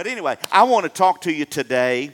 But 0.00 0.06
anyway, 0.06 0.38
I 0.50 0.62
want 0.62 0.84
to 0.84 0.88
talk 0.88 1.20
to 1.20 1.30
you 1.30 1.44
today 1.44 2.12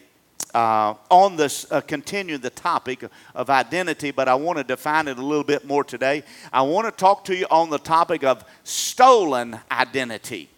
uh, 0.53 0.95
on 1.09 1.37
this, 1.37 1.71
uh, 1.71 1.81
continue 1.81 2.37
the 2.37 2.51
topic 2.51 3.05
of 3.33 3.49
identity, 3.49 4.11
but 4.11 4.27
I 4.27 4.35
want 4.35 4.59
to 4.59 4.65
define 4.65 5.07
it 5.07 5.19
a 5.19 5.23
little 5.23 5.45
bit 5.45 5.65
more 5.65 5.85
today. 5.85 6.25
I 6.53 6.63
want 6.63 6.87
to 6.87 6.91
talk 6.91 7.25
to 7.27 7.37
you 7.37 7.47
on 7.49 7.71
the 7.71 7.79
topic 7.79 8.25
of 8.25 8.45
stolen 8.65 9.61
identity. 9.71 10.49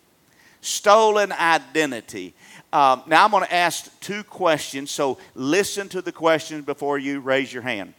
Stolen 0.62 1.30
identity. 1.32 2.32
Um, 2.72 3.02
now, 3.06 3.26
I'm 3.26 3.30
going 3.30 3.44
to 3.44 3.54
ask 3.54 4.00
two 4.00 4.24
questions, 4.24 4.90
so 4.90 5.18
listen 5.34 5.90
to 5.90 6.00
the 6.00 6.12
questions 6.12 6.64
before 6.64 6.98
you 6.98 7.20
raise 7.20 7.52
your 7.52 7.62
hand. 7.62 7.92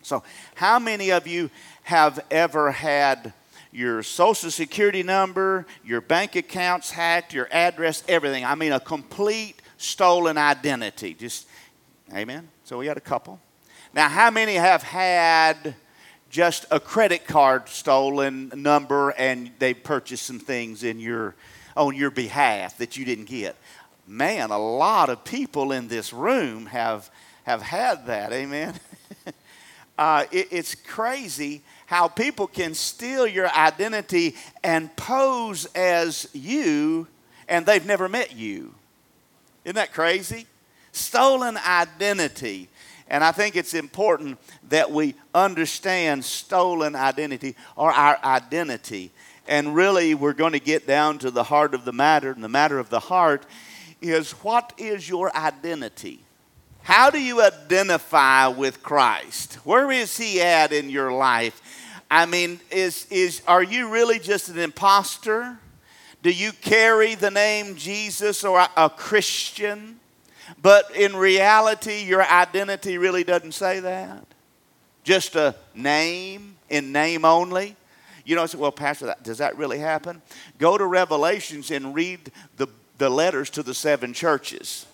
So, 0.00 0.22
how 0.54 0.78
many 0.78 1.12
of 1.12 1.26
you 1.26 1.50
have 1.82 2.18
ever 2.30 2.70
had 2.70 3.34
your 3.74 4.04
social 4.04 4.52
security 4.52 5.02
number, 5.02 5.66
your 5.84 6.00
bank 6.00 6.36
accounts 6.36 6.92
hacked, 6.92 7.34
your 7.34 7.48
address, 7.50 8.04
everything? 8.08 8.44
I 8.44 8.54
mean, 8.54 8.72
a 8.72 8.78
complete 8.78 9.60
stolen 9.78 10.38
identity. 10.38 11.12
Just, 11.14 11.48
amen. 12.14 12.48
So, 12.62 12.78
we 12.78 12.86
had 12.86 12.96
a 12.96 13.00
couple. 13.02 13.40
Now, 13.92 14.08
how 14.08 14.30
many 14.30 14.54
have 14.54 14.82
had 14.82 15.74
just 16.30 16.66
a 16.70 16.78
credit 16.78 17.26
card 17.26 17.68
stolen 17.68 18.52
number 18.54 19.10
and 19.10 19.50
they 19.58 19.74
purchased 19.74 20.24
some 20.24 20.38
things 20.38 20.84
in 20.84 20.98
your 20.98 21.34
on 21.76 21.96
your 21.96 22.10
behalf 22.10 22.78
that 22.78 22.96
you 22.96 23.04
didn't 23.04 23.26
get? 23.26 23.56
Man, 24.06 24.50
a 24.50 24.58
lot 24.58 25.10
of 25.10 25.24
people 25.24 25.72
in 25.72 25.88
this 25.88 26.12
room 26.12 26.66
have 26.66 27.10
have 27.42 27.62
had 27.62 28.06
that. 28.06 28.32
Amen. 28.32 28.74
uh, 29.98 30.24
it, 30.30 30.48
it's 30.50 30.74
crazy 30.74 31.62
how 31.86 32.08
people 32.08 32.46
can 32.46 32.74
steal 32.74 33.26
your 33.26 33.48
identity 33.50 34.34
and 34.62 34.94
pose 34.96 35.66
as 35.74 36.28
you, 36.32 37.06
and 37.48 37.66
they've 37.66 37.86
never 37.86 38.08
met 38.08 38.34
you. 38.34 38.74
Isn't 39.64 39.76
that 39.76 39.92
crazy? 39.92 40.46
Stolen 40.92 41.56
identity. 41.56 42.68
And 43.08 43.22
I 43.22 43.32
think 43.32 43.56
it's 43.56 43.74
important 43.74 44.38
that 44.70 44.90
we 44.90 45.14
understand 45.34 46.24
stolen 46.24 46.96
identity 46.96 47.54
or 47.76 47.92
our 47.92 48.18
identity. 48.24 49.10
And 49.46 49.74
really, 49.74 50.14
we're 50.14 50.32
going 50.32 50.52
to 50.52 50.60
get 50.60 50.86
down 50.86 51.18
to 51.18 51.30
the 51.30 51.44
heart 51.44 51.74
of 51.74 51.84
the 51.84 51.92
matter. 51.92 52.30
And 52.30 52.42
the 52.42 52.48
matter 52.48 52.78
of 52.78 52.88
the 52.88 53.00
heart 53.00 53.44
is 54.00 54.32
what 54.32 54.72
is 54.78 55.08
your 55.08 55.34
identity? 55.36 56.20
How 56.82 57.10
do 57.10 57.20
you 57.20 57.42
identify 57.42 58.48
with 58.48 58.82
Christ? 58.82 59.54
Where 59.64 59.90
is 59.90 60.16
He 60.16 60.42
at 60.42 60.72
in 60.72 60.90
your 60.90 61.12
life? 61.12 61.62
I 62.10 62.26
mean, 62.26 62.60
is, 62.70 63.06
is, 63.10 63.42
are 63.46 63.62
you 63.62 63.88
really 63.88 64.18
just 64.18 64.48
an 64.48 64.58
impostor? 64.58 65.58
Do 66.22 66.30
you 66.30 66.52
carry 66.52 67.14
the 67.14 67.30
name 67.30 67.76
Jesus 67.76 68.44
or 68.44 68.60
a, 68.60 68.70
a 68.76 68.90
Christian? 68.90 70.00
But 70.60 70.94
in 70.94 71.16
reality, 71.16 72.04
your 72.04 72.22
identity 72.22 72.98
really 72.98 73.24
doesn't 73.24 73.52
say 73.52 73.80
that. 73.80 74.26
Just 75.02 75.36
a 75.36 75.54
name 75.74 76.56
in 76.70 76.92
name 76.92 77.24
only. 77.24 77.76
You 78.24 78.36
know, 78.36 78.42
I 78.42 78.46
said, 78.46 78.60
well, 78.60 78.72
Pastor, 78.72 79.14
does 79.22 79.38
that 79.38 79.56
really 79.58 79.78
happen? 79.78 80.22
Go 80.58 80.78
to 80.78 80.86
Revelations 80.86 81.70
and 81.70 81.94
read 81.94 82.30
the, 82.56 82.68
the 82.96 83.10
letters 83.10 83.50
to 83.50 83.62
the 83.62 83.74
seven 83.74 84.14
churches 84.14 84.86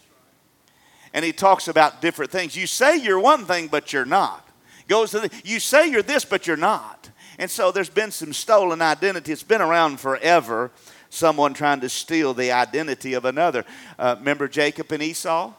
and 1.12 1.24
he 1.24 1.33
talks 1.33 1.69
about 1.69 2.00
different 2.00 2.30
things. 2.30 2.56
You 2.56 2.67
say 2.67 2.97
you're 2.97 3.19
one 3.19 3.45
thing, 3.45 3.69
but 3.69 3.92
you're 3.92 4.05
not. 4.05 4.47
Goes 4.89 5.11
to 5.12 5.20
the, 5.20 5.30
you 5.45 5.61
say 5.61 5.89
you're 5.89 6.02
this, 6.02 6.24
but 6.24 6.47
you're 6.47 6.56
not. 6.56 6.99
And 7.41 7.50
so 7.50 7.72
there's 7.72 7.88
been 7.88 8.10
some 8.10 8.34
stolen 8.34 8.83
identity. 8.83 9.33
It's 9.33 9.42
been 9.42 9.62
around 9.62 9.98
forever. 9.98 10.70
Someone 11.08 11.55
trying 11.55 11.80
to 11.80 11.88
steal 11.88 12.34
the 12.34 12.52
identity 12.52 13.14
of 13.14 13.24
another. 13.24 13.64
Uh, 13.98 14.14
remember 14.19 14.46
Jacob 14.46 14.92
and 14.92 15.02
Esau? 15.02 15.55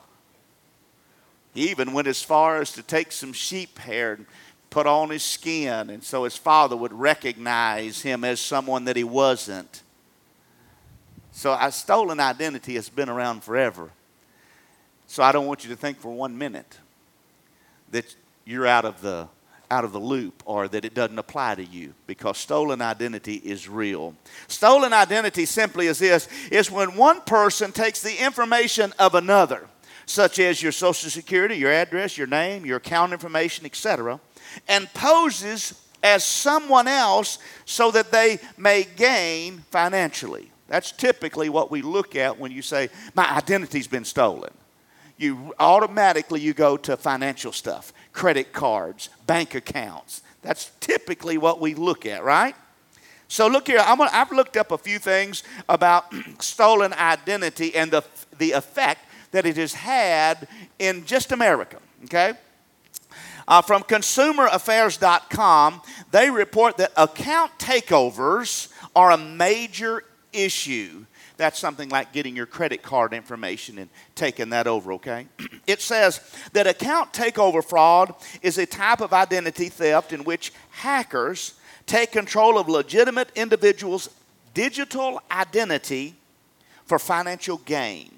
He 1.56 1.72
even 1.72 1.92
went 1.94 2.08
as 2.08 2.22
far 2.22 2.62
as 2.62 2.72
to 2.74 2.84
take 2.84 3.12
some 3.12 3.34
sheep 3.34 3.80
hair 3.80 4.14
and 4.14 4.28
put 4.70 4.86
on 4.86 5.10
his 5.10 5.24
skin, 5.24 5.90
and 5.90 6.04
so 6.04 6.24
his 6.24 6.38
father 6.38 6.78
would 6.78 6.94
recognize 6.94 8.04
him 8.04 8.24
as 8.24 8.40
someone 8.40 8.86
that 8.86 8.96
he 8.96 9.04
wasn't. 9.04 9.82
So 11.32 11.52
a 11.60 11.72
stolen 11.72 12.20
identity 12.20 12.76
has 12.76 12.90
been 12.90 13.10
around 13.10 13.44
forever. 13.44 13.90
So 15.08 15.24
I 15.24 15.32
don't 15.32 15.48
want 15.48 15.64
you 15.64 15.72
to 15.72 15.76
think 15.76 16.00
for 16.00 16.12
one 16.12 16.38
minute 16.38 16.78
that 17.90 18.16
you're 18.46 18.68
out 18.68 18.86
of 18.86 19.02
the 19.02 19.28
out 19.72 19.86
of 19.86 19.94
the 19.94 20.00
loop 20.00 20.44
or 20.46 20.68
that 20.68 20.84
it 20.84 20.94
doesn't 20.94 21.18
apply 21.18 21.56
to 21.56 21.64
you 21.64 21.94
because 22.06 22.38
stolen 22.38 22.82
identity 22.82 23.36
is 23.36 23.70
real. 23.70 24.14
Stolen 24.50 24.92
identity 24.92 25.46
simply 25.46 25.88
is 25.88 25.98
this 25.98 26.28
is 26.52 26.70
when 26.70 26.98
one 26.98 27.22
person 27.22 27.72
takes 27.72 28.02
the 28.02 28.24
information 28.24 28.94
of 29.00 29.16
another, 29.16 29.66
such 30.06 30.40
as 30.40 30.62
your 30.62 30.74
social 30.74 31.10
security, 31.10 31.56
your 31.56 31.72
address, 31.72 32.18
your 32.18 32.28
name, 32.28 32.66
your 32.66 32.78
account 32.78 33.14
information, 33.14 33.66
etc., 33.66 34.20
and 34.68 34.94
poses 34.94 35.74
as 36.04 36.26
someone 36.26 36.88
else 36.88 37.40
so 37.64 37.92
that 37.92 38.12
they 38.12 38.40
may 38.58 38.84
gain 38.98 39.60
financially. 39.72 40.52
That's 40.68 40.92
typically 40.92 41.48
what 41.48 41.72
we 41.72 41.82
look 41.82 42.16
at 42.16 42.38
when 42.38 42.52
you 42.52 42.62
say, 42.62 42.90
My 43.16 43.30
identity's 43.38 43.88
been 43.88 44.06
stolen 44.06 44.52
you 45.22 45.54
automatically 45.60 46.42
you 46.42 46.54
go 46.54 46.76
to 46.78 46.98
financial 46.98 47.52
stuff, 47.52 47.94
credit 48.14 48.54
cards, 48.54 49.10
bank 49.28 49.56
accounts. 49.56 50.22
That's 50.42 50.72
typically 50.80 51.38
what 51.38 51.60
we 51.60 51.74
look 51.76 52.06
at, 52.06 52.24
right? 52.24 52.56
So 53.28 53.48
look 53.48 53.68
here, 53.68 53.80
i 53.80 54.10
have 54.12 54.32
looked 54.32 54.58
up 54.58 54.72
a 54.72 54.78
few 54.78 55.00
things 55.00 55.44
about 55.70 56.14
stolen 56.40 56.94
identity 56.94 57.76
and 57.76 57.92
the, 57.92 58.04
the 58.38 58.52
effect 58.52 59.06
that 59.32 59.46
it 59.46 59.56
has 59.58 59.74
had 59.74 60.48
in 60.80 61.06
just 61.06 61.32
America, 61.32 61.78
okay? 62.04 62.34
Uh, 63.48 63.62
from 63.62 63.84
consumeraffairs.com, 63.84 65.82
they 66.12 66.30
report 66.30 66.78
that 66.78 66.92
account 66.98 67.58
takeovers 67.58 68.72
are 68.96 69.12
a 69.12 69.18
major 69.18 70.04
issue 70.34 71.06
that's 71.42 71.60
something 71.60 71.90
like 71.90 72.14
getting 72.14 72.36
your 72.36 72.46
credit 72.46 72.84
card 72.84 73.14
information 73.14 73.80
and 73.80 73.90
taking 74.14 74.52
that 74.52 74.68
over, 74.68 74.94
okay? 74.94 75.28
it 75.68 75.82
says 75.82 76.22
that 76.54 76.68
account 76.68 77.14
takeover 77.14 77.64
fraud 77.64 78.14
is 78.44 78.60
a 78.60 78.66
type 78.66 79.02
of 79.02 79.12
identity 79.12 79.70
theft 79.70 80.14
in 80.14 80.24
which 80.24 80.54
hackers 80.70 81.56
take 81.88 82.12
control 82.12 82.60
of 82.60 82.70
legitimate 82.70 83.32
individuals' 83.36 84.10
digital 84.54 85.20
identity 85.32 86.16
for 86.86 87.00
financial 87.00 87.58
gain. 87.58 88.12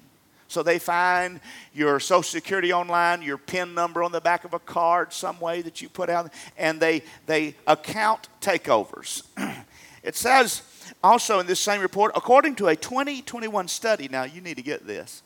So 0.48 0.62
they 0.62 0.78
find 0.78 1.40
your 1.72 1.98
social 2.00 2.22
security 2.22 2.72
online, 2.72 3.22
your 3.22 3.38
PIN 3.38 3.74
number 3.74 4.02
on 4.02 4.12
the 4.12 4.20
back 4.20 4.44
of 4.44 4.52
a 4.52 4.58
card, 4.58 5.12
some 5.12 5.40
way 5.40 5.62
that 5.62 5.80
you 5.80 5.88
put 5.88 6.10
out, 6.10 6.30
and 6.56 6.78
they, 6.78 7.02
they 7.26 7.56
account 7.66 8.28
takeovers. 8.40 9.22
it 10.02 10.14
says 10.14 10.62
also, 11.04 11.38
in 11.38 11.46
this 11.46 11.60
same 11.60 11.82
report, 11.82 12.12
according 12.16 12.54
to 12.56 12.68
a 12.68 12.76
2021 12.76 13.68
study, 13.68 14.08
now 14.08 14.24
you 14.24 14.40
need 14.40 14.56
to 14.56 14.62
get 14.62 14.86
this, 14.86 15.22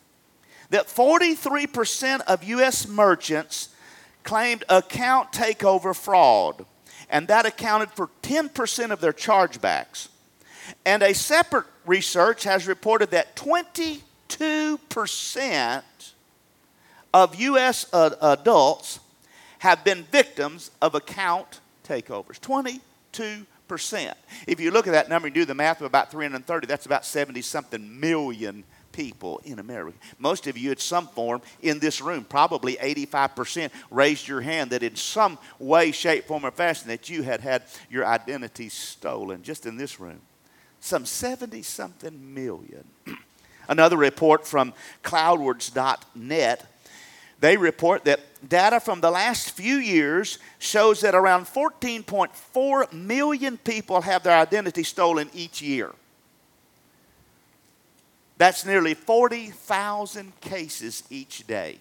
that 0.71 0.89
43% 0.89 2.21
of 2.23 2.43
U.S. 2.43 2.89
merchants 2.89 3.69
claimed 4.25 4.65
account 4.69 5.31
takeover 5.33 5.95
fraud, 5.95 6.67
and 7.09 7.29
that 7.29 7.47
accounted 7.47 7.93
for 7.93 8.11
10% 8.23 8.91
of 8.91 9.01
their 9.01 9.13
chargebacks. 9.13 10.09
And 10.85 11.01
a 11.03 11.15
separate 11.15 11.67
research 11.87 12.43
has 12.43 12.67
reported 12.67 13.13
that 13.13 13.37
22% 13.37 15.83
of 17.15 17.37
U.S. 17.37 17.87
Adults 17.93 18.99
have 19.61 19.85
been 19.85 20.03
victims 20.11 20.73
of 20.83 20.97
account 20.97 21.61
takeovers. 21.87 22.41
22 22.41 23.47
percent. 23.69 24.17
If 24.47 24.61
you 24.61 24.71
look 24.71 24.87
at 24.87 24.93
that 24.93 25.09
number 25.09 25.27
and 25.27 25.35
do 25.35 25.45
the 25.45 25.55
math 25.55 25.81
of 25.81 25.87
about 25.87 26.11
330, 26.11 26.67
that's 26.67 26.87
about 26.87 27.05
70 27.05 27.43
something 27.43 28.01
million 28.01 28.65
people 28.93 29.41
in 29.45 29.59
America. 29.59 29.97
Most 30.19 30.47
of 30.47 30.59
you, 30.59 30.73
at 30.73 30.81
some 30.81 31.07
form 31.09 31.41
in 31.63 31.79
this 31.79 32.01
room, 32.01 32.25
probably 32.25 32.75
85%, 32.77 33.71
raised 33.91 34.27
your 34.27 34.41
hand 34.41 34.71
that 34.71 34.83
in 34.83 34.97
some 34.97 35.39
way, 35.59 35.93
shape, 35.93 36.27
form, 36.27 36.45
or 36.45 36.51
fashion 36.51 36.89
that 36.89 37.09
you 37.09 37.23
had 37.23 37.41
had 37.41 37.63
your 37.89 38.05
identity 38.05 38.69
stolen 38.69 39.43
just 39.43 39.67
in 39.67 39.77
this 39.77 40.01
room. 40.01 40.21
Some 40.81 41.07
70 41.07 41.63
something 41.63 42.35
million. 42.35 42.85
Another 43.69 43.97
report 43.97 44.47
from 44.47 44.73
cloudwards.net 45.05 46.67
they 47.41 47.57
report 47.57 48.05
that 48.05 48.21
data 48.49 48.81
from 48.81 49.01
the 49.01 49.11
last 49.11 49.51
few 49.53 49.77
years 49.77 50.39
shows 50.59 51.01
that 51.03 51.15
around 51.15 51.47
14.4 51.47 52.93
million 52.93 53.57
people 53.59 54.01
have 54.01 54.23
their 54.23 54.39
identity 54.39 54.83
stolen 54.83 55.31
each 55.35 55.63
year. 55.63 55.93
That's 58.39 58.65
nearly 58.65 58.95
40,000 58.95 60.41
cases 60.41 61.03
each 61.11 61.47
day. 61.47 61.79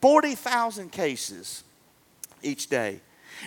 40,000 0.00 0.90
cases 0.90 1.64
each 2.42 2.68
day. 2.68 3.00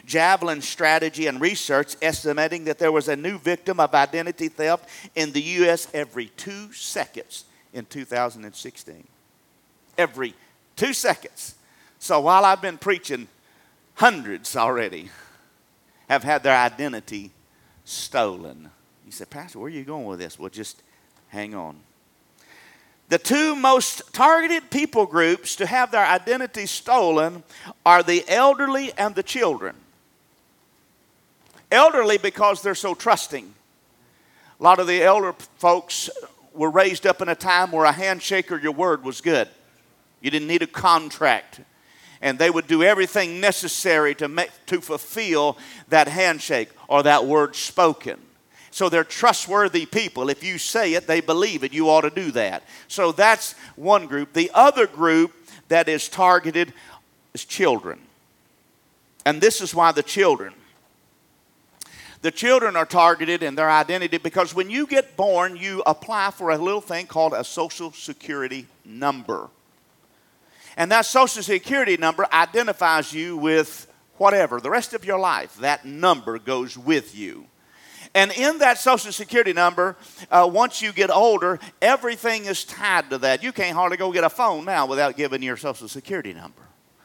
Javelin 0.05 0.61
Strategy 0.61 1.27
and 1.27 1.39
Research 1.39 1.95
estimating 2.01 2.65
that 2.65 2.79
there 2.79 2.91
was 2.91 3.07
a 3.07 3.15
new 3.15 3.37
victim 3.37 3.79
of 3.79 3.93
identity 3.93 4.47
theft 4.47 4.87
in 5.15 5.31
the 5.31 5.41
U.S. 5.41 5.87
every 5.93 6.27
two 6.37 6.71
seconds 6.73 7.45
in 7.73 7.85
2016. 7.85 9.07
Every 9.97 10.33
two 10.75 10.93
seconds. 10.93 11.55
So 11.99 12.19
while 12.19 12.45
I've 12.45 12.61
been 12.61 12.77
preaching, 12.77 13.27
hundreds 13.95 14.55
already 14.55 15.09
have 16.09 16.23
had 16.23 16.43
their 16.43 16.57
identity 16.57 17.31
stolen. 17.85 18.69
You 19.05 19.11
said, 19.11 19.29
Pastor, 19.29 19.59
where 19.59 19.67
are 19.67 19.69
you 19.69 19.83
going 19.83 20.05
with 20.05 20.19
this? 20.19 20.37
Well, 20.37 20.49
just 20.49 20.83
hang 21.29 21.55
on. 21.55 21.77
The 23.09 23.17
two 23.17 23.55
most 23.55 24.13
targeted 24.13 24.69
people 24.69 25.05
groups 25.05 25.55
to 25.57 25.65
have 25.65 25.91
their 25.91 26.05
identity 26.05 26.65
stolen 26.65 27.43
are 27.85 28.01
the 28.01 28.23
elderly 28.27 28.91
and 28.97 29.13
the 29.13 29.23
children. 29.23 29.75
Elderly 31.71 32.17
because 32.17 32.61
they're 32.61 32.75
so 32.75 32.93
trusting. 32.93 33.53
A 34.59 34.63
lot 34.63 34.79
of 34.79 34.87
the 34.87 35.03
elder 35.03 35.33
folks 35.57 36.09
were 36.53 36.69
raised 36.69 37.05
up 37.05 37.21
in 37.21 37.29
a 37.29 37.35
time 37.35 37.71
where 37.71 37.85
a 37.85 37.91
handshake 37.91 38.51
or 38.51 38.57
your 38.57 38.71
word 38.71 39.03
was 39.03 39.21
good. 39.21 39.47
You 40.23 40.31
didn't 40.31 40.47
need 40.47 40.63
a 40.63 40.67
contract. 40.67 41.59
And 42.21 42.39
they 42.39 42.49
would 42.49 42.65
do 42.65 42.81
everything 42.81 43.41
necessary 43.41 44.15
to, 44.15 44.29
make, 44.29 44.49
to 44.67 44.79
fulfill 44.79 45.57
that 45.89 46.07
handshake 46.07 46.69
or 46.87 47.03
that 47.03 47.25
word 47.25 47.55
spoken. 47.55 48.19
So 48.71 48.87
they're 48.89 49.03
trustworthy 49.03 49.85
people. 49.85 50.29
If 50.29 50.41
you 50.43 50.57
say 50.57 50.93
it, 50.93 51.05
they 51.05 51.19
believe 51.19 51.63
it. 51.63 51.73
You 51.73 51.89
ought 51.89 52.01
to 52.01 52.09
do 52.09 52.31
that. 52.31 52.63
So 52.87 53.11
that's 53.11 53.53
one 53.75 54.07
group. 54.07 54.31
The 54.33 54.49
other 54.53 54.87
group 54.87 55.33
that 55.67 55.89
is 55.89 56.07
targeted 56.07 56.73
is 57.33 57.43
children. 57.43 57.99
And 59.25 59.41
this 59.41 59.59
is 59.61 59.75
why 59.75 59.91
the 59.91 60.03
children. 60.03 60.53
The 62.21 62.31
children 62.31 62.77
are 62.77 62.85
targeted 62.85 63.43
in 63.43 63.55
their 63.55 63.69
identity 63.69 64.17
because 64.17 64.55
when 64.55 64.69
you 64.69 64.87
get 64.87 65.17
born, 65.17 65.57
you 65.57 65.83
apply 65.85 66.31
for 66.31 66.51
a 66.51 66.57
little 66.57 66.81
thing 66.81 67.07
called 67.07 67.33
a 67.33 67.43
social 67.43 67.91
security 67.91 68.65
number. 68.85 69.49
And 70.77 70.91
that 70.91 71.05
social 71.05 71.43
security 71.43 71.97
number 71.97 72.27
identifies 72.31 73.13
you 73.13 73.37
with 73.37 73.87
whatever, 74.17 74.59
the 74.59 74.69
rest 74.69 74.93
of 74.93 75.05
your 75.05 75.19
life. 75.19 75.55
That 75.57 75.85
number 75.85 76.39
goes 76.39 76.77
with 76.77 77.15
you. 77.15 77.47
And 78.15 78.31
in 78.31 78.59
that 78.59 78.77
Social 78.77 79.11
Security 79.11 79.53
number, 79.53 79.97
uh, 80.29 80.47
once 80.51 80.81
you 80.81 80.93
get 80.93 81.09
older, 81.09 81.59
everything 81.81 82.45
is 82.45 82.63
tied 82.63 83.09
to 83.09 83.17
that. 83.19 83.41
You 83.41 83.51
can't 83.51 83.75
hardly 83.75 83.97
go 83.97 84.11
get 84.11 84.23
a 84.23 84.29
phone 84.29 84.65
now 84.65 84.85
without 84.85 85.17
giving 85.17 85.41
your 85.41 85.57
Social 85.57 85.87
Security 85.87 86.31
number. 86.33 86.61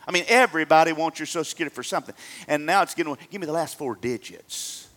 I 0.06 0.11
mean, 0.11 0.25
everybody 0.29 0.93
wants 0.93 1.19
your 1.19 1.26
Social 1.26 1.44
Security 1.44 1.75
for 1.75 1.82
something. 1.82 2.15
And 2.47 2.67
now 2.67 2.82
it's 2.82 2.94
getting, 2.94 3.17
give 3.31 3.41
me 3.41 3.47
the 3.47 3.53
last 3.53 3.79
four 3.79 3.94
digits. 3.94 4.88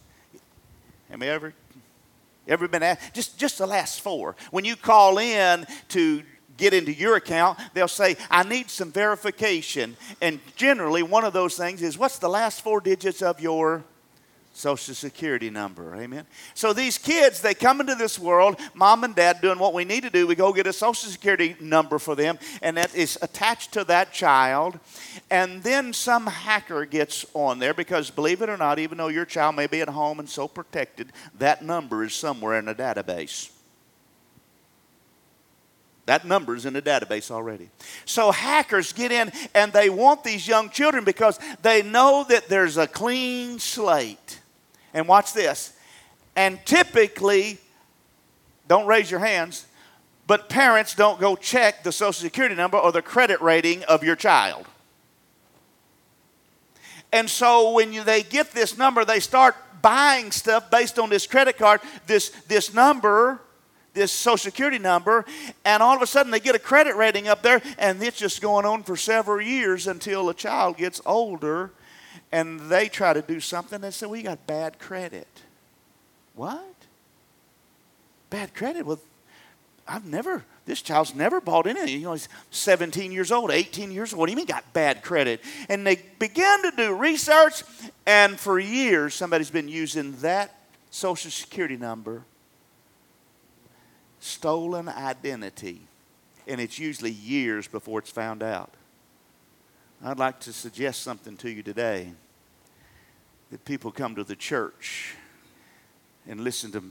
Have 1.10 1.22
you 1.22 1.30
ever, 1.30 1.54
ever 2.48 2.68
been 2.68 2.84
asked? 2.84 3.14
Just, 3.14 3.38
just 3.38 3.58
the 3.58 3.68
last 3.68 4.02
four. 4.02 4.36
When 4.52 4.66
you 4.66 4.76
call 4.76 5.18
in 5.18 5.66
to 5.90 6.24
get 6.57 6.74
into 6.74 6.94
your 6.94 7.15
account, 7.15 7.59
they'll 7.74 7.88
say, 7.88 8.18
I 8.30 8.44
need 8.44 8.69
some 8.69 8.92
verification. 8.92 9.95
And 10.21 10.39
generally, 10.56 11.03
one 11.03 11.24
of 11.24 11.33
those 11.33 11.57
things 11.57 11.81
is, 11.81 11.98
what's 11.98 12.19
the 12.19 12.30
last 12.30 12.62
four 12.62 12.81
digits 12.81 13.21
of 13.21 13.39
your 13.39 13.83
Social 14.53 14.94
Security 14.94 15.50
number. 15.50 15.95
Amen. 15.95 16.25
So 16.53 16.74
these 16.74 16.98
kids, 16.98 17.42
they 17.42 17.53
come 17.53 17.80
into 17.80 17.95
this 17.95 18.19
world, 18.19 18.59
mom 18.74 19.03
and 19.03 19.15
dad 19.15 19.39
doing 19.42 19.59
what 19.59 19.74
we 19.74 19.86
need 19.86 20.03
to 20.03 20.09
do. 20.09 20.27
We 20.27 20.36
go 20.36 20.51
get 20.51 20.68
a 20.68 20.74
Social 20.74 21.09
Security 21.09 21.56
number 21.62 22.00
for 22.00 22.15
them, 22.15 22.38
and 22.62 22.75
that 22.77 22.94
is 22.94 23.18
attached 23.21 23.71
to 23.74 23.83
that 23.86 24.12
child. 24.12 24.77
And 25.30 25.63
then 25.63 25.94
some 25.94 26.27
hacker 26.27 26.86
gets 26.86 27.25
on 27.33 27.59
there 27.59 27.74
because, 27.74 28.09
believe 28.09 28.42
it 28.42 28.50
or 28.50 28.57
not, 28.57 28.77
even 28.77 28.98
though 28.98 29.07
your 29.07 29.25
child 29.25 29.56
may 29.56 29.68
be 29.68 29.81
at 29.81 29.89
home 29.89 30.19
and 30.19 30.30
so 30.30 30.48
protected, 30.48 31.12
that 31.38 31.63
number 31.63 32.03
is 32.03 32.13
somewhere 32.13 32.59
in 32.59 32.68
a 32.68 32.75
database. 32.75 33.50
That 36.06 36.25
number 36.25 36.56
is 36.56 36.65
in 36.65 36.74
the 36.74 36.81
database 36.81 37.30
already. 37.30 37.69
So 38.06 38.31
hackers 38.31 38.92
get 38.92 39.12
in 39.12 39.31
and 39.53 39.71
they 39.71 39.89
want 39.89 40.24
these 40.24 40.48
young 40.48 40.69
children 40.69 41.03
because 41.03 41.39
they 41.62 41.83
know 41.83 42.25
that 42.27 42.48
there's 42.48 42.77
a 42.77 42.88
clean 42.88 43.59
slate. 43.59 44.39
And 44.94 45.07
watch 45.07 45.33
this. 45.33 45.74
And 46.36 46.59
typically, 46.65 47.59
don't 48.68 48.88
raise 48.88 49.12
your 49.12 49.19
hands, 49.19 49.65
but 50.27 50.50
parents 50.50 50.95
don't 50.95 51.19
go 51.19 51.36
check 51.36 51.83
the 51.83 51.92
social 51.92 52.13
security 52.13 52.56
number 52.56 52.77
or 52.77 52.92
the 52.92 53.01
credit 53.01 53.42
rating 53.42 53.83
of 53.83 54.03
your 54.03 54.15
child. 54.15 54.65
And 57.13 57.30
so 57.30 57.74
when 57.74 57.92
you, 57.92 58.03
they 58.03 58.24
get 58.24 58.51
this 58.51 58.77
number, 58.77 59.03
they 59.03 59.19
start 59.19 59.56
buying 59.81 60.31
stuff 60.31 60.71
based 60.71 61.00
on 61.00 61.09
this 61.09 61.27
credit 61.27 61.57
card, 61.57 61.81
this, 62.07 62.30
this 62.48 62.74
number, 62.74 63.42
this 63.94 64.12
social 64.12 64.38
security 64.38 64.80
number, 64.80 65.26
and 65.66 65.84
all 65.84 65.96
of 65.96 66.02
a 66.02 66.08
sudden 66.08 66.32
they 66.32 66.40
get 66.40 66.56
a 66.56 66.60
credit 66.60 66.96
rating 66.96 67.28
up 67.28 67.42
there, 67.42 67.62
and 67.78 68.02
it's 68.02 68.18
just 68.18 68.42
going 68.42 68.66
on 68.66 68.84
for 68.84 68.96
several 68.96 69.42
years 69.42 69.88
until 69.88 70.26
the 70.26 70.34
child 70.34 70.78
gets 70.78 71.02
older 71.06 71.72
and 72.32 72.60
they 72.62 72.88
try 72.88 73.14
to 73.14 73.22
do 73.22 73.40
something 73.40 73.84
and 73.84 73.94
say, 73.94 74.06
We 74.06 74.22
got 74.22 74.48
bad 74.48 74.80
credit. 74.80 75.28
What? 76.36 76.76
Bad 78.30 78.54
credit? 78.54 78.86
Well, 78.86 79.00
I've 79.88 80.06
never, 80.06 80.46
this 80.66 80.82
child's 80.82 81.14
never 81.14 81.42
bought 81.42 81.68
anything. 81.68 81.90
You 81.90 82.06
know, 82.06 82.14
he's 82.14 82.30
17 82.52 83.12
years 83.12 83.32
old, 83.32 83.52
18 83.52 83.92
years 83.92 84.14
old. 84.14 84.20
What 84.20 84.28
do 84.28 84.32
you 84.32 84.38
mean 84.38 84.46
got 84.46 84.72
bad 84.74 85.04
credit? 85.04 85.42
And 85.68 85.86
they 85.86 86.02
began 86.18 86.62
to 86.64 86.72
do 86.72 86.96
research, 86.96 87.64
and 88.06 88.40
for 88.40 88.58
years, 88.60 89.14
somebody's 89.14 89.50
been 89.50 89.68
using 89.68 90.14
that 90.18 90.56
social 90.90 91.32
security 91.32 91.76
number, 91.76 92.24
stolen 94.22 94.88
identity, 94.88 95.82
and 96.48 96.62
it's 96.62 96.80
usually 96.80 97.12
years 97.12 97.68
before 97.68 98.00
it's 98.00 98.10
found 98.10 98.42
out. 98.42 98.74
I'd 100.04 100.20
like 100.20 100.40
to 100.42 100.54
suggest 100.54 101.02
something 101.04 101.36
to 101.38 101.50
you 101.50 101.62
today 101.62 102.14
that 103.52 103.66
people 103.66 103.92
come 103.92 104.16
to 104.16 104.24
the 104.24 104.36
church 104.36 105.16
and 106.28 106.42
listen 106.42 106.72
to 106.72 106.84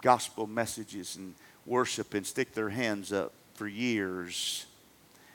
gospel 0.00 0.46
messages 0.46 1.16
and 1.16 1.34
worship 1.66 2.14
and 2.14 2.26
stick 2.26 2.54
their 2.54 2.70
hands 2.70 3.12
up 3.12 3.32
for 3.54 3.66
years 3.66 4.66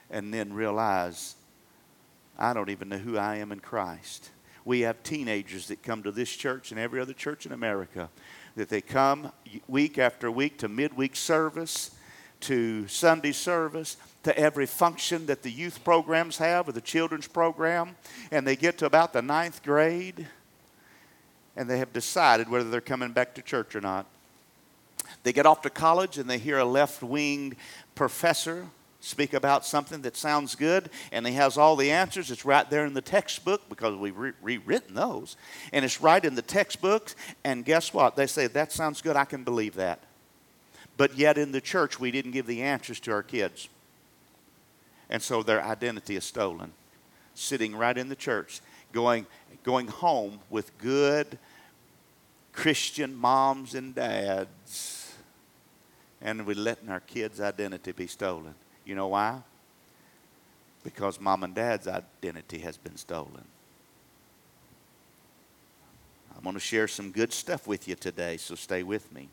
and 0.09 0.33
then 0.33 0.53
realize 0.53 1.35
I 2.37 2.53
don't 2.53 2.69
even 2.69 2.89
know 2.89 2.97
who 2.97 3.17
I 3.17 3.37
am 3.37 3.51
in 3.51 3.59
Christ. 3.59 4.29
We 4.63 4.81
have 4.81 5.03
teenagers 5.03 5.67
that 5.67 5.83
come 5.83 6.03
to 6.03 6.11
this 6.11 6.29
church 6.29 6.71
and 6.71 6.79
every 6.79 6.99
other 6.99 7.13
church 7.13 7.45
in 7.45 7.51
America 7.51 8.09
that 8.55 8.69
they 8.69 8.81
come 8.81 9.31
week 9.67 9.97
after 9.97 10.29
week 10.29 10.57
to 10.59 10.67
midweek 10.67 11.15
service, 11.15 11.91
to 12.41 12.87
Sunday 12.87 13.31
service, 13.31 13.97
to 14.23 14.37
every 14.37 14.65
function 14.65 15.25
that 15.25 15.41
the 15.41 15.51
youth 15.51 15.83
programs 15.83 16.37
have 16.37 16.67
or 16.67 16.71
the 16.71 16.81
children's 16.81 17.27
program, 17.27 17.95
and 18.31 18.45
they 18.45 18.55
get 18.55 18.77
to 18.79 18.85
about 18.85 19.13
the 19.13 19.21
ninth 19.21 19.63
grade 19.63 20.27
and 21.55 21.69
they 21.69 21.79
have 21.79 21.91
decided 21.93 22.49
whether 22.49 22.69
they're 22.69 22.81
coming 22.81 23.11
back 23.11 23.33
to 23.35 23.41
church 23.41 23.75
or 23.75 23.81
not. 23.81 24.05
They 25.23 25.33
get 25.33 25.45
off 25.45 25.61
to 25.63 25.69
college 25.69 26.17
and 26.17 26.29
they 26.29 26.37
hear 26.37 26.57
a 26.57 26.65
left 26.65 27.03
winged 27.03 27.55
professor 27.95 28.67
speak 29.01 29.33
about 29.33 29.65
something 29.65 30.03
that 30.03 30.15
sounds 30.15 30.55
good 30.55 30.89
and 31.11 31.27
he 31.27 31.33
has 31.33 31.57
all 31.57 31.75
the 31.75 31.91
answers. 31.91 32.31
It's 32.31 32.45
right 32.45 32.69
there 32.69 32.85
in 32.85 32.93
the 32.93 33.01
textbook 33.01 33.67
because 33.67 33.95
we've 33.95 34.17
re- 34.17 34.33
rewritten 34.41 34.95
those. 34.95 35.35
And 35.73 35.83
it's 35.83 35.99
right 35.99 36.23
in 36.23 36.35
the 36.35 36.41
textbooks. 36.41 37.15
And 37.43 37.65
guess 37.65 37.93
what? 37.93 38.15
They 38.15 38.27
say, 38.27 38.47
That 38.47 38.71
sounds 38.71 39.01
good. 39.01 39.15
I 39.15 39.25
can 39.25 39.43
believe 39.43 39.75
that. 39.75 39.99
But 40.97 41.17
yet 41.17 41.37
in 41.37 41.51
the 41.51 41.61
church, 41.61 41.99
we 41.99 42.11
didn't 42.11 42.31
give 42.31 42.45
the 42.45 42.61
answers 42.61 42.99
to 43.01 43.11
our 43.11 43.23
kids. 43.23 43.69
And 45.09 45.21
so 45.21 45.43
their 45.43 45.63
identity 45.63 46.15
is 46.15 46.23
stolen. 46.23 46.71
Sitting 47.33 47.75
right 47.75 47.97
in 47.97 48.07
the 48.07 48.15
church, 48.15 48.61
going, 48.91 49.25
going 49.63 49.87
home 49.87 50.39
with 50.49 50.77
good 50.77 51.39
Christian 52.53 53.15
moms 53.15 53.73
and 53.73 53.95
dads. 53.95 55.15
And 56.21 56.45
we're 56.45 56.55
letting 56.55 56.89
our 56.89 56.99
kids' 56.99 57.41
identity 57.41 57.93
be 57.93 58.05
stolen. 58.05 58.53
You 58.85 58.95
know 58.95 59.07
why? 59.07 59.41
Because 60.83 61.19
mom 61.19 61.43
and 61.43 61.53
dad's 61.53 61.87
identity 61.87 62.59
has 62.59 62.77
been 62.77 62.97
stolen. 62.97 63.45
I'm 66.35 66.43
going 66.43 66.55
to 66.55 66.59
share 66.59 66.87
some 66.87 67.11
good 67.11 67.31
stuff 67.31 67.67
with 67.67 67.87
you 67.87 67.93
today, 67.93 68.37
so 68.37 68.55
stay 68.55 68.81
with 68.81 69.11
me. 69.13 69.29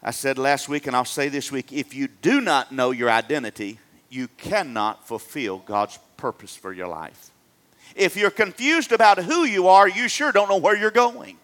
I 0.00 0.12
said 0.12 0.38
last 0.38 0.68
week, 0.68 0.86
and 0.86 0.94
I'll 0.94 1.04
say 1.04 1.28
this 1.28 1.50
week 1.50 1.72
if 1.72 1.94
you 1.94 2.06
do 2.06 2.40
not 2.40 2.70
know 2.70 2.92
your 2.92 3.10
identity, 3.10 3.78
you 4.10 4.28
cannot 4.36 5.08
fulfill 5.08 5.58
God's 5.58 5.98
purpose 6.16 6.54
for 6.54 6.72
your 6.72 6.86
life. 6.86 7.30
If 7.96 8.16
you're 8.16 8.30
confused 8.30 8.92
about 8.92 9.18
who 9.18 9.44
you 9.44 9.66
are, 9.66 9.88
you 9.88 10.08
sure 10.08 10.30
don't 10.30 10.48
know 10.48 10.58
where 10.58 10.76
you're 10.76 10.90
going. 10.90 11.36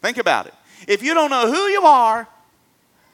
Think 0.00 0.18
about 0.18 0.46
it. 0.46 0.54
If 0.88 1.02
you 1.02 1.14
don't 1.14 1.30
know 1.30 1.52
who 1.52 1.66
you 1.66 1.82
are, 1.82 2.26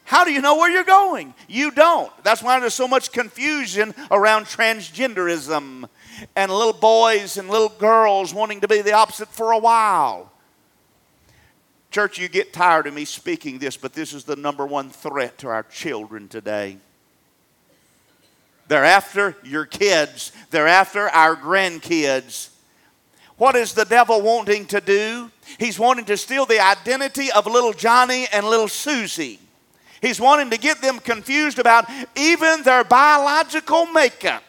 how 0.06 0.22
do 0.24 0.32
you 0.32 0.40
know 0.40 0.54
where 0.54 0.70
you're 0.70 0.84
going? 0.84 1.34
You 1.48 1.72
don't. 1.72 2.12
That's 2.22 2.40
why 2.40 2.60
there's 2.60 2.74
so 2.74 2.86
much 2.86 3.10
confusion 3.10 3.92
around 4.12 4.46
transgenderism 4.46 5.88
and 6.36 6.52
little 6.52 6.72
boys 6.72 7.36
and 7.36 7.50
little 7.50 7.70
girls 7.70 8.32
wanting 8.32 8.60
to 8.60 8.68
be 8.68 8.82
the 8.82 8.92
opposite 8.92 9.26
for 9.26 9.50
a 9.50 9.58
while. 9.58 10.30
Church, 11.90 12.20
you 12.20 12.28
get 12.28 12.52
tired 12.52 12.86
of 12.86 12.94
me 12.94 13.04
speaking 13.04 13.58
this, 13.58 13.76
but 13.76 13.94
this 13.94 14.12
is 14.12 14.22
the 14.22 14.36
number 14.36 14.64
one 14.64 14.90
threat 14.90 15.38
to 15.38 15.48
our 15.48 15.64
children 15.64 16.28
today. 16.28 16.76
They're 18.68 18.84
after 18.84 19.36
your 19.42 19.66
kids, 19.66 20.30
they're 20.52 20.68
after 20.68 21.08
our 21.08 21.34
grandkids. 21.34 22.50
What 23.38 23.56
is 23.56 23.74
the 23.74 23.84
devil 23.84 24.22
wanting 24.22 24.66
to 24.66 24.80
do? 24.80 25.32
He's 25.58 25.80
wanting 25.80 26.04
to 26.04 26.16
steal 26.16 26.46
the 26.46 26.60
identity 26.60 27.32
of 27.32 27.46
little 27.46 27.72
Johnny 27.72 28.28
and 28.32 28.46
little 28.46 28.68
Susie. 28.68 29.40
He's 30.00 30.20
wanting 30.20 30.50
to 30.50 30.58
get 30.58 30.80
them 30.80 30.98
confused 30.98 31.58
about 31.58 31.86
even 32.14 32.62
their 32.62 32.84
biological 32.84 33.86
makeup. 33.86 34.42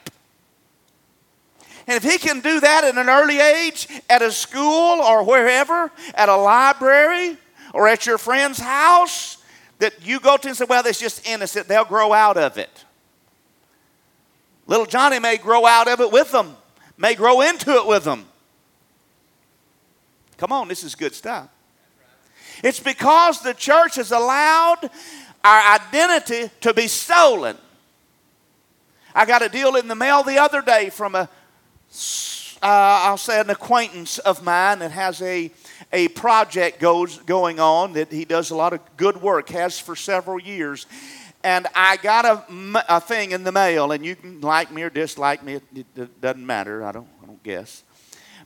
And 1.88 1.96
if 1.96 2.04
he 2.04 2.18
can 2.18 2.42
do 2.42 2.60
that 2.60 2.84
at 2.84 2.98
an 2.98 3.10
early 3.10 3.40
age, 3.40 3.88
at 4.10 4.22
a 4.22 4.32
school 4.32 5.02
or 5.02 5.24
wherever, 5.24 5.90
at 6.14 6.28
a 6.28 6.36
library 6.36 7.38
or 7.74 7.88
at 7.88 8.06
your 8.06 8.18
friend's 8.18 8.60
house, 8.60 9.38
that 9.80 10.06
you 10.06 10.20
go 10.20 10.36
to 10.36 10.48
and 10.50 10.58
say, 10.58 10.66
well, 10.68 10.84
that's 10.84 11.00
just 11.00 11.26
innocent, 11.28 11.68
they'll 11.68 11.86
grow 11.86 12.12
out 12.12 12.36
of 12.36 12.58
it. 12.58 12.84
Little 14.66 14.86
Johnny 14.86 15.20
may 15.20 15.38
grow 15.38 15.66
out 15.66 15.88
of 15.88 16.02
it 16.02 16.12
with 16.12 16.32
them, 16.32 16.58
may 16.98 17.16
grow 17.16 17.40
into 17.42 17.72
it 17.72 17.88
with 17.88 18.04
them. 18.04 18.26
Come 20.36 20.52
on, 20.52 20.68
this 20.68 20.84
is 20.84 20.94
good 20.94 21.16
stuff. 21.16 21.50
It's 22.64 22.80
because 22.80 23.42
the 23.42 23.54
church 23.54 23.96
has 23.96 24.12
allowed 24.12 24.90
our 25.48 25.76
identity 25.76 26.52
to 26.60 26.74
be 26.74 26.88
stolen. 26.88 27.58
I 29.16 29.26
got 29.26 29.42
a 29.42 29.48
deal 29.48 29.78
in 29.78 29.88
the 29.88 29.96
mail 29.96 30.22
the 30.22 30.38
other 30.38 30.62
day 30.62 30.90
from 30.90 31.16
a, 31.16 31.30
uh, 32.62 32.62
I'll 32.62 33.18
say 33.18 33.40
an 33.40 33.50
acquaintance 33.50 34.18
of 34.20 34.44
mine 34.44 34.80
that 34.80 34.92
has 34.92 35.22
a, 35.22 35.50
a 35.94 36.10
project 36.10 36.82
goes, 36.82 37.20
going 37.20 37.62
on 37.62 37.94
that 37.94 38.12
he 38.12 38.26
does 38.26 38.52
a 38.52 38.58
lot 38.58 38.74
of 38.74 38.82
good 38.98 39.22
work, 39.22 39.48
has 39.50 39.80
for 39.80 39.96
several 39.96 40.38
years. 40.38 40.86
And 41.46 41.66
I 41.74 41.96
got 41.96 42.26
a, 42.26 42.44
a 42.90 43.00
thing 43.00 43.32
in 43.32 43.46
the 43.46 43.54
mail, 43.54 43.94
and 43.94 44.06
you 44.06 44.18
can 44.18 44.42
like 44.42 44.70
me 44.70 44.84
or 44.84 44.90
dislike 44.90 45.44
me, 45.44 45.54
it, 45.54 45.64
it 45.96 46.20
doesn't 46.20 46.46
matter, 46.46 46.84
I 46.84 46.92
don't, 46.92 47.08
I 47.24 47.26
don't 47.26 47.42
guess. 47.42 47.84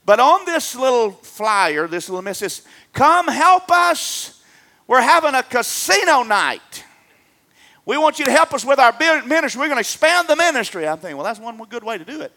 But 0.06 0.20
on 0.20 0.44
this 0.44 0.76
little 0.76 1.10
flyer, 1.10 1.88
this 1.88 2.08
little 2.08 2.22
message 2.22 2.60
Come 2.92 3.26
help 3.26 3.72
us. 3.72 4.40
We're 4.86 5.00
having 5.00 5.34
a 5.34 5.42
casino 5.42 6.22
night. 6.22 6.84
We 7.84 7.98
want 7.98 8.18
you 8.18 8.24
to 8.26 8.30
help 8.30 8.54
us 8.54 8.64
with 8.64 8.78
our 8.78 8.92
ministry. 9.26 9.58
We're 9.60 9.66
going 9.66 9.76
to 9.76 9.80
expand 9.80 10.28
the 10.28 10.36
ministry. 10.36 10.86
I'm 10.86 10.98
thinking, 10.98 11.16
well, 11.16 11.24
that's 11.24 11.40
one 11.40 11.56
good 11.68 11.82
way 11.82 11.98
to 11.98 12.04
do 12.04 12.20
it. 12.20 12.32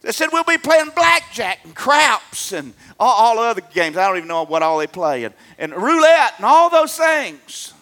They 0.00 0.10
said 0.10 0.30
we'll 0.32 0.42
be 0.42 0.58
playing 0.58 0.90
blackjack 0.96 1.60
and 1.64 1.76
craps 1.76 2.50
and 2.52 2.74
all, 2.98 3.36
all 3.36 3.38
other 3.38 3.60
games. 3.60 3.96
I 3.96 4.08
don't 4.08 4.16
even 4.16 4.28
know 4.28 4.44
what 4.44 4.60
all 4.60 4.78
they 4.78 4.88
play 4.88 5.22
and, 5.22 5.34
and 5.58 5.72
roulette 5.72 6.34
and 6.38 6.44
all 6.44 6.68
those 6.68 6.96
things. 6.96 7.72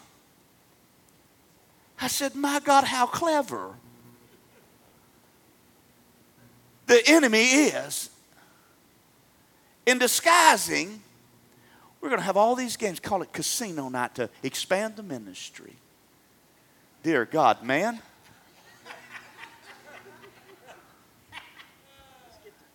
I 1.98 2.08
said, 2.08 2.34
my 2.34 2.60
God, 2.60 2.84
how 2.84 3.06
clever 3.06 3.74
the 6.86 7.02
enemy 7.06 7.44
is 7.44 8.10
in 9.86 9.98
disguising. 9.98 11.02
We're 12.00 12.08
going 12.08 12.20
to 12.20 12.24
have 12.24 12.36
all 12.36 12.54
these 12.54 12.76
games, 12.76 12.98
call 12.98 13.22
it 13.22 13.32
casino 13.32 13.88
night 13.88 14.14
to 14.14 14.30
expand 14.42 14.96
the 14.96 15.02
ministry. 15.02 15.74
Dear 17.02 17.24
God, 17.24 17.62
man. 17.62 18.00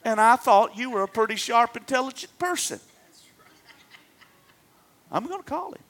And 0.03 0.22
I 0.22 0.36
thought 0.36 0.77
you 0.77 0.91
were 0.91 1.01
a 1.01 1.08
pretty 1.08 1.36
sharp, 1.36 1.75
intelligent 1.75 2.38
person. 2.38 2.79
I'm 5.12 5.25
going 5.25 5.41
to 5.41 5.50
call 5.50 5.72
him. 5.72 5.82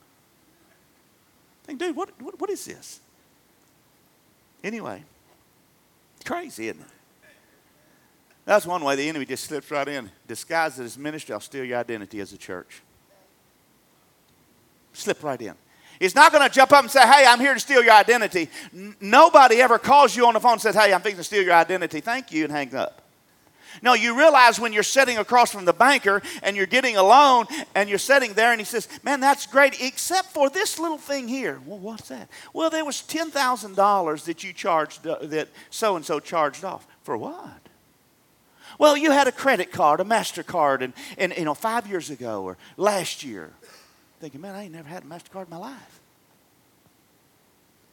Think, 1.65 1.79
dude, 1.79 1.95
what, 1.95 2.09
what, 2.21 2.39
what 2.39 2.49
is 2.49 2.63
this? 2.63 3.01
Anyway, 4.63 5.03
crazy, 6.23 6.69
isn't 6.69 6.81
it? 6.81 6.87
That's 8.45 8.65
one 8.65 8.83
way 8.83 8.95
the 8.95 9.09
enemy 9.09 9.25
just 9.25 9.45
slips 9.45 9.69
right 9.71 9.87
in. 9.87 10.09
Disguised 10.27 10.79
as 10.79 10.97
ministry, 10.97 11.33
I'll 11.33 11.39
steal 11.39 11.65
your 11.65 11.79
identity 11.79 12.19
as 12.19 12.31
a 12.31 12.37
church. 12.37 12.81
Slip 14.95 15.23
right 15.23 15.41
in. 15.41 15.55
He's 15.99 16.15
not 16.15 16.31
going 16.31 16.47
to 16.47 16.53
jump 16.53 16.71
up 16.73 16.81
and 16.81 16.91
say, 16.91 17.01
Hey, 17.01 17.25
I'm 17.25 17.39
here 17.39 17.53
to 17.53 17.59
steal 17.59 17.83
your 17.83 17.93
identity. 17.93 18.49
N- 18.73 18.95
nobody 18.99 19.61
ever 19.61 19.79
calls 19.79 20.15
you 20.15 20.25
on 20.27 20.33
the 20.33 20.39
phone 20.39 20.53
and 20.53 20.61
says, 20.61 20.75
Hey, 20.75 20.93
I'm 20.93 21.01
fixing 21.01 21.17
to 21.17 21.23
steal 21.23 21.43
your 21.43 21.53
identity. 21.53 22.01
Thank 22.01 22.31
you, 22.31 22.43
and 22.43 22.51
hang 22.51 22.75
up. 22.75 23.01
No, 23.81 23.93
you 23.93 24.17
realize 24.17 24.59
when 24.59 24.73
you're 24.73 24.83
sitting 24.83 25.17
across 25.17 25.51
from 25.51 25.65
the 25.65 25.73
banker 25.73 26.21
and 26.43 26.55
you're 26.55 26.65
getting 26.65 26.95
a 26.97 27.03
loan 27.03 27.45
and 27.73 27.89
you're 27.89 27.97
sitting 27.97 28.33
there 28.33 28.51
and 28.51 28.59
he 28.59 28.65
says, 28.65 28.87
Man, 29.03 29.19
that's 29.19 29.45
great, 29.45 29.81
except 29.81 30.33
for 30.33 30.49
this 30.49 30.79
little 30.79 30.97
thing 30.97 31.27
here. 31.27 31.59
Well, 31.65 31.79
what's 31.79 32.09
that? 32.09 32.29
Well, 32.53 32.69
there 32.69 32.85
was 32.85 32.97
$10,000 32.97 34.25
that 34.25 34.43
you 34.43 34.53
charged, 34.53 35.05
uh, 35.07 35.17
that 35.21 35.49
so 35.69 35.95
and 35.95 36.05
so 36.05 36.19
charged 36.19 36.63
off. 36.63 36.87
For 37.03 37.17
what? 37.17 37.61
Well, 38.77 38.97
you 38.97 39.11
had 39.11 39.27
a 39.27 39.31
credit 39.31 39.71
card, 39.71 39.99
a 39.99 40.03
MasterCard, 40.03 40.81
and, 40.81 40.93
and 41.17 41.33
you 41.37 41.45
know, 41.45 41.53
five 41.53 41.87
years 41.87 42.09
ago 42.09 42.43
or 42.43 42.57
last 42.77 43.23
year. 43.23 43.51
Thinking, 44.25 44.41
man, 44.41 44.55
I 44.55 44.63
ain't 44.63 44.73
never 44.73 44.89
had 44.89 45.03
a 45.03 45.05
MasterCard 45.05 45.43
in 45.43 45.49
my 45.51 45.57
life. 45.57 45.99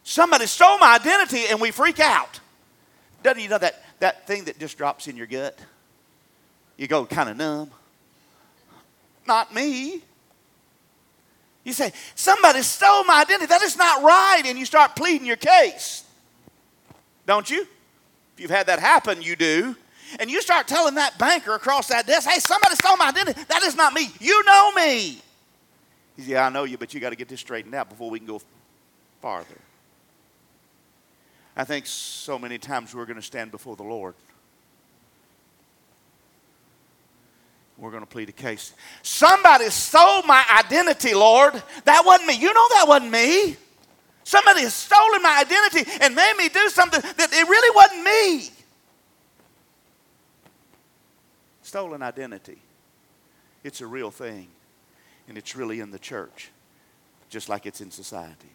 Somebody 0.03 0.47
stole 0.47 0.79
my 0.79 0.95
identity 0.95 1.43
and 1.51 1.61
we 1.61 1.71
freak 1.71 2.01
out. 2.01 2.41
Doesn't 3.23 3.43
you 3.43 3.51
know 3.51 3.59
that, 3.59 3.85
that 4.01 4.27
thing 4.27 4.45
that 4.45 4.59
just 4.59 4.79
drops 4.79 5.09
in 5.09 5.17
your 5.19 5.27
gut? 5.27 5.59
You 6.79 6.89
go 6.89 7.05
kind 7.05 7.29
of 7.29 7.37
numb. 7.37 7.71
Not 9.27 9.55
me. 9.55 10.01
You 11.65 11.75
say, 11.75 11.93
somebody 12.15 12.63
stole 12.63 13.05
my 13.05 13.21
identity. 13.21 13.49
That 13.49 13.61
is 13.61 13.77
not 13.77 14.03
right. 14.03 14.45
And 14.47 14.59
you 14.59 14.65
start 14.65 14.97
pleading 14.97 15.27
your 15.27 15.37
case. 15.37 16.03
Don't 17.27 17.51
you? 17.51 17.61
If 17.61 18.41
you've 18.41 18.51
had 18.51 18.69
that 18.69 18.79
happen, 18.79 19.21
you 19.21 19.37
do 19.37 19.77
and 20.19 20.31
you 20.31 20.41
start 20.41 20.67
telling 20.67 20.95
that 20.95 21.19
banker 21.19 21.55
across 21.55 21.89
that 21.89 22.07
desk, 22.07 22.27
hey, 22.27 22.39
somebody 22.39 22.75
stole 22.77 22.97
my 22.97 23.09
identity. 23.09 23.43
That 23.49 23.63
is 23.65 23.77
not 23.77 23.93
me. 23.93 24.09
You 24.19 24.43
know 24.45 24.73
me. 24.73 25.21
He 26.17 26.23
said, 26.23 26.31
yeah, 26.31 26.47
I 26.47 26.51
know 26.51 26.65
you, 26.65 26.79
but 26.79 26.93
you 26.93 27.01
got 27.01 27.11
to 27.11 27.17
get 27.17 27.29
this 27.29 27.41
straightened 27.41 27.75
out 27.75 27.89
before 27.89 28.11
we 28.11 28.19
can 28.19 28.27
go 28.27 28.41
farther. 29.21 29.59
I 31.57 31.65
think 31.65 31.87
so 31.87 32.39
many 32.39 32.59
times 32.59 32.95
we're 32.95 33.07
going 33.07 33.17
to 33.17 33.23
stand 33.23 33.51
before 33.51 33.77
the 33.77 33.83
Lord. 33.83 34.15
We're 37.79 37.91
going 37.91 38.03
to 38.03 38.09
plead 38.09 38.29
a 38.29 38.33
case. 38.33 38.73
Somebody 39.03 39.69
stole 39.71 40.23
my 40.23 40.45
identity, 40.59 41.15
Lord. 41.15 41.61
That 41.85 42.03
wasn't 42.07 42.29
me. 42.29 42.37
You 42.37 42.53
know 42.53 42.69
that 42.71 42.85
wasn't 42.87 43.11
me. 43.11 43.57
Somebody 44.25 44.63
has 44.63 44.75
stolen 44.75 45.21
my 45.21 45.39
identity 45.41 45.91
and 46.01 46.15
made 46.15 46.35
me 46.39 46.49
do 46.49 46.69
something 46.69 47.01
that 47.01 47.33
it 47.33 47.49
really 47.49 47.75
wasn't 47.75 48.05
me. 48.05 48.51
stolen 51.73 52.03
identity. 52.03 52.59
It's 53.65 53.81
a 53.81 53.87
real 53.87 54.11
thing, 54.11 54.49
and 55.29 55.39
it's 55.39 55.57
really 55.57 55.81
in 55.81 55.91
the 55.91 55.99
church, 55.99 56.51
just 57.29 57.49
like 57.49 57.67
it's 57.67 57.81
in 57.81 57.91
society. 57.91 58.51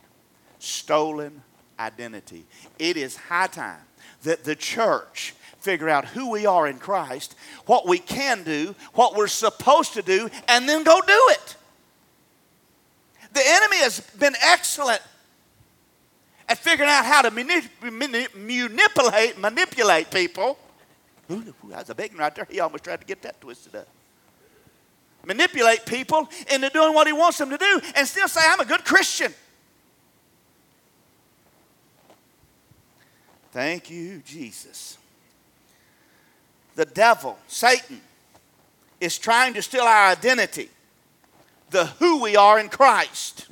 Stolen 0.59 1.41
identity. 1.79 2.45
It 2.79 2.97
is 2.97 3.15
high 3.15 3.47
time 3.47 3.81
that 4.23 4.43
the 4.43 4.55
church 4.55 5.35
figure 5.59 5.89
out 5.89 6.05
who 6.05 6.31
we 6.31 6.45
are 6.45 6.67
in 6.67 6.77
Christ, 6.79 7.35
what 7.65 7.87
we 7.87 7.99
can 7.99 8.43
do, 8.43 8.75
what 8.93 9.15
we're 9.15 9.27
supposed 9.27 9.93
to 9.93 10.01
do, 10.01 10.29
and 10.47 10.67
then 10.67 10.83
go 10.83 10.99
do 11.01 11.21
it. 11.29 11.55
The 13.33 13.43
enemy 13.45 13.77
has 13.77 13.99
been 13.99 14.33
excellent 14.41 15.01
at 16.49 16.57
figuring 16.57 16.89
out 16.89 17.05
how 17.05 17.21
to 17.21 17.31
manip- 17.31 17.69
manipulate 17.81 19.37
manipulate 19.37 20.09
people 20.09 20.57
Ooh, 21.29 21.53
that's 21.67 21.89
a 21.89 21.95
big 21.95 22.17
right 22.17 22.33
there. 22.33 22.47
He 22.49 22.59
almost 22.59 22.83
tried 22.83 23.01
to 23.01 23.05
get 23.05 23.21
that 23.23 23.39
twisted 23.41 23.75
up. 23.75 23.87
Manipulate 25.27 25.85
people 25.85 26.29
into 26.49 26.69
doing 26.69 26.93
what 26.93 27.05
he 27.05 27.11
wants 27.11 27.37
them 27.37 27.49
to 27.49 27.57
do 27.57 27.81
and 27.95 28.07
still 28.07 28.29
say, 28.29 28.39
I'm 28.45 28.61
a 28.61 28.65
good 28.65 28.85
Christian. 28.85 29.33
Thank 33.51 33.89
you, 33.89 34.21
Jesus. 34.25 34.97
The 36.75 36.85
devil, 36.85 37.37
Satan, 37.47 37.99
is 39.01 39.17
trying 39.17 39.53
to 39.55 39.61
steal 39.61 39.81
our 39.81 40.11
identity, 40.11 40.69
the 41.71 41.87
who 41.87 42.21
we 42.21 42.37
are 42.37 42.57
in 42.57 42.69
Christ, 42.69 43.47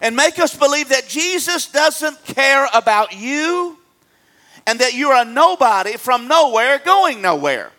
and 0.00 0.14
make 0.14 0.38
us 0.38 0.56
believe 0.56 0.90
that 0.90 1.08
Jesus 1.08 1.66
doesn't 1.68 2.24
care 2.24 2.68
about 2.72 3.18
you 3.18 3.76
and 4.68 4.78
that 4.78 4.94
you're 4.94 5.16
a 5.16 5.24
nobody 5.24 5.96
from 5.96 6.28
nowhere 6.28 6.78
going 6.78 7.20
nowhere. 7.20 7.72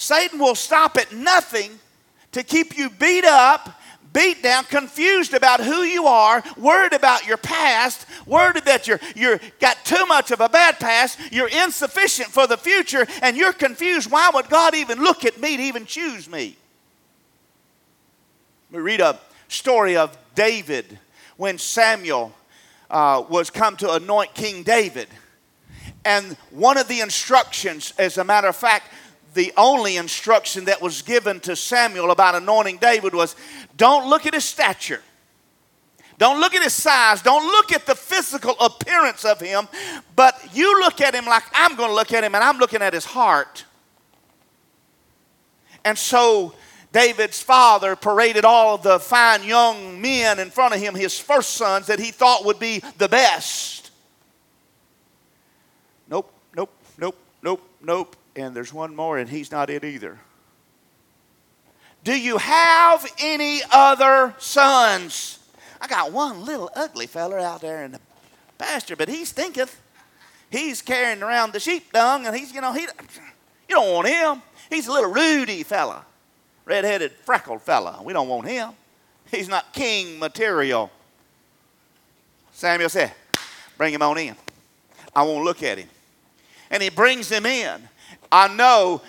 Satan 0.00 0.38
will 0.38 0.54
stop 0.54 0.96
at 0.96 1.12
nothing 1.12 1.78
to 2.32 2.42
keep 2.42 2.78
you 2.78 2.88
beat 2.88 3.26
up, 3.26 3.78
beat 4.14 4.42
down, 4.42 4.64
confused 4.64 5.34
about 5.34 5.60
who 5.60 5.82
you 5.82 6.06
are, 6.06 6.42
worried 6.56 6.94
about 6.94 7.26
your 7.26 7.36
past, 7.36 8.06
worried 8.24 8.64
that 8.64 8.88
you're, 8.88 8.98
you're 9.14 9.38
got 9.60 9.84
too 9.84 10.06
much 10.06 10.30
of 10.30 10.40
a 10.40 10.48
bad 10.48 10.80
past, 10.80 11.18
you're 11.30 11.50
insufficient 11.50 12.28
for 12.28 12.46
the 12.46 12.56
future, 12.56 13.06
and 13.20 13.36
you're 13.36 13.52
confused. 13.52 14.10
Why 14.10 14.30
would 14.32 14.48
God 14.48 14.74
even 14.74 15.00
look 15.00 15.26
at 15.26 15.38
me 15.38 15.58
to 15.58 15.62
even 15.64 15.84
choose 15.84 16.30
me? 16.30 16.56
We 18.70 18.80
read 18.80 19.00
a 19.00 19.20
story 19.48 19.98
of 19.98 20.16
David 20.34 20.98
when 21.36 21.58
Samuel 21.58 22.32
uh, 22.88 23.22
was 23.28 23.50
come 23.50 23.76
to 23.76 23.92
anoint 23.92 24.32
King 24.32 24.62
David. 24.62 25.08
And 26.06 26.38
one 26.48 26.78
of 26.78 26.88
the 26.88 27.00
instructions, 27.00 27.92
as 27.98 28.16
a 28.16 28.24
matter 28.24 28.48
of 28.48 28.56
fact, 28.56 28.86
the 29.34 29.52
only 29.56 29.96
instruction 29.96 30.64
that 30.66 30.82
was 30.82 31.02
given 31.02 31.40
to 31.40 31.54
Samuel 31.54 32.10
about 32.10 32.34
anointing 32.34 32.78
David 32.78 33.14
was 33.14 33.36
don't 33.76 34.08
look 34.08 34.26
at 34.26 34.34
his 34.34 34.44
stature. 34.44 35.02
Don't 36.18 36.38
look 36.38 36.54
at 36.54 36.62
his 36.62 36.74
size. 36.74 37.22
Don't 37.22 37.46
look 37.46 37.72
at 37.72 37.86
the 37.86 37.94
physical 37.94 38.54
appearance 38.60 39.24
of 39.24 39.40
him. 39.40 39.68
But 40.14 40.38
you 40.52 40.80
look 40.80 41.00
at 41.00 41.14
him 41.14 41.24
like 41.24 41.44
I'm 41.54 41.76
going 41.76 41.88
to 41.88 41.94
look 41.94 42.12
at 42.12 42.22
him, 42.22 42.34
and 42.34 42.44
I'm 42.44 42.58
looking 42.58 42.82
at 42.82 42.92
his 42.92 43.06
heart. 43.06 43.64
And 45.82 45.96
so 45.96 46.54
David's 46.92 47.40
father 47.40 47.96
paraded 47.96 48.44
all 48.44 48.74
of 48.74 48.82
the 48.82 48.98
fine 48.98 49.44
young 49.44 50.02
men 50.02 50.38
in 50.38 50.50
front 50.50 50.74
of 50.74 50.80
him, 50.80 50.94
his 50.94 51.18
first 51.18 51.52
sons 51.52 51.86
that 51.86 51.98
he 51.98 52.10
thought 52.10 52.44
would 52.44 52.58
be 52.58 52.82
the 52.98 53.08
best. 53.08 53.90
Nope, 56.06 56.30
nope, 56.54 56.70
nope, 56.98 57.16
nope, 57.42 57.62
nope 57.80 58.16
and 58.40 58.56
there's 58.56 58.72
one 58.72 58.96
more, 58.96 59.18
and 59.18 59.28
he's 59.28 59.50
not 59.50 59.70
it 59.70 59.84
either. 59.84 60.18
Do 62.02 62.18
you 62.18 62.38
have 62.38 63.06
any 63.18 63.60
other 63.70 64.34
sons? 64.38 65.38
I 65.80 65.86
got 65.86 66.12
one 66.12 66.44
little 66.44 66.70
ugly 66.74 67.06
feller 67.06 67.38
out 67.38 67.60
there 67.60 67.84
in 67.84 67.92
the 67.92 68.00
pasture, 68.58 68.96
but 68.96 69.08
he 69.08 69.24
stinketh. 69.24 69.80
He's 70.50 70.82
carrying 70.82 71.22
around 71.22 71.52
the 71.52 71.60
sheep 71.60 71.92
dung, 71.92 72.26
and 72.26 72.34
he's, 72.34 72.52
you 72.52 72.60
know, 72.60 72.72
he, 72.72 72.82
you 72.82 72.88
don't 73.68 73.92
want 73.92 74.08
him. 74.08 74.42
He's 74.68 74.86
a 74.88 74.92
little 74.92 75.10
ruddy 75.10 75.62
fella, 75.62 76.04
red-headed, 76.64 77.12
freckled 77.24 77.62
fella. 77.62 78.00
We 78.02 78.12
don't 78.12 78.28
want 78.28 78.48
him. 78.48 78.70
He's 79.30 79.48
not 79.48 79.72
king 79.72 80.18
material. 80.18 80.90
Samuel 82.52 82.88
said, 82.88 83.12
bring 83.78 83.94
him 83.94 84.02
on 84.02 84.18
in. 84.18 84.36
I 85.14 85.22
want 85.22 85.38
to 85.38 85.44
look 85.44 85.62
at 85.62 85.78
him. 85.78 85.88
And 86.70 86.82
he 86.82 86.88
brings 86.88 87.30
him 87.30 87.46
in. 87.46 87.88
I 88.32 88.48
know, 88.48 89.02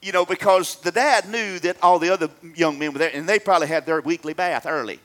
you 0.00 0.12
know, 0.12 0.24
because 0.24 0.76
the 0.76 0.92
dad 0.92 1.28
knew 1.28 1.58
that 1.60 1.76
all 1.82 1.98
the 1.98 2.10
other 2.10 2.28
young 2.54 2.78
men 2.78 2.92
were 2.92 2.98
there, 2.98 3.10
and 3.12 3.28
they 3.28 3.38
probably 3.38 3.68
had 3.68 3.86
their 3.86 4.00
weekly 4.00 4.34
bath 4.34 4.66
early. 4.66 5.00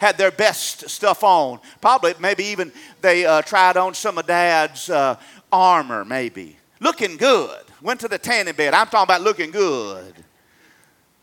Had 0.00 0.18
their 0.18 0.30
best 0.30 0.88
stuff 0.90 1.24
on. 1.24 1.58
Probably, 1.80 2.14
maybe 2.20 2.44
even 2.44 2.70
they 3.00 3.24
uh, 3.24 3.42
tried 3.42 3.76
on 3.76 3.94
some 3.94 4.18
of 4.18 4.26
dad's 4.26 4.90
uh, 4.90 5.16
armor, 5.50 6.04
maybe. 6.04 6.56
Looking 6.80 7.16
good. 7.16 7.62
Went 7.80 8.00
to 8.00 8.08
the 8.08 8.18
tanning 8.18 8.54
bed. 8.54 8.74
I'm 8.74 8.86
talking 8.86 9.04
about 9.04 9.22
looking 9.22 9.50
good. 9.50 10.14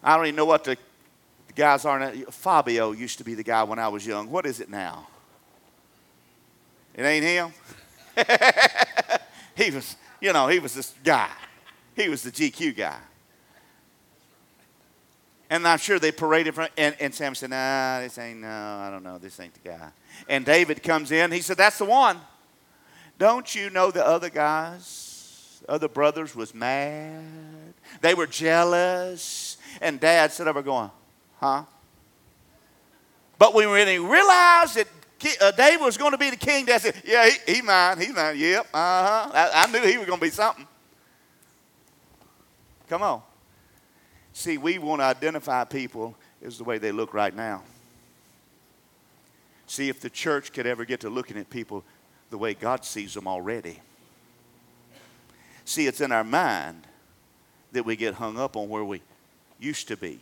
I 0.03 0.17
don't 0.17 0.25
even 0.25 0.35
know 0.35 0.45
what 0.45 0.63
the, 0.63 0.75
the 1.47 1.53
guys 1.53 1.85
are 1.85 1.99
now. 1.99 2.11
Fabio 2.31 2.91
used 2.91 3.19
to 3.19 3.23
be 3.23 3.35
the 3.35 3.43
guy 3.43 3.63
when 3.63 3.79
I 3.79 3.87
was 3.87 4.05
young. 4.05 4.29
What 4.29 4.45
is 4.45 4.59
it 4.59 4.69
now? 4.69 5.07
It 6.95 7.03
ain't 7.03 7.23
him? 7.23 7.53
he 9.55 9.71
was 9.71 9.95
you 10.23 10.31
know, 10.31 10.47
he 10.47 10.59
was 10.59 10.73
this 10.73 10.95
guy. 11.03 11.29
He 11.97 12.07
was 12.07 12.23
the 12.23 12.31
GQ 12.31 12.77
guy. 12.77 12.97
And 15.49 15.67
I'm 15.67 15.77
sure 15.77 15.99
they 15.99 16.13
paraded 16.13 16.55
front, 16.55 16.71
and, 16.77 16.95
and 16.99 17.13
Sam 17.13 17.35
said, 17.35 17.49
nah, 17.49 17.99
this 17.99 18.17
ain't, 18.17 18.39
no, 18.39 18.47
I 18.47 18.89
don't 18.89 19.03
know, 19.03 19.17
this 19.17 19.37
ain't 19.41 19.53
the 19.53 19.69
guy. 19.69 19.89
And 20.29 20.45
David 20.45 20.81
comes 20.81 21.11
in, 21.11 21.29
he 21.31 21.41
said, 21.41 21.57
that's 21.57 21.77
the 21.77 21.85
one. 21.85 22.19
Don't 23.19 23.53
you 23.53 23.69
know 23.69 23.91
the 23.91 24.03
other 24.03 24.29
guys, 24.29 25.61
other 25.67 25.89
brothers 25.89 26.33
was 26.33 26.55
mad? 26.55 27.73
They 27.99 28.13
were 28.13 28.25
jealous. 28.25 29.57
And 29.81 29.99
dad 29.99 30.31
said 30.31 30.47
over 30.47 30.61
going, 30.61 30.89
huh? 31.39 31.65
But 33.37 33.53
when 33.53 33.87
he 33.87 33.97
realized 33.97 34.75
that 34.75 34.87
uh, 35.41 35.51
David 35.51 35.83
was 35.83 35.97
going 35.97 36.11
to 36.11 36.17
be 36.17 36.29
the 36.29 36.37
king. 36.37 36.65
That's 36.65 36.83
said, 36.83 36.95
Yeah, 37.05 37.29
he, 37.29 37.55
he 37.55 37.61
mine. 37.61 37.99
He's 37.99 38.13
mine. 38.13 38.37
Yep. 38.37 38.67
Uh 38.73 39.27
huh. 39.27 39.31
I, 39.33 39.63
I 39.63 39.71
knew 39.71 39.81
he 39.87 39.97
was 39.97 40.07
going 40.07 40.19
to 40.19 40.25
be 40.25 40.31
something. 40.31 40.67
Come 42.89 43.01
on. 43.01 43.21
See, 44.33 44.57
we 44.57 44.77
want 44.79 45.01
to 45.01 45.05
identify 45.05 45.63
people 45.63 46.15
as 46.43 46.57
the 46.57 46.63
way 46.63 46.77
they 46.77 46.91
look 46.91 47.13
right 47.13 47.35
now. 47.35 47.63
See 49.67 49.89
if 49.89 50.01
the 50.01 50.09
church 50.09 50.51
could 50.53 50.67
ever 50.67 50.85
get 50.85 50.99
to 51.01 51.09
looking 51.09 51.37
at 51.37 51.49
people 51.49 51.83
the 52.29 52.37
way 52.37 52.53
God 52.53 52.83
sees 52.83 53.13
them 53.13 53.27
already. 53.27 53.79
See, 55.65 55.87
it's 55.87 56.01
in 56.01 56.11
our 56.11 56.23
mind 56.23 56.85
that 57.71 57.85
we 57.85 57.95
get 57.95 58.15
hung 58.15 58.37
up 58.37 58.57
on 58.57 58.69
where 58.69 58.83
we 58.83 59.01
used 59.59 59.87
to 59.87 59.97
be. 59.97 60.19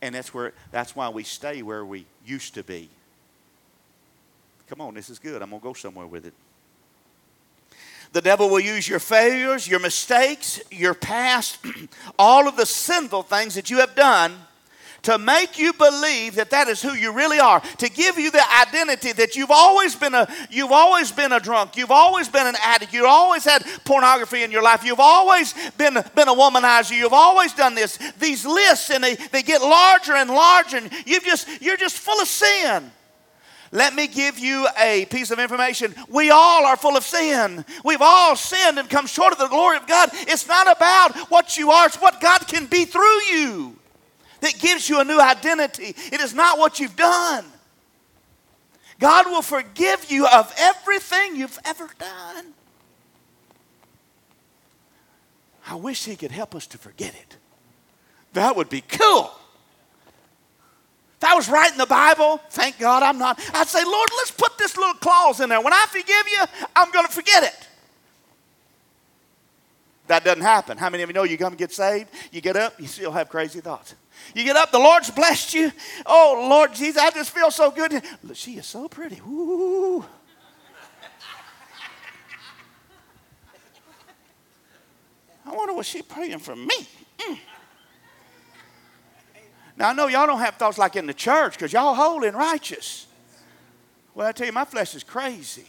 And 0.00 0.14
that's 0.14 0.34
where 0.34 0.52
that's 0.70 0.96
why 0.96 1.08
we 1.08 1.22
stay 1.22 1.62
where 1.62 1.84
we 1.84 2.06
used 2.24 2.54
to 2.54 2.62
be. 2.62 2.88
Come 4.68 4.80
on, 4.80 4.94
this 4.94 5.10
is 5.10 5.18
good. 5.18 5.42
I'm 5.42 5.50
going 5.50 5.60
to 5.60 5.64
go 5.64 5.72
somewhere 5.74 6.06
with 6.06 6.26
it. 6.26 6.34
The 8.12 8.20
devil 8.20 8.50
will 8.50 8.60
use 8.60 8.88
your 8.88 8.98
failures, 8.98 9.66
your 9.66 9.80
mistakes, 9.80 10.60
your 10.70 10.94
past, 10.94 11.58
all 12.18 12.46
of 12.46 12.56
the 12.56 12.66
sinful 12.66 13.22
things 13.22 13.54
that 13.54 13.70
you 13.70 13.78
have 13.78 13.94
done 13.94 14.34
to 15.02 15.18
make 15.18 15.58
you 15.58 15.72
believe 15.72 16.36
that 16.36 16.50
that 16.50 16.68
is 16.68 16.80
who 16.80 16.92
you 16.92 17.12
really 17.12 17.38
are 17.38 17.60
to 17.78 17.88
give 17.88 18.18
you 18.18 18.30
the 18.30 18.42
identity 18.60 19.12
that 19.12 19.34
you've 19.34 19.50
always 19.50 19.96
been 19.96 20.14
a 20.14 20.28
you've 20.48 20.70
always 20.70 21.10
been 21.10 21.32
a 21.32 21.40
drunk 21.40 21.76
you've 21.76 21.90
always 21.90 22.28
been 22.28 22.46
an 22.46 22.54
addict 22.62 22.92
you've 22.92 23.04
always 23.04 23.44
had 23.44 23.64
pornography 23.84 24.42
in 24.42 24.50
your 24.50 24.62
life 24.62 24.84
you've 24.84 25.00
always 25.00 25.54
been 25.76 25.94
been 26.14 26.28
a 26.28 26.34
womanizer 26.34 26.96
you've 26.96 27.12
always 27.12 27.52
done 27.52 27.74
this 27.74 27.98
these 28.20 28.46
lists 28.46 28.90
and 28.90 29.02
they, 29.02 29.16
they 29.32 29.42
get 29.42 29.60
larger 29.60 30.14
and 30.14 30.30
larger 30.30 30.76
and 30.76 30.90
you've 31.04 31.24
just 31.24 31.48
you're 31.60 31.76
just 31.76 31.98
full 31.98 32.20
of 32.20 32.28
sin 32.28 32.90
let 33.72 33.94
me 33.94 34.06
give 34.06 34.38
you 34.38 34.68
a 34.78 35.06
piece 35.06 35.30
of 35.30 35.38
information. 35.38 35.94
We 36.10 36.30
all 36.30 36.66
are 36.66 36.76
full 36.76 36.96
of 36.96 37.04
sin. 37.04 37.64
We've 37.82 38.02
all 38.02 38.36
sinned 38.36 38.78
and 38.78 38.88
come 38.88 39.06
short 39.06 39.32
of 39.32 39.38
the 39.38 39.48
glory 39.48 39.78
of 39.78 39.86
God. 39.86 40.10
It's 40.12 40.46
not 40.46 40.70
about 40.70 41.16
what 41.30 41.56
you 41.56 41.70
are, 41.70 41.86
it's 41.86 41.96
what 41.96 42.20
God 42.20 42.46
can 42.46 42.66
be 42.66 42.84
through 42.84 43.22
you 43.22 43.74
that 44.40 44.58
gives 44.58 44.90
you 44.90 45.00
a 45.00 45.04
new 45.04 45.18
identity. 45.18 45.96
It 46.12 46.20
is 46.20 46.34
not 46.34 46.58
what 46.58 46.80
you've 46.80 46.96
done. 46.96 47.46
God 49.00 49.26
will 49.26 49.42
forgive 49.42 50.10
you 50.10 50.26
of 50.26 50.54
everything 50.58 51.36
you've 51.36 51.58
ever 51.64 51.88
done. 51.98 52.52
I 55.66 55.76
wish 55.76 56.04
He 56.04 56.14
could 56.14 56.30
help 56.30 56.54
us 56.54 56.66
to 56.68 56.78
forget 56.78 57.14
it. 57.14 57.36
That 58.34 58.54
would 58.54 58.68
be 58.68 58.82
cool. 58.82 59.32
If 61.22 61.28
I 61.28 61.34
was 61.34 61.48
writing 61.48 61.78
the 61.78 61.86
Bible, 61.86 62.40
thank 62.50 62.80
God 62.80 63.04
I'm 63.04 63.16
not, 63.16 63.38
I'd 63.54 63.68
say, 63.68 63.84
Lord, 63.84 64.10
let's 64.16 64.32
put 64.32 64.58
this 64.58 64.76
little 64.76 64.94
clause 64.94 65.38
in 65.38 65.50
there. 65.50 65.60
When 65.60 65.72
I 65.72 65.86
forgive 65.88 66.26
you, 66.28 66.66
I'm 66.74 66.90
going 66.90 67.06
to 67.06 67.12
forget 67.12 67.44
it. 67.44 67.68
That 70.08 70.24
doesn't 70.24 70.42
happen. 70.42 70.78
How 70.78 70.90
many 70.90 71.04
of 71.04 71.08
you 71.08 71.14
know 71.14 71.22
you 71.22 71.38
come 71.38 71.52
and 71.52 71.58
get 71.58 71.70
saved? 71.70 72.10
You 72.32 72.40
get 72.40 72.56
up, 72.56 72.80
you 72.80 72.88
still 72.88 73.12
have 73.12 73.28
crazy 73.28 73.60
thoughts. 73.60 73.94
You 74.34 74.42
get 74.42 74.56
up, 74.56 74.72
the 74.72 74.80
Lord's 74.80 75.12
blessed 75.12 75.54
you. 75.54 75.70
Oh, 76.06 76.44
Lord 76.50 76.74
Jesus, 76.74 77.00
I 77.00 77.10
just 77.10 77.30
feel 77.30 77.52
so 77.52 77.70
good. 77.70 78.02
She 78.34 78.56
is 78.56 78.66
so 78.66 78.88
pretty. 78.88 79.20
Ooh. 79.24 80.04
I 85.46 85.54
wonder 85.54 85.74
what 85.74 85.86
she's 85.86 86.02
praying 86.02 86.40
for 86.40 86.56
me. 86.56 86.88
Mm. 87.18 87.38
Now, 89.76 89.90
I 89.90 89.92
know 89.92 90.06
y'all 90.06 90.26
don't 90.26 90.40
have 90.40 90.56
thoughts 90.56 90.78
like 90.78 90.96
in 90.96 91.06
the 91.06 91.14
church 91.14 91.54
because 91.54 91.72
y'all 91.72 91.94
holy 91.94 92.28
and 92.28 92.36
righteous. 92.36 93.06
Well, 94.14 94.26
I 94.26 94.32
tell 94.32 94.46
you, 94.46 94.52
my 94.52 94.64
flesh 94.64 94.94
is 94.94 95.02
crazy. 95.02 95.66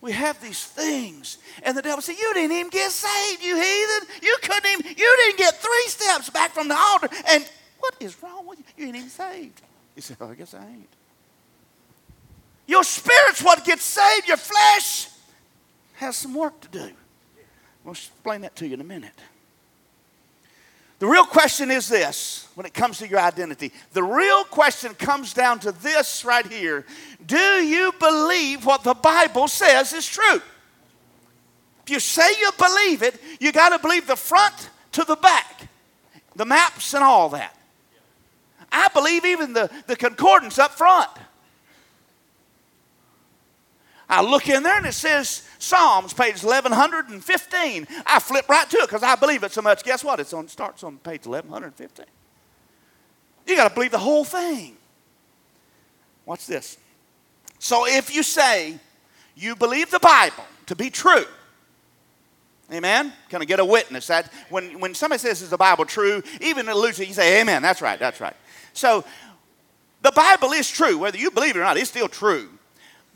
We 0.00 0.12
have 0.12 0.40
these 0.40 0.64
things. 0.64 1.38
And 1.62 1.76
the 1.76 1.82
devil 1.82 2.00
said, 2.00 2.16
You 2.18 2.32
didn't 2.34 2.56
even 2.56 2.70
get 2.70 2.90
saved, 2.90 3.42
you 3.42 3.54
heathen. 3.56 4.08
You 4.22 4.36
couldn't 4.42 4.70
even, 4.72 4.86
you 4.96 5.16
didn't 5.24 5.38
get 5.38 5.54
three 5.54 5.84
steps 5.86 6.30
back 6.30 6.52
from 6.52 6.68
the 6.68 6.76
altar. 6.76 7.08
And 7.28 7.48
what 7.78 7.94
is 8.00 8.20
wrong 8.22 8.46
with 8.46 8.58
you? 8.58 8.64
You 8.76 8.86
ain't 8.86 8.96
even 8.96 9.08
saved. 9.08 9.60
He 9.94 10.00
said, 10.00 10.16
oh, 10.20 10.30
I 10.30 10.34
guess 10.34 10.54
I 10.54 10.64
ain't. 10.64 10.88
Your 12.66 12.84
spirit's 12.84 13.42
what 13.42 13.64
gets 13.64 13.82
saved. 13.82 14.28
Your 14.28 14.36
flesh 14.36 15.08
has 15.94 16.16
some 16.16 16.34
work 16.34 16.60
to 16.60 16.68
do. 16.68 16.90
We'll 17.82 17.92
explain 17.92 18.42
that 18.42 18.54
to 18.56 18.66
you 18.66 18.74
in 18.74 18.80
a 18.80 18.84
minute. 18.84 19.18
The 20.98 21.06
real 21.06 21.24
question 21.24 21.70
is 21.70 21.88
this 21.88 22.48
when 22.54 22.66
it 22.66 22.74
comes 22.74 22.98
to 22.98 23.08
your 23.08 23.20
identity. 23.20 23.72
The 23.92 24.02
real 24.02 24.42
question 24.44 24.94
comes 24.94 25.32
down 25.32 25.60
to 25.60 25.72
this 25.72 26.24
right 26.24 26.46
here 26.46 26.84
Do 27.24 27.36
you 27.36 27.92
believe 28.00 28.66
what 28.66 28.82
the 28.82 28.94
Bible 28.94 29.48
says 29.48 29.92
is 29.92 30.06
true? 30.06 30.42
If 31.84 31.90
you 31.90 32.00
say 32.00 32.28
you 32.40 32.50
believe 32.58 33.02
it, 33.02 33.18
you 33.40 33.52
got 33.52 33.70
to 33.70 33.78
believe 33.78 34.06
the 34.06 34.16
front 34.16 34.70
to 34.92 35.04
the 35.04 35.16
back, 35.16 35.68
the 36.36 36.44
maps 36.44 36.92
and 36.94 37.02
all 37.02 37.30
that. 37.30 37.56
I 38.70 38.88
believe 38.88 39.24
even 39.24 39.54
the, 39.54 39.70
the 39.86 39.96
concordance 39.96 40.58
up 40.58 40.72
front. 40.72 41.08
I 44.08 44.22
look 44.22 44.48
in 44.48 44.62
there 44.62 44.76
and 44.76 44.86
it 44.86 44.92
says 44.92 45.47
Psalms, 45.58 46.14
page 46.14 46.42
1115. 46.42 47.86
I 48.06 48.18
flip 48.20 48.48
right 48.48 48.68
to 48.70 48.76
it 48.78 48.86
because 48.86 49.02
I 49.02 49.16
believe 49.16 49.42
it 49.42 49.52
so 49.52 49.60
much. 49.60 49.82
Guess 49.84 50.04
what? 50.04 50.20
It's 50.20 50.32
on 50.32 50.48
starts 50.48 50.84
on 50.84 50.98
page 50.98 51.26
1115. 51.26 52.06
You 53.46 53.56
got 53.56 53.68
to 53.68 53.74
believe 53.74 53.90
the 53.90 53.98
whole 53.98 54.24
thing. 54.24 54.76
Watch 56.26 56.46
this. 56.46 56.78
So 57.58 57.86
if 57.86 58.14
you 58.14 58.22
say 58.22 58.78
you 59.34 59.56
believe 59.56 59.90
the 59.90 59.98
Bible 59.98 60.44
to 60.66 60.76
be 60.76 60.90
true, 60.90 61.24
Amen? 62.70 63.14
Can 63.30 63.40
I 63.40 63.46
get 63.46 63.60
a 63.60 63.64
witness? 63.64 64.08
That 64.08 64.30
when, 64.50 64.78
when 64.78 64.94
somebody 64.94 65.18
says, 65.20 65.40
is 65.40 65.48
the 65.48 65.56
Bible 65.56 65.86
true, 65.86 66.22
even 66.42 66.68
in 66.68 66.74
Lucy, 66.74 67.06
you 67.06 67.14
say, 67.14 67.40
Amen. 67.40 67.62
That's 67.62 67.80
right, 67.80 67.98
that's 67.98 68.20
right. 68.20 68.36
So 68.74 69.04
the 70.02 70.12
Bible 70.12 70.52
is 70.52 70.68
true. 70.68 70.98
Whether 70.98 71.16
you 71.16 71.30
believe 71.30 71.56
it 71.56 71.60
or 71.60 71.64
not, 71.64 71.78
it's 71.78 71.88
still 71.88 72.08
true. 72.08 72.48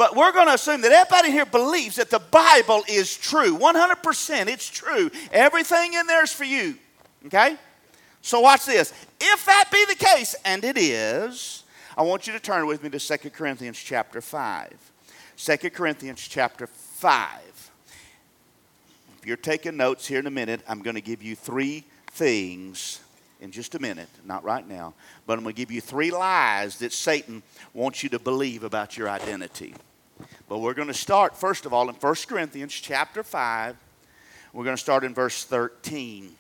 But 0.02 0.16
we're 0.16 0.32
going 0.32 0.48
to 0.48 0.54
assume 0.54 0.80
that 0.80 0.90
everybody 0.90 1.30
here 1.30 1.46
believes 1.46 1.94
that 1.94 2.10
the 2.10 2.18
Bible 2.18 2.82
is 2.88 3.16
true. 3.16 3.56
100% 3.56 4.48
it's 4.48 4.68
true. 4.68 5.12
Everything 5.30 5.94
in 5.94 6.08
there 6.08 6.24
is 6.24 6.32
for 6.32 6.42
you. 6.42 6.74
Okay? 7.26 7.56
So 8.20 8.40
watch 8.40 8.66
this. 8.66 8.92
If 9.20 9.46
that 9.46 9.66
be 9.70 9.84
the 9.84 9.94
case, 9.94 10.34
and 10.44 10.64
it 10.64 10.76
is, 10.76 11.62
I 11.96 12.02
want 12.02 12.26
you 12.26 12.32
to 12.32 12.40
turn 12.40 12.66
with 12.66 12.82
me 12.82 12.90
to 12.90 12.98
2 12.98 13.30
Corinthians 13.30 13.78
chapter 13.78 14.20
5. 14.20 14.90
2 15.36 15.70
Corinthians 15.70 16.26
chapter 16.26 16.66
5. 16.66 17.70
If 19.20 19.24
you're 19.24 19.36
taking 19.36 19.76
notes 19.76 20.08
here 20.08 20.18
in 20.18 20.26
a 20.26 20.32
minute, 20.32 20.62
I'm 20.68 20.82
going 20.82 20.96
to 20.96 21.00
give 21.00 21.22
you 21.22 21.36
three 21.36 21.84
things 22.10 22.98
in 23.40 23.52
just 23.52 23.76
a 23.76 23.78
minute, 23.78 24.08
not 24.24 24.42
right 24.42 24.68
now, 24.68 24.94
but 25.28 25.38
I'm 25.38 25.44
going 25.44 25.54
to 25.54 25.56
give 25.56 25.70
you 25.70 25.80
three 25.80 26.10
lies 26.10 26.78
that 26.78 26.92
Satan 26.92 27.44
wants 27.72 28.02
you 28.02 28.08
to 28.08 28.18
believe 28.18 28.64
about 28.64 28.96
your 28.96 29.08
identity. 29.08 29.76
But 30.48 30.58
we're 30.58 30.74
going 30.74 30.88
to 30.88 30.94
start, 30.94 31.36
first 31.36 31.66
of 31.66 31.72
all, 31.72 31.88
in 31.88 31.94
1 31.94 32.14
Corinthians 32.28 32.72
chapter 32.72 33.22
5. 33.22 33.76
We're 34.52 34.64
going 34.64 34.76
to 34.76 34.82
start 34.82 35.04
in 35.04 35.14
verse 35.14 35.44
13. 35.44 36.34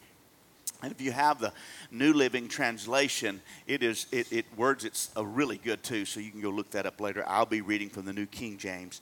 And 0.82 0.90
if 0.90 1.00
you 1.00 1.12
have 1.12 1.38
the 1.38 1.52
New 1.90 2.12
Living 2.12 2.48
Translation, 2.48 3.40
it 3.66 3.82
is 3.82 4.06
it, 4.10 4.32
it 4.32 4.46
words 4.56 4.84
it's 4.84 5.10
a 5.14 5.24
really 5.24 5.56
good 5.56 5.82
too, 5.82 6.04
so 6.04 6.18
you 6.18 6.30
can 6.30 6.40
go 6.40 6.50
look 6.50 6.70
that 6.72 6.86
up 6.86 7.00
later. 7.00 7.24
I'll 7.26 7.46
be 7.46 7.60
reading 7.60 7.88
from 7.88 8.04
the 8.04 8.12
New 8.12 8.26
King 8.26 8.58
James 8.58 9.00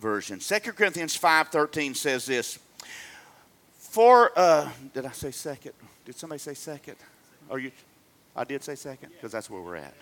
Version. 0.00 0.38
2 0.38 0.58
Corinthians 0.72 1.18
5.13 1.18 1.96
says 1.96 2.26
this. 2.26 2.60
For 3.76 4.30
uh, 4.36 4.68
did 4.94 5.04
I 5.06 5.10
say 5.10 5.32
second? 5.32 5.72
Did 6.04 6.16
somebody 6.16 6.38
say 6.38 6.54
second? 6.54 6.96
Are 7.50 7.58
you? 7.58 7.72
I 8.36 8.44
did 8.44 8.62
say 8.62 8.74
second 8.74 9.10
because 9.10 9.32
that's 9.32 9.50
where 9.50 9.60
we're 9.60 9.76
at. 9.76 9.94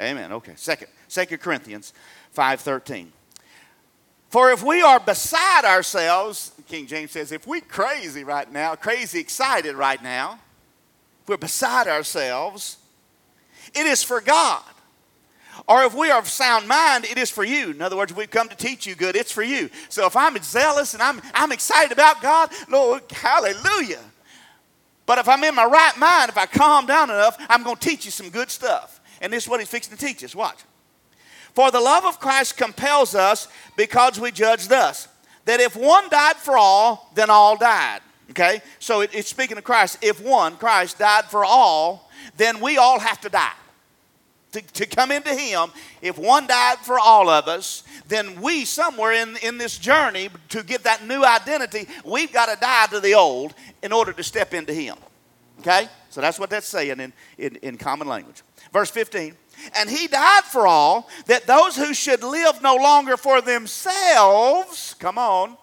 Amen. 0.00 0.32
Okay. 0.32 0.54
Second. 0.56 0.88
Second 1.06 1.38
Corinthians 1.38 1.92
five 2.32 2.60
thirteen. 2.60 3.12
For 4.28 4.50
if 4.50 4.62
we 4.62 4.82
are 4.82 5.00
beside 5.00 5.64
ourselves, 5.64 6.52
King 6.68 6.86
James 6.86 7.12
says, 7.12 7.32
if 7.32 7.46
we 7.46 7.60
crazy 7.62 8.24
right 8.24 8.50
now, 8.50 8.74
crazy 8.74 9.20
excited 9.20 9.74
right 9.74 10.02
now, 10.02 10.38
we're 11.26 11.38
beside 11.38 11.88
ourselves, 11.88 12.76
it 13.74 13.86
is 13.86 14.02
for 14.02 14.20
God. 14.20 14.62
Or 15.66 15.84
if 15.84 15.94
we 15.94 16.10
are 16.10 16.18
of 16.18 16.28
sound 16.28 16.68
mind, 16.68 17.04
it 17.04 17.18
is 17.18 17.30
for 17.30 17.44
you. 17.44 17.70
In 17.70 17.82
other 17.82 17.96
words, 17.96 18.14
we've 18.14 18.30
come 18.30 18.48
to 18.48 18.56
teach 18.56 18.86
you 18.86 18.94
good, 18.94 19.16
it's 19.16 19.32
for 19.32 19.42
you. 19.42 19.70
So 19.88 20.06
if 20.06 20.16
I'm 20.16 20.36
zealous 20.42 20.94
and 20.94 21.02
I'm, 21.02 21.20
I'm 21.34 21.52
excited 21.52 21.92
about 21.92 22.22
God, 22.22 22.50
Lord, 22.68 23.02
hallelujah. 23.10 24.02
But 25.06 25.18
if 25.18 25.28
I'm 25.28 25.42
in 25.42 25.54
my 25.54 25.64
right 25.64 25.96
mind, 25.96 26.28
if 26.28 26.36
I 26.36 26.44
calm 26.44 26.84
down 26.84 27.08
enough, 27.08 27.36
I'm 27.48 27.62
going 27.62 27.76
to 27.76 27.88
teach 27.88 28.04
you 28.04 28.10
some 28.10 28.28
good 28.28 28.50
stuff. 28.50 29.00
And 29.22 29.32
this 29.32 29.44
is 29.44 29.48
what 29.48 29.60
he's 29.60 29.68
fixing 29.68 29.96
to 29.96 30.06
teach 30.06 30.22
us. 30.22 30.34
Watch. 30.34 30.58
For 31.54 31.70
the 31.70 31.80
love 31.80 32.04
of 32.04 32.20
Christ 32.20 32.56
compels 32.56 33.14
us 33.14 33.48
because 33.76 34.20
we 34.20 34.30
judge 34.30 34.68
thus 34.68 35.08
that 35.44 35.60
if 35.60 35.74
one 35.74 36.08
died 36.10 36.36
for 36.36 36.58
all, 36.58 37.10
then 37.14 37.30
all 37.30 37.56
died. 37.56 38.00
Okay? 38.30 38.60
So 38.78 39.00
it, 39.00 39.10
it's 39.14 39.28
speaking 39.28 39.56
of 39.56 39.64
Christ. 39.64 39.98
If 40.02 40.22
one, 40.22 40.56
Christ, 40.56 40.98
died 40.98 41.24
for 41.24 41.44
all, 41.44 42.10
then 42.36 42.60
we 42.60 42.76
all 42.76 42.98
have 42.98 43.20
to 43.22 43.28
die. 43.28 43.52
To, 44.52 44.60
to 44.60 44.86
come 44.86 45.10
into 45.10 45.34
Him, 45.34 45.70
if 46.00 46.16
one 46.18 46.46
died 46.46 46.78
for 46.78 46.98
all 46.98 47.28
of 47.28 47.48
us, 47.48 47.82
then 48.08 48.40
we, 48.40 48.64
somewhere 48.64 49.12
in, 49.12 49.36
in 49.42 49.58
this 49.58 49.78
journey 49.78 50.30
to 50.50 50.62
get 50.62 50.84
that 50.84 51.06
new 51.06 51.24
identity, 51.24 51.86
we've 52.04 52.32
got 52.32 52.46
to 52.52 52.58
die 52.60 52.86
to 52.90 53.00
the 53.00 53.14
old 53.14 53.54
in 53.82 53.92
order 53.92 54.12
to 54.12 54.22
step 54.22 54.54
into 54.54 54.72
Him. 54.72 54.96
Okay? 55.60 55.88
So 56.10 56.20
that's 56.20 56.38
what 56.38 56.50
that's 56.50 56.66
saying 56.66 57.00
in, 57.00 57.12
in, 57.36 57.56
in 57.56 57.76
common 57.76 58.08
language. 58.08 58.42
Verse 58.72 58.90
15. 58.90 59.34
And 59.74 59.90
he 59.90 60.06
died 60.06 60.44
for 60.44 60.66
all, 60.66 61.08
that 61.26 61.46
those 61.46 61.76
who 61.76 61.92
should 61.92 62.22
live 62.22 62.62
no 62.62 62.76
longer 62.76 63.16
for 63.16 63.40
themselves, 63.40 64.94
come 64.98 65.18
on, 65.18 65.56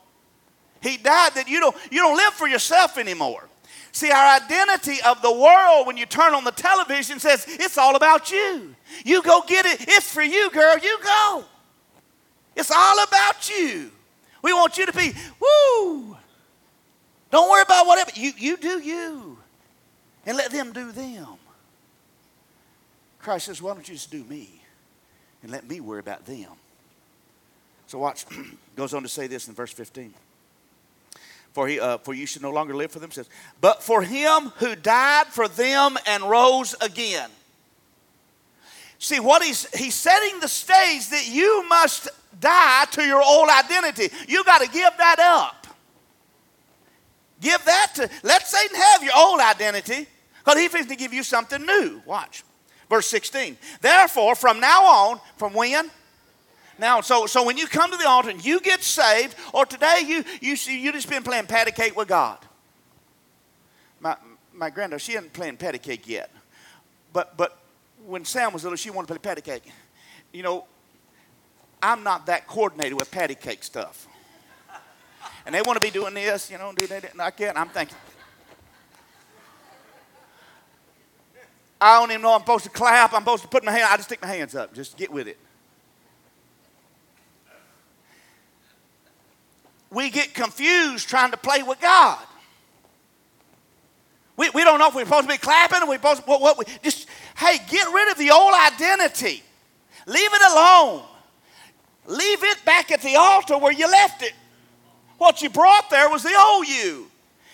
he 0.82 0.98
died 0.98 1.34
that 1.36 1.48
you 1.48 1.60
don't, 1.60 1.76
you 1.92 2.00
don't 2.00 2.16
live 2.16 2.34
for 2.34 2.48
yourself 2.48 2.98
anymore. 2.98 3.48
See, 3.92 4.12
our 4.12 4.36
identity 4.36 4.98
of 5.06 5.22
the 5.22 5.32
world 5.32 5.88
when 5.88 5.96
you 5.96 6.06
turn 6.06 6.36
on 6.36 6.44
the 6.44 6.52
television 6.52 7.18
says 7.18 7.46
it's 7.48 7.78
all 7.78 7.96
about 7.96 8.30
you. 8.30 8.76
You 9.06 9.24
go 9.24 9.42
get 9.48 9.66
it. 9.66 9.86
It's 9.88 10.12
for 10.12 10.22
you, 10.22 10.52
girl. 10.52 10.78
You 10.78 10.98
go. 11.02 11.46
It's 12.56 12.72
all 12.72 13.04
about 13.04 13.50
you. 13.50 13.92
We 14.42 14.54
want 14.54 14.78
you 14.78 14.86
to 14.86 14.94
be, 14.94 15.14
woo. 15.40 16.18
Don't 17.32 17.50
worry 17.50 17.64
about 17.64 17.88
whatever. 17.88 18.12
You, 18.16 18.34
you 18.38 18.58
do 18.58 18.80
you. 18.80 19.38
And 20.26 20.38
let 20.38 20.52
them 20.52 20.74
do 20.74 20.92
them. 20.92 21.38
Christ 23.26 23.48
says, 23.48 23.60
why 23.60 23.74
don't 23.74 23.88
you 23.90 23.96
just 23.96 24.12
do 24.12 24.24
me 24.26 24.62
and 25.42 25.52
let 25.52 25.68
me 25.68 25.80
worry 25.80 26.00
about 26.00 26.28
them? 26.28 26.52
So 27.88 27.98
watch, 27.98 28.24
goes 28.76 28.94
on 28.94 29.02
to 29.02 29.10
say 29.10 29.26
this 29.26 29.48
in 29.48 29.56
verse 29.56 29.72
15. 29.72 30.14
For, 31.52 31.68
he, 31.68 31.80
uh, 31.80 31.98
for 31.98 32.14
you 32.14 32.28
should 32.28 32.44
no 32.44 32.52
longer 32.52 32.76
live 32.76 32.92
for 32.92 33.00
themselves, 33.00 33.28
but 33.62 33.82
for 33.82 34.04
him 34.04 34.52
who 34.58 34.76
died 34.76 35.26
for 35.26 35.48
them 35.48 35.98
and 36.06 36.24
rose 36.24 36.76
again. 36.82 37.32
See, 39.00 39.20
what 39.20 39.42
he's, 39.42 39.76
he's 39.76 39.96
setting 39.96 40.40
the 40.40 40.48
stage 40.48 41.10
that 41.10 41.28
you 41.28 41.68
must 41.68 42.10
die 42.40 42.86
to 42.92 43.02
your 43.02 43.24
old 43.24 43.50
identity. 43.50 44.10
You 44.28 44.44
got 44.44 44.62
to 44.62 44.70
give 44.70 44.92
that 45.00 45.18
up. 45.20 45.66
Give 47.42 47.66
that 47.66 47.92
to, 47.96 48.08
let 48.22 48.46
Satan 48.46 48.76
have 48.76 49.02
your 49.02 49.14
old 49.18 49.40
identity 49.40 50.06
because 50.38 50.60
he's 50.60 50.72
going 50.72 50.88
to 50.90 50.96
give 50.96 51.12
you 51.12 51.24
something 51.24 51.66
new. 51.66 52.04
Watch. 52.06 52.44
Verse 52.90 53.08
16. 53.08 53.58
Therefore, 53.82 54.36
from 54.36 54.60
now 54.60 54.84
on, 54.84 55.20
from 55.38 55.54
when? 55.54 55.90
Now, 56.78 57.02
so, 57.02 57.26
so 57.26 57.44
when 57.44 57.58
you 57.58 57.68
come 57.68 57.92
to 57.92 57.98
the 57.98 58.08
altar 58.08 58.30
and 58.30 58.44
you 58.44 58.60
get 58.60 58.84
saved, 58.84 59.36
or 59.54 59.66
today 59.66 60.02
you, 60.06 60.24
you, 60.42 60.56
you 60.72 60.92
just 60.92 61.10
been 61.10 61.24
playing 61.24 61.46
patty 61.46 61.72
cake 61.72 61.96
with 61.96 62.08
God. 62.08 62.38
My, 64.00 64.18
my 64.54 64.70
granddaughter, 64.70 65.00
she 65.00 65.14
hasn't 65.14 65.34
playing 65.34 65.58
patty 65.58 65.80
cake 65.80 66.08
yet. 66.08 66.30
But, 67.14 67.38
but 67.38 67.58
when 68.06 68.26
Sam 68.26 68.52
was 68.52 68.64
little, 68.64 68.76
she 68.76 68.90
wanted 68.90 69.08
to 69.08 69.14
play 69.20 69.30
patty 69.30 69.42
cake. 69.42 69.72
You 70.34 70.44
know, 70.44 70.66
I'm 71.82 72.04
not 72.04 72.26
that 72.26 72.46
coordinated 72.46 73.00
with 73.00 73.10
patty 73.10 73.36
cake 73.36 73.64
stuff 73.64 74.08
and 75.46 75.54
they 75.54 75.62
want 75.62 75.78
to 75.78 75.82
be 75.82 75.92
doing 75.92 76.14
this, 76.14 76.50
you 76.50 76.58
know, 76.58 76.74
do 76.76 76.88
that 76.88 77.16
like 77.16 77.38
that. 77.38 77.50
And 77.50 77.58
I'm 77.58 77.70
thinking, 77.70 77.96
I 81.80 82.00
don't 82.00 82.12
even 82.12 82.22
know 82.22 82.34
I'm 82.34 82.42
supposed 82.42 82.64
to 82.64 82.70
clap. 82.70 83.14
I'm 83.14 83.22
supposed 83.22 83.44
to 83.44 83.50
put 83.50 83.64
my 83.64 83.72
hand. 83.72 83.88
I 83.90 83.96
just 83.98 84.10
stick 84.10 84.22
my 84.22 84.28
hands 84.28 84.56
up. 84.56 84.74
Just 84.74 84.98
get 84.98 85.12
with 85.12 85.28
it. 85.28 85.38
We 89.90 90.10
get 90.10 90.34
confused 90.34 91.08
trying 91.08 91.32
to 91.32 91.38
play 91.38 91.64
with 91.64 91.80
God. 91.80 92.20
We, 94.38 94.50
we 94.50 94.64
don't 94.64 94.80
know 94.80 94.90
if 94.90 94.96
we're 94.96 95.06
supposed 95.06 95.28
to 95.28 95.34
be 95.34 95.38
clapping 95.38 95.82
or 95.82 95.88
we're 95.88 95.96
supposed 95.96 96.24
to, 96.24 96.30
what, 96.30 96.42
what 96.42 96.58
we, 96.58 96.66
just, 96.84 97.08
hey, 97.38 97.58
get 97.70 97.88
rid 97.94 98.12
of 98.12 98.18
the 98.18 98.32
old 98.32 98.54
identity. 98.54 99.42
Leave 100.06 100.34
it 100.34 100.52
alone. 100.52 101.04
Leave 102.08 102.44
it 102.44 102.66
back 102.66 102.92
at 102.92 103.02
the 103.02 103.16
altar 103.16 103.58
where 103.58 103.72
you 103.72 103.90
left 103.90 104.22
it. 104.22 104.34
What 105.18 105.42
you 105.42 105.50
brought 105.50 105.90
there 105.90 106.10
was 106.10 106.24
the 106.24 106.36
old 106.38 106.68
you. 106.68 107.10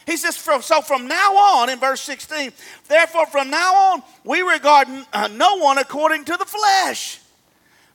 He 0.05 0.17
says, 0.17 0.35
so 0.35 0.81
from 0.81 1.07
now 1.07 1.33
on, 1.33 1.69
in 1.69 1.79
verse 1.79 2.01
16, 2.01 2.51
therefore 2.87 3.27
from 3.27 3.49
now 3.49 3.73
on, 3.75 4.03
we 4.23 4.41
regard 4.41 4.87
uh, 5.13 5.29
no 5.31 5.57
one 5.57 5.77
according 5.77 6.25
to 6.25 6.37
the 6.37 6.45
flesh. 6.45 7.19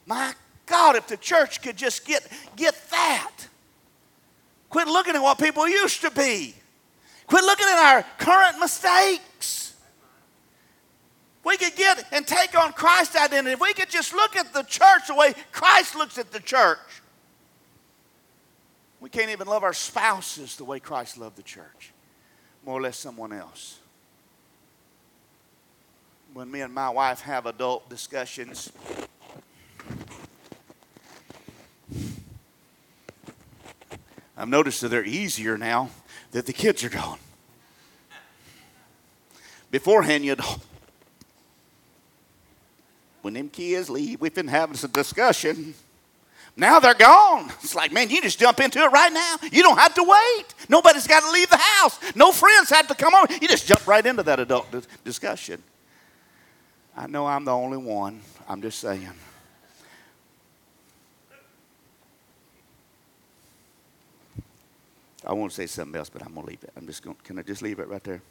My 0.06 0.32
God, 0.66 0.96
if 0.96 1.08
the 1.08 1.16
church 1.16 1.62
could 1.62 1.76
just 1.76 2.06
get, 2.06 2.26
get 2.54 2.74
that. 2.90 3.32
Quit 4.70 4.88
looking 4.88 5.14
at 5.14 5.22
what 5.22 5.38
people 5.38 5.68
used 5.68 6.02
to 6.02 6.10
be. 6.10 6.54
Quit 7.26 7.44
looking 7.44 7.66
at 7.66 7.94
our 7.94 8.04
current 8.18 8.58
mistakes. 8.60 9.74
We 11.44 11.56
could 11.56 11.76
get 11.76 12.04
and 12.12 12.26
take 12.26 12.58
on 12.58 12.72
Christ's 12.72 13.16
identity. 13.16 13.52
If 13.52 13.60
we 13.60 13.72
could 13.72 13.88
just 13.88 14.12
look 14.12 14.34
at 14.36 14.52
the 14.52 14.62
church 14.62 15.06
the 15.08 15.14
way 15.14 15.34
Christ 15.52 15.94
looks 15.94 16.18
at 16.18 16.32
the 16.32 16.40
church, 16.40 16.78
we 19.00 19.08
can't 19.10 19.30
even 19.30 19.46
love 19.46 19.62
our 19.62 19.72
spouses 19.72 20.56
the 20.56 20.64
way 20.64 20.80
Christ 20.80 21.16
loved 21.16 21.36
the 21.36 21.44
church, 21.44 21.92
more 22.66 22.78
or 22.78 22.82
less 22.82 22.98
someone 22.98 23.32
else. 23.32 23.78
when 26.36 26.50
me 26.50 26.60
and 26.60 26.74
my 26.74 26.90
wife 26.90 27.22
have 27.22 27.46
adult 27.46 27.88
discussions, 27.88 28.70
I've 34.36 34.48
noticed 34.48 34.82
that 34.82 34.88
they're 34.88 35.02
easier 35.02 35.56
now 35.56 35.88
that 36.32 36.44
the 36.44 36.52
kids 36.52 36.84
are 36.84 36.90
gone. 36.90 37.18
Beforehand, 39.70 40.26
you'd 40.26 40.42
when 43.22 43.32
them 43.32 43.48
kids 43.48 43.88
leave, 43.88 44.20
we've 44.20 44.34
been 44.34 44.48
having 44.48 44.76
some 44.76 44.90
discussion. 44.90 45.74
Now 46.56 46.80
they're 46.80 46.94
gone. 46.94 47.52
It's 47.62 47.74
like, 47.74 47.92
man, 47.92 48.08
you 48.08 48.22
just 48.22 48.38
jump 48.38 48.60
into 48.60 48.78
it 48.78 48.90
right 48.90 49.12
now. 49.12 49.36
You 49.52 49.62
don't 49.62 49.76
have 49.76 49.94
to 49.94 50.02
wait. 50.02 50.46
Nobody's 50.70 51.06
got 51.06 51.22
to 51.22 51.30
leave 51.30 51.50
the 51.50 51.58
house. 51.58 51.98
No 52.14 52.32
friends 52.32 52.70
have 52.70 52.88
to 52.88 52.94
come 52.94 53.14
over. 53.14 53.32
You 53.34 53.46
just 53.46 53.66
jump 53.66 53.86
right 53.86 54.04
into 54.04 54.22
that 54.22 54.40
adult 54.40 54.74
discussion. 55.04 55.62
I 56.96 57.06
know 57.06 57.26
I'm 57.26 57.44
the 57.44 57.52
only 57.52 57.76
one. 57.76 58.22
I'm 58.48 58.62
just 58.62 58.78
saying. 58.78 59.10
I 65.26 65.32
won't 65.32 65.52
say 65.52 65.66
something 65.66 65.96
else, 65.98 66.08
but 66.08 66.22
I'm 66.22 66.32
going 66.32 66.46
to 66.46 66.50
leave 66.50 66.62
it. 66.62 66.70
I'm 66.76 66.86
just 66.86 67.02
going 67.02 67.16
can 67.22 67.38
I 67.38 67.42
just 67.42 67.60
leave 67.60 67.80
it 67.80 67.88
right 67.88 68.02
there? 68.02 68.22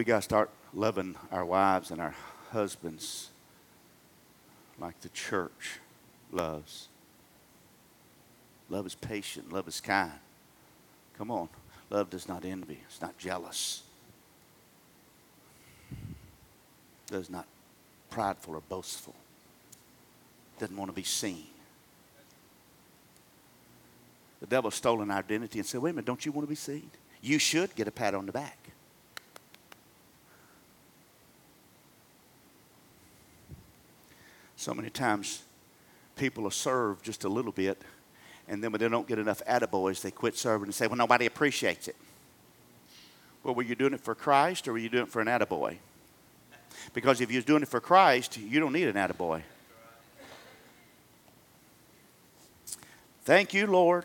We 0.00 0.04
got 0.04 0.16
to 0.16 0.22
start 0.22 0.48
loving 0.72 1.14
our 1.30 1.44
wives 1.44 1.90
and 1.90 2.00
our 2.00 2.14
husbands 2.52 3.28
like 4.78 4.98
the 5.02 5.10
church 5.10 5.78
loves. 6.32 6.88
Love 8.70 8.86
is 8.86 8.94
patient, 8.94 9.52
love 9.52 9.68
is 9.68 9.78
kind. 9.78 10.10
Come 11.18 11.30
on. 11.30 11.50
Love 11.90 12.08
does 12.08 12.26
not 12.26 12.46
envy, 12.46 12.78
it's 12.86 13.02
not 13.02 13.18
jealous, 13.18 13.82
does 17.08 17.28
not 17.28 17.44
prideful 18.08 18.54
or 18.54 18.62
boastful, 18.70 19.14
doesn't 20.58 20.78
want 20.78 20.88
to 20.88 20.94
be 20.94 21.02
seen. 21.02 21.44
The 24.40 24.46
devil 24.46 24.70
stole 24.70 25.02
an 25.02 25.10
identity 25.10 25.58
and 25.58 25.68
said, 25.68 25.82
Wait 25.82 25.90
a 25.90 25.92
minute, 25.92 26.06
don't 26.06 26.24
you 26.24 26.32
want 26.32 26.46
to 26.46 26.50
be 26.50 26.54
seen? 26.54 26.90
You 27.20 27.38
should 27.38 27.74
get 27.74 27.86
a 27.86 27.90
pat 27.90 28.14
on 28.14 28.24
the 28.24 28.32
back. 28.32 28.59
So 34.60 34.74
many 34.74 34.90
times 34.90 35.42
people 36.16 36.46
are 36.46 36.50
served 36.50 37.02
just 37.02 37.24
a 37.24 37.30
little 37.30 37.50
bit 37.50 37.80
and 38.46 38.62
then 38.62 38.72
when 38.72 38.78
they 38.78 38.90
don't 38.90 39.08
get 39.08 39.18
enough 39.18 39.40
attaboys, 39.48 40.02
they 40.02 40.10
quit 40.10 40.36
serving 40.36 40.66
and 40.66 40.74
say, 40.74 40.86
well, 40.86 40.98
nobody 40.98 41.24
appreciates 41.24 41.88
it. 41.88 41.96
Well, 43.42 43.54
were 43.54 43.62
you 43.62 43.74
doing 43.74 43.94
it 43.94 44.02
for 44.02 44.14
Christ 44.14 44.68
or 44.68 44.72
were 44.72 44.78
you 44.78 44.90
doing 44.90 45.04
it 45.04 45.08
for 45.08 45.22
an 45.22 45.28
attaboy? 45.28 45.78
Because 46.92 47.22
if 47.22 47.32
you're 47.32 47.40
doing 47.40 47.62
it 47.62 47.68
for 47.68 47.80
Christ, 47.80 48.36
you 48.36 48.60
don't 48.60 48.74
need 48.74 48.86
an 48.86 48.96
attaboy. 48.96 49.40
Thank 53.24 53.54
you, 53.54 53.66
Lord. 53.66 54.04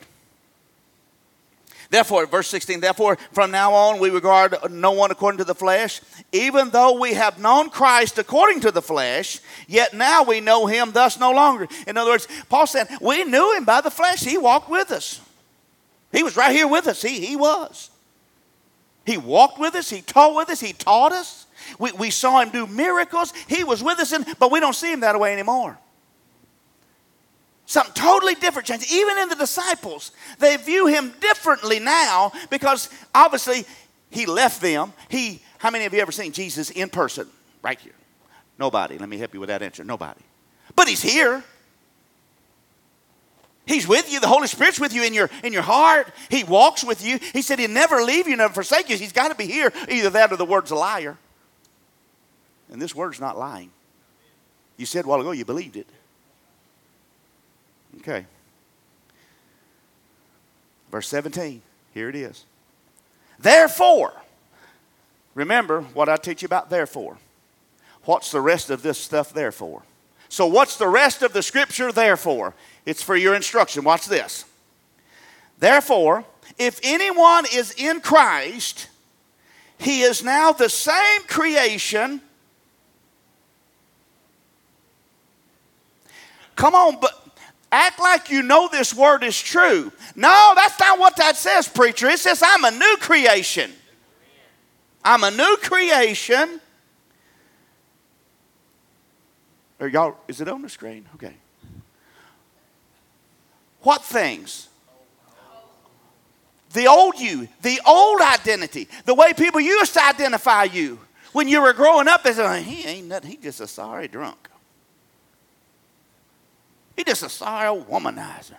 Therefore, 1.89 2.25
verse 2.25 2.47
16, 2.47 2.79
therefore, 2.79 3.17
from 3.31 3.51
now 3.51 3.73
on 3.73 3.99
we 3.99 4.09
regard 4.09 4.55
no 4.71 4.91
one 4.91 5.11
according 5.11 5.37
to 5.39 5.43
the 5.43 5.55
flesh. 5.55 6.01
Even 6.31 6.69
though 6.69 6.99
we 6.99 7.13
have 7.13 7.39
known 7.39 7.69
Christ 7.69 8.17
according 8.17 8.61
to 8.61 8.71
the 8.71 8.81
flesh, 8.81 9.39
yet 9.67 9.93
now 9.93 10.23
we 10.23 10.41
know 10.41 10.65
him 10.65 10.91
thus 10.91 11.19
no 11.19 11.31
longer. 11.31 11.67
In 11.87 11.97
other 11.97 12.11
words, 12.11 12.27
Paul 12.49 12.67
said, 12.67 12.87
we 13.01 13.23
knew 13.23 13.55
him 13.55 13.65
by 13.65 13.81
the 13.81 13.91
flesh. 13.91 14.21
He 14.21 14.37
walked 14.37 14.69
with 14.69 14.91
us. 14.91 15.21
He 16.11 16.23
was 16.23 16.37
right 16.37 16.55
here 16.55 16.67
with 16.67 16.87
us. 16.87 17.01
He, 17.01 17.25
he 17.25 17.35
was. 17.35 17.89
He 19.05 19.17
walked 19.17 19.59
with 19.59 19.75
us. 19.75 19.89
He 19.89 20.01
taught 20.01 20.35
with 20.35 20.49
us. 20.49 20.59
He 20.59 20.73
taught 20.73 21.11
us. 21.11 21.45
We, 21.79 21.91
we 21.93 22.09
saw 22.09 22.41
him 22.41 22.49
do 22.49 22.67
miracles. 22.67 23.33
He 23.47 23.63
was 23.63 23.83
with 23.83 23.99
us, 23.99 24.13
in, 24.13 24.25
but 24.39 24.51
we 24.51 24.59
don't 24.59 24.75
see 24.75 24.91
him 24.91 25.01
that 25.01 25.19
way 25.19 25.33
anymore. 25.33 25.77
Something 27.65 27.93
totally 27.93 28.35
different 28.35 28.67
change. 28.67 28.91
Even 28.91 29.17
in 29.17 29.29
the 29.29 29.35
disciples, 29.35 30.11
they 30.39 30.55
view 30.57 30.87
him 30.87 31.13
differently 31.19 31.79
now 31.79 32.31
because 32.49 32.89
obviously 33.13 33.65
he 34.11 34.25
left 34.25 34.61
them. 34.61 34.93
He, 35.09 35.41
how 35.57 35.71
many 35.71 35.85
of 35.85 35.93
you 35.93 35.99
ever 35.99 36.11
seen 36.11 36.31
Jesus 36.31 36.69
in 36.69 36.89
person? 36.89 37.27
Right 37.63 37.79
here. 37.79 37.93
Nobody. 38.59 38.97
Let 38.97 39.09
me 39.09 39.17
help 39.17 39.33
you 39.33 39.39
with 39.39 39.49
that 39.49 39.63
answer. 39.63 39.83
Nobody. 39.83 40.21
But 40.75 40.87
he's 40.87 41.01
here. 41.01 41.43
He's 43.65 43.87
with 43.87 44.11
you. 44.11 44.19
The 44.19 44.27
Holy 44.27 44.47
Spirit's 44.47 44.79
with 44.79 44.93
you 44.93 45.03
in 45.03 45.13
your, 45.13 45.29
in 45.43 45.51
your 45.51 45.63
heart. 45.63 46.13
He 46.29 46.43
walks 46.43 46.83
with 46.83 47.03
you. 47.03 47.19
He 47.33 47.41
said 47.41 47.57
he'd 47.57 47.71
never 47.71 48.03
leave 48.03 48.27
you, 48.27 48.35
never 48.35 48.53
forsake 48.53 48.89
you. 48.89 48.97
He's 48.97 49.11
got 49.11 49.29
to 49.29 49.35
be 49.35 49.47
here. 49.47 49.73
Either 49.89 50.11
that 50.11 50.31
or 50.31 50.37
the 50.37 50.45
word's 50.45 50.69
a 50.69 50.75
liar. 50.75 51.17
And 52.71 52.79
this 52.79 52.93
word's 52.93 53.19
not 53.19 53.37
lying. 53.37 53.71
You 54.77 54.85
said 54.85 55.05
a 55.05 55.07
while 55.07 55.19
ago 55.19 55.31
you 55.31 55.45
believed 55.45 55.77
it. 55.77 55.87
Okay. 57.99 58.25
Verse 60.91 61.07
17, 61.07 61.61
here 61.93 62.09
it 62.09 62.15
is. 62.15 62.45
Therefore, 63.39 64.13
remember 65.33 65.81
what 65.81 66.07
I 66.07 66.15
teach 66.15 66.41
you 66.41 66.45
about 66.45 66.69
therefore. 66.69 67.17
What's 68.05 68.31
the 68.31 68.41
rest 68.41 68.69
of 68.69 68.81
this 68.81 68.97
stuff 68.97 69.33
there 69.33 69.51
for? 69.51 69.83
So, 70.29 70.45
what's 70.45 70.77
the 70.77 70.87
rest 70.87 71.21
of 71.21 71.33
the 71.33 71.41
scripture 71.41 71.91
there 71.91 72.17
for? 72.17 72.53
It's 72.85 73.01
for 73.01 73.15
your 73.15 73.35
instruction. 73.35 73.83
Watch 73.83 74.05
this. 74.05 74.45
Therefore, 75.59 76.25
if 76.57 76.79
anyone 76.83 77.45
is 77.53 77.71
in 77.71 78.01
Christ, 78.01 78.87
he 79.77 80.01
is 80.01 80.23
now 80.23 80.51
the 80.51 80.69
same 80.69 81.21
creation. 81.27 82.21
Come 86.55 86.75
on, 86.75 86.99
but 86.99 87.24
act 87.75 87.99
like 87.99 88.29
you 88.31 88.41
know 88.41 88.69
this 88.71 88.93
word 88.93 89.23
is 89.23 89.39
true. 89.39 89.91
No, 90.15 90.53
that's 90.55 90.79
not 90.79 90.97
what 90.97 91.17
that 91.17 91.35
says, 91.35 91.67
preacher. 91.67 92.07
It 92.07 92.19
says, 92.19 92.41
I'm 92.43 92.63
a 92.63 92.71
new 92.71 92.97
creation. 93.01 93.71
I'm 95.03 95.23
a 95.23 95.31
new 95.31 95.57
creation. 95.61 96.61
Y'all, 99.91 100.15
is 100.27 100.39
it 100.39 100.47
on 100.47 100.61
the 100.61 100.69
screen? 100.69 101.05
Okay. 101.15 101.33
What 103.81 104.03
things? 104.03 104.69
The 106.71 106.87
old 106.87 107.19
you, 107.19 107.47
the 107.61 107.79
old 107.85 108.21
identity, 108.21 108.87
the 109.05 109.13
way 109.13 109.33
people 109.33 109.61
used 109.61 109.93
to 109.93 110.03
identify 110.03 110.63
you. 110.63 110.99
When 111.33 111.47
you 111.47 111.61
were 111.61 111.73
growing 111.73 112.07
up, 112.07 112.23
they 112.23 112.33
said, 112.33 112.63
he 112.63 112.85
ain't 112.85 113.07
nothing, 113.07 113.31
he 113.31 113.37
just 113.37 113.59
a 113.59 113.67
sorry 113.67 114.07
drunk. 114.07 114.49
He 116.95 117.03
just 117.03 117.23
a 117.23 117.29
sorry 117.29 117.67
old 117.67 117.87
womanizer. 117.89 118.57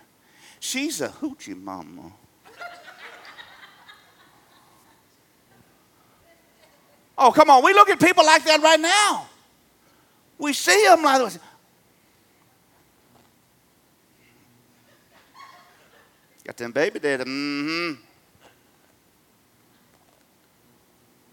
She's 0.59 1.01
a 1.01 1.09
hoochie 1.09 1.59
mama. 1.59 2.11
oh, 7.17 7.31
come 7.31 7.49
on. 7.49 7.63
We 7.63 7.73
look 7.73 7.89
at 7.89 7.99
people 7.99 8.25
like 8.25 8.43
that 8.45 8.61
right 8.61 8.79
now. 8.79 9.27
We 10.37 10.53
see 10.53 10.83
them 10.85 11.03
like 11.03 11.33
that. 11.33 11.41
Got 16.43 16.57
them 16.57 16.71
baby 16.71 16.99
daddy. 16.99 17.23
Mm-hmm. 17.23 18.01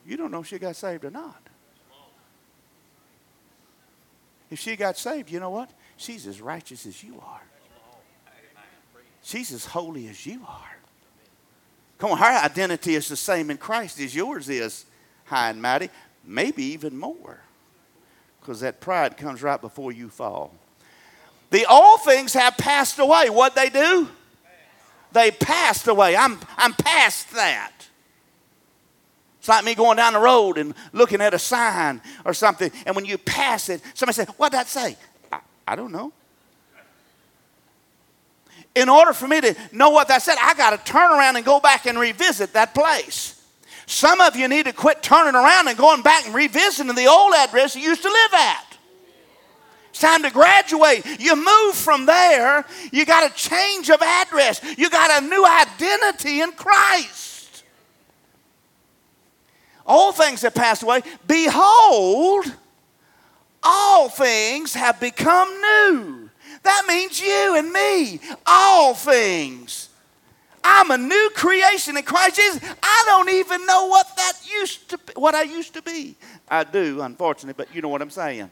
You 0.06 0.16
don't 0.16 0.30
know 0.30 0.40
if 0.40 0.46
she 0.48 0.58
got 0.58 0.76
saved 0.76 1.04
or 1.04 1.10
not. 1.10 1.40
If 4.50 4.58
she 4.58 4.76
got 4.76 4.98
saved, 4.98 5.30
you 5.30 5.40
know 5.40 5.50
what? 5.50 5.70
She's 5.96 6.26
as 6.26 6.40
righteous 6.40 6.86
as 6.86 7.02
you 7.02 7.20
are. 7.24 7.42
She's 9.22 9.52
as 9.52 9.64
holy 9.64 10.08
as 10.08 10.26
you 10.26 10.40
are. 10.46 10.76
Come 11.98 12.10
on, 12.10 12.18
her 12.18 12.44
identity 12.44 12.94
is 12.94 13.08
the 13.08 13.16
same 13.16 13.50
in 13.50 13.56
Christ 13.56 13.98
as 14.00 14.14
yours 14.14 14.48
is, 14.48 14.84
high 15.24 15.50
and 15.50 15.62
mighty, 15.62 15.88
maybe 16.24 16.62
even 16.64 16.98
more. 16.98 17.40
Because 18.40 18.60
that 18.60 18.80
pride 18.80 19.16
comes 19.16 19.42
right 19.42 19.60
before 19.60 19.92
you 19.92 20.10
fall. 20.10 20.52
The 21.50 21.64
old 21.66 22.02
things 22.02 22.34
have 22.34 22.56
passed 22.58 22.98
away. 22.98 23.30
What 23.30 23.54
they 23.54 23.70
do? 23.70 24.08
They 25.12 25.30
passed 25.30 25.86
away. 25.86 26.16
I'm, 26.16 26.38
I'm 26.58 26.74
past 26.74 27.30
that. 27.32 27.72
It's 29.38 29.48
like 29.48 29.64
me 29.64 29.74
going 29.74 29.96
down 29.96 30.14
the 30.14 30.18
road 30.18 30.58
and 30.58 30.74
looking 30.92 31.20
at 31.20 31.32
a 31.32 31.38
sign 31.38 32.02
or 32.24 32.34
something, 32.34 32.70
and 32.84 32.96
when 32.96 33.04
you 33.04 33.16
pass 33.16 33.68
it, 33.68 33.80
somebody 33.94 34.14
says, 34.14 34.28
What'd 34.36 34.58
that 34.58 34.68
say? 34.68 34.96
I 35.66 35.76
don't 35.76 35.92
know. 35.92 36.12
In 38.74 38.88
order 38.88 39.12
for 39.12 39.28
me 39.28 39.40
to 39.40 39.54
know 39.72 39.90
what 39.90 40.08
that 40.08 40.22
said, 40.22 40.36
I 40.40 40.54
got 40.54 40.70
to 40.70 40.92
turn 40.92 41.10
around 41.10 41.36
and 41.36 41.44
go 41.44 41.60
back 41.60 41.86
and 41.86 41.98
revisit 41.98 42.54
that 42.54 42.74
place. 42.74 43.40
Some 43.86 44.20
of 44.20 44.34
you 44.34 44.48
need 44.48 44.64
to 44.66 44.72
quit 44.72 45.02
turning 45.02 45.34
around 45.34 45.68
and 45.68 45.76
going 45.76 46.02
back 46.02 46.26
and 46.26 46.34
revisiting 46.34 46.94
the 46.94 47.06
old 47.06 47.34
address 47.34 47.76
you 47.76 47.82
used 47.82 48.02
to 48.02 48.08
live 48.08 48.34
at. 48.34 48.78
It's 49.90 50.00
time 50.00 50.24
to 50.24 50.30
graduate. 50.30 51.20
You 51.20 51.36
move 51.36 51.76
from 51.76 52.04
there. 52.06 52.64
You 52.90 53.04
got 53.04 53.30
a 53.30 53.34
change 53.34 53.90
of 53.90 54.02
address. 54.02 54.60
You 54.76 54.90
got 54.90 55.22
a 55.22 55.26
new 55.26 55.46
identity 55.46 56.40
in 56.40 56.50
Christ. 56.52 57.62
All 59.86 60.10
things 60.12 60.42
have 60.42 60.54
passed 60.54 60.82
away. 60.82 61.02
Behold, 61.28 62.52
all 63.64 64.08
things 64.08 64.74
have 64.74 65.00
become 65.00 65.48
new. 65.48 66.30
That 66.62 66.84
means 66.86 67.20
you 67.20 67.56
and 67.56 67.72
me, 67.72 68.20
all 68.46 68.94
things. 68.94 69.88
I'm 70.62 70.90
a 70.90 70.96
new 70.96 71.30
creation 71.34 71.96
in 71.96 72.02
Christ 72.04 72.36
Jesus. 72.36 72.60
I 72.82 73.02
don't 73.06 73.28
even 73.28 73.66
know 73.66 73.86
what 73.86 74.06
that 74.16 74.32
used 74.50 74.88
to 74.90 74.98
be, 74.98 75.12
what 75.14 75.34
I 75.34 75.42
used 75.42 75.74
to 75.74 75.82
be. 75.82 76.16
I 76.48 76.64
do, 76.64 77.02
unfortunately, 77.02 77.54
but 77.56 77.74
you 77.74 77.82
know 77.82 77.88
what 77.88 78.00
I'm 78.00 78.10
saying. 78.10 78.50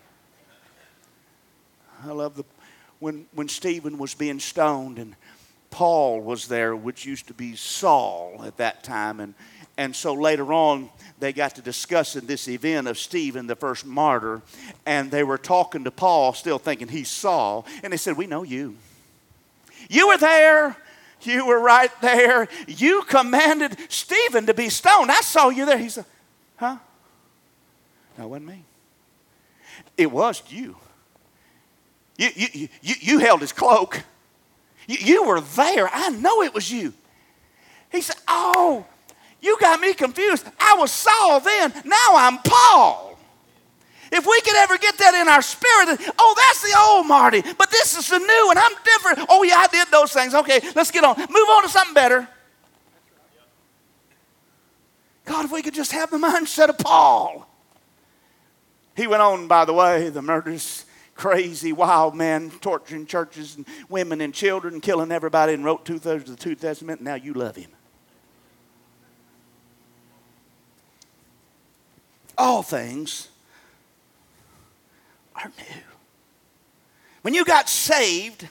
I 2.04 2.10
love 2.12 2.36
the 2.36 2.44
when 2.98 3.26
when 3.32 3.48
Stephen 3.48 3.96
was 3.96 4.14
being 4.14 4.40
stoned 4.40 4.98
and 4.98 5.16
Paul 5.70 6.20
was 6.20 6.48
there, 6.48 6.76
which 6.76 7.06
used 7.06 7.28
to 7.28 7.34
be 7.34 7.56
Saul 7.56 8.42
at 8.44 8.58
that 8.58 8.84
time, 8.84 9.18
and 9.18 9.34
and 9.78 9.96
so 9.96 10.12
later 10.12 10.52
on 10.52 10.90
they 11.22 11.32
got 11.32 11.54
to 11.54 11.62
discussing 11.62 12.26
this 12.26 12.48
event 12.48 12.88
of 12.88 12.98
Stephen, 12.98 13.46
the 13.46 13.54
first 13.54 13.86
martyr, 13.86 14.42
and 14.84 15.08
they 15.08 15.22
were 15.22 15.38
talking 15.38 15.84
to 15.84 15.90
Paul, 15.92 16.32
still 16.32 16.58
thinking 16.58 16.88
he's 16.88 17.08
Saul, 17.08 17.64
and 17.84 17.92
they 17.92 17.96
said, 17.96 18.16
"We 18.16 18.26
know 18.26 18.42
you. 18.42 18.76
You 19.88 20.08
were 20.08 20.18
there." 20.18 20.76
You 21.24 21.46
were 21.46 21.60
right 21.60 21.92
there. 22.00 22.48
You 22.66 23.02
commanded 23.02 23.76
Stephen 23.88 24.46
to 24.46 24.54
be 24.54 24.68
stoned. 24.68 25.08
I 25.08 25.20
saw 25.20 25.50
you 25.50 25.64
there. 25.64 25.78
He 25.78 25.88
said, 25.88 26.04
Huh? 26.56 26.78
That 28.16 28.28
wasn't 28.28 28.48
me. 28.48 28.64
It 29.96 30.10
was 30.10 30.42
you. 30.48 30.74
You, 32.16 32.30
you, 32.34 32.68
you, 32.80 32.94
you 33.00 33.18
held 33.20 33.40
his 33.40 33.52
cloak. 33.52 34.02
You, 34.88 34.96
you 34.98 35.24
were 35.24 35.40
there. 35.40 35.88
I 35.92 36.08
know 36.10 36.42
it 36.42 36.52
was 36.52 36.72
you. 36.72 36.92
He 37.92 38.00
said, 38.00 38.16
Oh, 38.26 38.84
you 39.42 39.58
got 39.60 39.80
me 39.80 39.92
confused. 39.92 40.46
I 40.58 40.76
was 40.78 40.90
Saul 40.90 41.40
then. 41.40 41.72
Now 41.84 42.14
I'm 42.14 42.38
Paul. 42.38 43.18
If 44.12 44.26
we 44.26 44.40
could 44.42 44.56
ever 44.56 44.78
get 44.78 44.98
that 44.98 45.14
in 45.14 45.26
our 45.26 45.42
spirit, 45.42 45.98
oh, 46.18 46.34
that's 46.36 46.62
the 46.62 46.78
old 46.78 47.06
Marty, 47.06 47.42
but 47.58 47.70
this 47.70 47.96
is 47.96 48.08
the 48.08 48.18
new 48.18 48.50
and 48.50 48.58
I'm 48.58 48.72
different. 48.84 49.26
Oh, 49.30 49.42
yeah, 49.42 49.56
I 49.56 49.66
did 49.68 49.88
those 49.90 50.12
things. 50.12 50.34
Okay, 50.34 50.60
let's 50.74 50.90
get 50.90 51.02
on. 51.02 51.18
Move 51.18 51.48
on 51.48 51.62
to 51.62 51.68
something 51.68 51.94
better. 51.94 52.28
God, 55.24 55.46
if 55.46 55.52
we 55.52 55.62
could 55.62 55.74
just 55.74 55.92
have 55.92 56.10
the 56.10 56.18
mindset 56.18 56.68
of 56.68 56.78
Paul. 56.78 57.48
He 58.94 59.06
went 59.06 59.22
on, 59.22 59.48
by 59.48 59.64
the 59.64 59.72
way, 59.72 60.10
the 60.10 60.20
murderous, 60.20 60.84
crazy, 61.14 61.72
wild 61.72 62.14
man, 62.14 62.50
torturing 62.50 63.06
churches 63.06 63.56
and 63.56 63.66
women 63.88 64.20
and 64.20 64.34
children, 64.34 64.80
killing 64.82 65.10
everybody, 65.10 65.54
and 65.54 65.64
wrote 65.64 65.86
two 65.86 65.98
thirds 65.98 66.28
of 66.28 66.38
the 66.38 66.48
New 66.50 66.54
Testament. 66.54 67.00
Now 67.00 67.14
you 67.14 67.32
love 67.32 67.56
him. 67.56 67.70
All 72.42 72.64
things 72.64 73.28
are 75.36 75.52
new. 75.56 75.80
When 77.20 77.34
you 77.34 77.44
got 77.44 77.68
saved, 77.68 78.48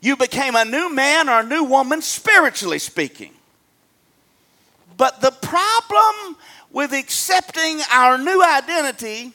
you 0.00 0.16
became 0.16 0.54
a 0.54 0.64
new 0.64 0.94
man 0.94 1.28
or 1.28 1.40
a 1.40 1.42
new 1.42 1.64
woman, 1.64 2.00
spiritually 2.00 2.78
speaking. 2.78 3.32
But 4.96 5.20
the 5.20 5.32
problem 5.32 6.36
with 6.70 6.92
accepting 6.92 7.80
our 7.90 8.18
new 8.18 8.40
identity 8.40 9.32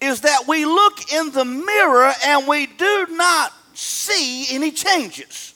is 0.00 0.22
that 0.22 0.44
we 0.48 0.64
look 0.64 1.12
in 1.12 1.32
the 1.32 1.44
mirror 1.44 2.10
and 2.24 2.48
we 2.48 2.68
do 2.68 3.06
not 3.10 3.52
see 3.74 4.46
any 4.48 4.70
changes. 4.70 5.52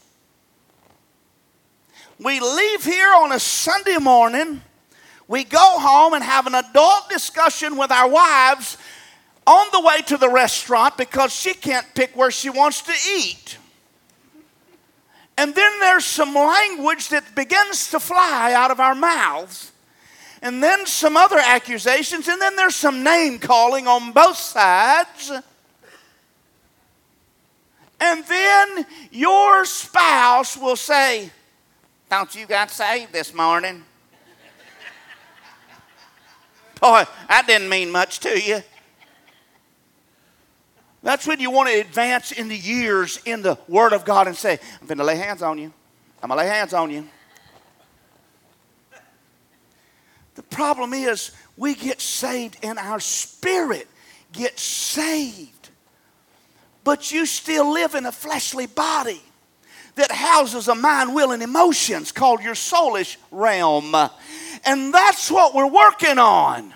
We 2.18 2.40
leave 2.40 2.84
here 2.84 3.14
on 3.14 3.32
a 3.32 3.40
Sunday 3.40 3.96
morning, 3.96 4.60
we 5.28 5.44
go 5.44 5.78
home 5.78 6.14
and 6.14 6.22
have 6.22 6.46
an 6.46 6.54
adult 6.54 7.08
discussion 7.08 7.76
with 7.76 7.90
our 7.90 8.08
wives 8.08 8.76
on 9.46 9.66
the 9.72 9.80
way 9.80 10.02
to 10.02 10.16
the 10.16 10.28
restaurant 10.28 10.96
because 10.96 11.32
she 11.32 11.54
can't 11.54 11.86
pick 11.94 12.16
where 12.16 12.30
she 12.30 12.50
wants 12.50 12.82
to 12.82 12.92
eat. 13.16 13.58
And 15.36 15.54
then 15.54 15.80
there's 15.80 16.04
some 16.04 16.34
language 16.34 17.08
that 17.08 17.34
begins 17.34 17.90
to 17.90 18.00
fly 18.00 18.52
out 18.52 18.70
of 18.70 18.80
our 18.80 18.94
mouths. 18.94 19.72
And 20.42 20.62
then 20.62 20.86
some 20.86 21.16
other 21.16 21.38
accusations. 21.38 22.28
And 22.28 22.40
then 22.40 22.54
there's 22.54 22.76
some 22.76 23.02
name 23.02 23.38
calling 23.38 23.88
on 23.88 24.12
both 24.12 24.36
sides. 24.36 25.32
And 28.00 28.24
then 28.24 28.86
your 29.10 29.64
spouse 29.64 30.56
will 30.56 30.76
say, 30.76 31.30
Don't 32.10 32.34
you 32.34 32.46
got 32.46 32.70
saved 32.70 33.12
this 33.12 33.32
morning? 33.34 33.82
Boy, 36.84 37.04
that 37.30 37.46
didn't 37.46 37.70
mean 37.70 37.90
much 37.90 38.20
to 38.20 38.38
you. 38.38 38.62
That's 41.02 41.26
when 41.26 41.40
you 41.40 41.50
want 41.50 41.70
to 41.70 41.80
advance 41.80 42.30
in 42.30 42.48
the 42.48 42.56
years 42.56 43.18
in 43.24 43.40
the 43.40 43.56
Word 43.68 43.94
of 43.94 44.04
God 44.04 44.26
and 44.26 44.36
say, 44.36 44.58
I'm 44.82 44.86
going 44.86 44.98
to 44.98 45.04
lay 45.04 45.16
hands 45.16 45.40
on 45.40 45.56
you. 45.56 45.72
I'm 46.22 46.28
going 46.28 46.38
to 46.38 46.44
lay 46.44 46.50
hands 46.50 46.74
on 46.74 46.90
you. 46.90 47.08
The 50.34 50.42
problem 50.42 50.92
is, 50.92 51.30
we 51.56 51.74
get 51.74 52.02
saved 52.02 52.58
and 52.62 52.78
our 52.78 53.00
spirit 53.00 53.88
gets 54.32 54.60
saved. 54.60 55.70
But 56.84 57.10
you 57.10 57.24
still 57.24 57.72
live 57.72 57.94
in 57.94 58.04
a 58.04 58.12
fleshly 58.12 58.66
body 58.66 59.22
that 59.94 60.10
houses 60.10 60.68
a 60.68 60.74
mind, 60.74 61.14
will, 61.14 61.30
and 61.32 61.42
emotions 61.42 62.12
called 62.12 62.42
your 62.42 62.54
soulish 62.54 63.16
realm. 63.30 63.94
And 64.66 64.92
that's 64.92 65.30
what 65.30 65.54
we're 65.54 65.70
working 65.70 66.18
on. 66.18 66.72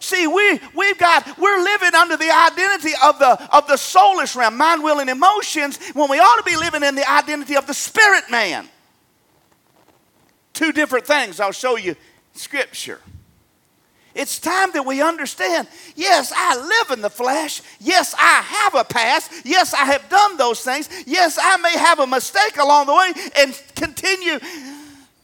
See, 0.00 0.26
we, 0.26 0.60
we've 0.74 0.98
got, 0.98 1.38
we're 1.38 1.62
living 1.62 1.94
under 1.94 2.18
the 2.18 2.30
identity 2.30 2.92
of 3.02 3.18
the, 3.18 3.56
of 3.56 3.66
the 3.66 3.74
soulish 3.74 4.36
realm, 4.36 4.58
mind, 4.58 4.84
will, 4.84 5.00
and 5.00 5.08
emotions, 5.08 5.78
when 5.94 6.10
we 6.10 6.18
ought 6.18 6.36
to 6.36 6.42
be 6.42 6.56
living 6.56 6.82
in 6.82 6.94
the 6.94 7.10
identity 7.10 7.56
of 7.56 7.66
the 7.66 7.72
spirit 7.72 8.24
man. 8.30 8.68
Two 10.52 10.72
different 10.72 11.06
things 11.06 11.40
I'll 11.40 11.52
show 11.52 11.76
you 11.76 11.96
scripture. 12.34 13.00
It's 14.14 14.38
time 14.38 14.70
that 14.72 14.86
we 14.86 15.02
understand 15.02 15.66
yes, 15.96 16.32
I 16.36 16.56
live 16.56 16.96
in 16.96 17.02
the 17.02 17.10
flesh. 17.10 17.62
Yes, 17.80 18.14
I 18.16 18.42
have 18.42 18.74
a 18.74 18.84
past. 18.84 19.32
Yes, 19.44 19.74
I 19.74 19.86
have 19.86 20.08
done 20.08 20.36
those 20.36 20.60
things. 20.60 20.88
Yes, 21.06 21.38
I 21.40 21.56
may 21.56 21.76
have 21.76 21.98
a 21.98 22.06
mistake 22.06 22.58
along 22.58 22.86
the 22.86 22.94
way 22.94 23.12
and 23.38 23.60
continue 23.74 24.38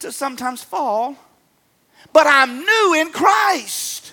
to 0.01 0.11
sometimes 0.11 0.65
fall. 0.65 1.17
But 2.13 2.27
I'm 2.27 2.65
new 2.65 2.95
in 3.01 3.13
Christ. 3.13 4.13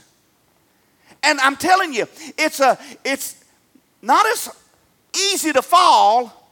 And 1.23 1.39
I'm 1.39 1.55
telling 1.55 1.93
you, 1.93 2.07
it's, 2.37 2.59
a, 2.59 2.77
it's 3.03 3.43
not 4.01 4.25
as 4.27 4.49
easy 5.15 5.51
to 5.53 5.61
fall 5.61 6.51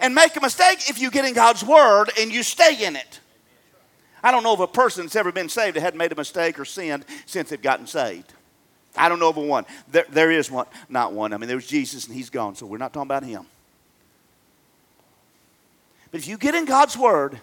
and 0.00 0.14
make 0.14 0.36
a 0.36 0.40
mistake 0.40 0.88
if 0.88 1.00
you 1.00 1.10
get 1.10 1.24
in 1.24 1.34
God's 1.34 1.64
Word 1.64 2.10
and 2.18 2.32
you 2.32 2.42
stay 2.42 2.84
in 2.84 2.96
it. 2.96 3.20
I 4.22 4.30
don't 4.30 4.42
know 4.42 4.52
of 4.52 4.60
a 4.60 4.66
person 4.66 5.04
that's 5.04 5.16
ever 5.16 5.30
been 5.30 5.48
saved 5.48 5.76
that 5.76 5.80
hadn't 5.80 5.98
made 5.98 6.12
a 6.12 6.16
mistake 6.16 6.58
or 6.58 6.64
sinned 6.64 7.04
since 7.26 7.50
they've 7.50 7.62
gotten 7.62 7.86
saved. 7.86 8.32
I 8.96 9.08
don't 9.08 9.20
know 9.20 9.28
of 9.28 9.36
a 9.36 9.42
one. 9.42 9.64
There, 9.88 10.06
there 10.10 10.30
is 10.30 10.50
one, 10.50 10.66
not 10.88 11.12
one. 11.12 11.32
I 11.32 11.36
mean, 11.36 11.46
there 11.46 11.56
was 11.56 11.66
Jesus 11.66 12.06
and 12.06 12.14
he's 12.16 12.30
gone, 12.30 12.56
so 12.56 12.66
we're 12.66 12.78
not 12.78 12.92
talking 12.92 13.06
about 13.06 13.22
him. 13.22 13.46
But 16.10 16.20
if 16.20 16.26
you 16.26 16.38
get 16.38 16.54
in 16.54 16.64
God's 16.64 16.96
Word, 16.96 17.38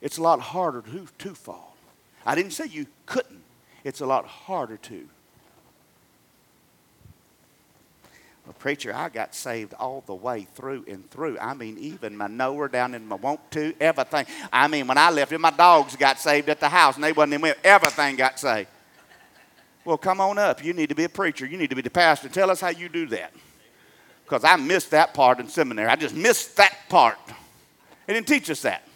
it's 0.00 0.18
a 0.18 0.22
lot 0.22 0.40
harder 0.40 0.82
to, 0.82 1.06
to 1.18 1.34
fall. 1.34 1.76
I 2.24 2.34
didn't 2.34 2.52
say 2.52 2.66
you 2.66 2.86
couldn't 3.06 3.42
it's 3.84 4.00
a 4.00 4.06
lot 4.06 4.26
harder 4.26 4.76
to. 4.76 5.08
Well, 8.44 8.54
preacher, 8.58 8.94
I 8.94 9.08
got 9.08 9.34
saved 9.34 9.74
all 9.74 10.02
the 10.06 10.14
way 10.14 10.46
through 10.54 10.84
and 10.88 11.08
through. 11.10 11.38
I 11.38 11.54
mean, 11.54 11.78
even 11.78 12.16
my 12.16 12.26
knower 12.26 12.68
down 12.68 12.94
in 12.94 13.06
my 13.06 13.16
want 13.16 13.50
to, 13.52 13.74
everything. 13.80 14.26
I 14.52 14.68
mean, 14.68 14.86
when 14.86 14.98
I 14.98 15.10
left 15.10 15.30
here, 15.30 15.38
my 15.38 15.50
dogs 15.50 15.96
got 15.96 16.18
saved 16.18 16.48
at 16.48 16.60
the 16.60 16.68
house 16.68 16.96
and 16.96 17.04
they 17.04 17.12
wasn't 17.12 17.42
in 17.44 17.54
everything 17.64 18.16
got 18.16 18.38
saved. 18.38 18.68
Well, 19.84 19.98
come 19.98 20.20
on 20.20 20.38
up. 20.38 20.64
You 20.64 20.72
need 20.72 20.88
to 20.88 20.94
be 20.94 21.04
a 21.04 21.08
preacher. 21.08 21.46
You 21.46 21.56
need 21.56 21.70
to 21.70 21.76
be 21.76 21.82
the 21.82 21.90
pastor. 21.90 22.28
Tell 22.28 22.50
us 22.50 22.60
how 22.60 22.68
you 22.68 22.88
do 22.88 23.06
that. 23.06 23.32
Because 24.24 24.44
I 24.44 24.56
missed 24.56 24.90
that 24.90 25.14
part 25.14 25.40
in 25.40 25.48
seminary. 25.48 25.88
I 25.88 25.96
just 25.96 26.14
missed 26.14 26.56
that 26.56 26.76
part. 26.88 27.18
They 28.06 28.14
didn't 28.14 28.26
teach 28.26 28.50
us 28.50 28.62
that. 28.62 28.87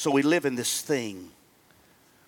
So 0.00 0.10
we 0.10 0.22
live 0.22 0.46
in 0.46 0.54
this 0.54 0.80
thing 0.80 1.30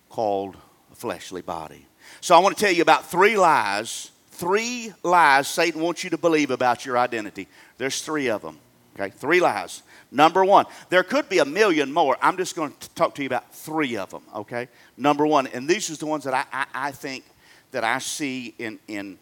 called 0.07 0.55
a 0.91 0.95
fleshly 0.95 1.41
body. 1.41 1.87
So 2.21 2.35
I 2.35 2.37
want 2.37 2.55
to 2.55 2.63
tell 2.63 2.71
you 2.71 2.83
about 2.83 3.09
three 3.09 3.35
lies, 3.35 4.11
three 4.29 4.93
lies 5.01 5.47
Satan 5.47 5.81
wants 5.81 6.03
you 6.03 6.11
to 6.11 6.17
believe 6.19 6.51
about 6.51 6.85
your 6.85 6.99
identity. 6.99 7.47
There's 7.79 8.03
three 8.03 8.29
of 8.29 8.43
them. 8.43 8.59
Okay, 8.93 9.09
three 9.09 9.39
lies. 9.39 9.81
Number 10.11 10.45
one, 10.45 10.67
there 10.89 11.01
could 11.01 11.29
be 11.29 11.39
a 11.39 11.45
million 11.45 11.91
more. 11.91 12.15
I'm 12.21 12.37
just 12.37 12.55
going 12.55 12.75
to 12.79 12.89
talk 12.91 13.15
to 13.15 13.23
you 13.23 13.25
about 13.25 13.55
three 13.55 13.97
of 13.97 14.11
them. 14.11 14.21
Okay, 14.35 14.69
number 14.95 15.25
one, 15.25 15.47
and 15.47 15.67
these 15.67 15.89
are 15.89 15.95
the 15.95 16.05
ones 16.05 16.25
that 16.25 16.35
I, 16.35 16.45
I, 16.53 16.89
I 16.89 16.91
think 16.91 17.23
that 17.71 17.83
I 17.83 17.97
see 17.97 18.53
in 18.59 18.77
in 18.87 19.17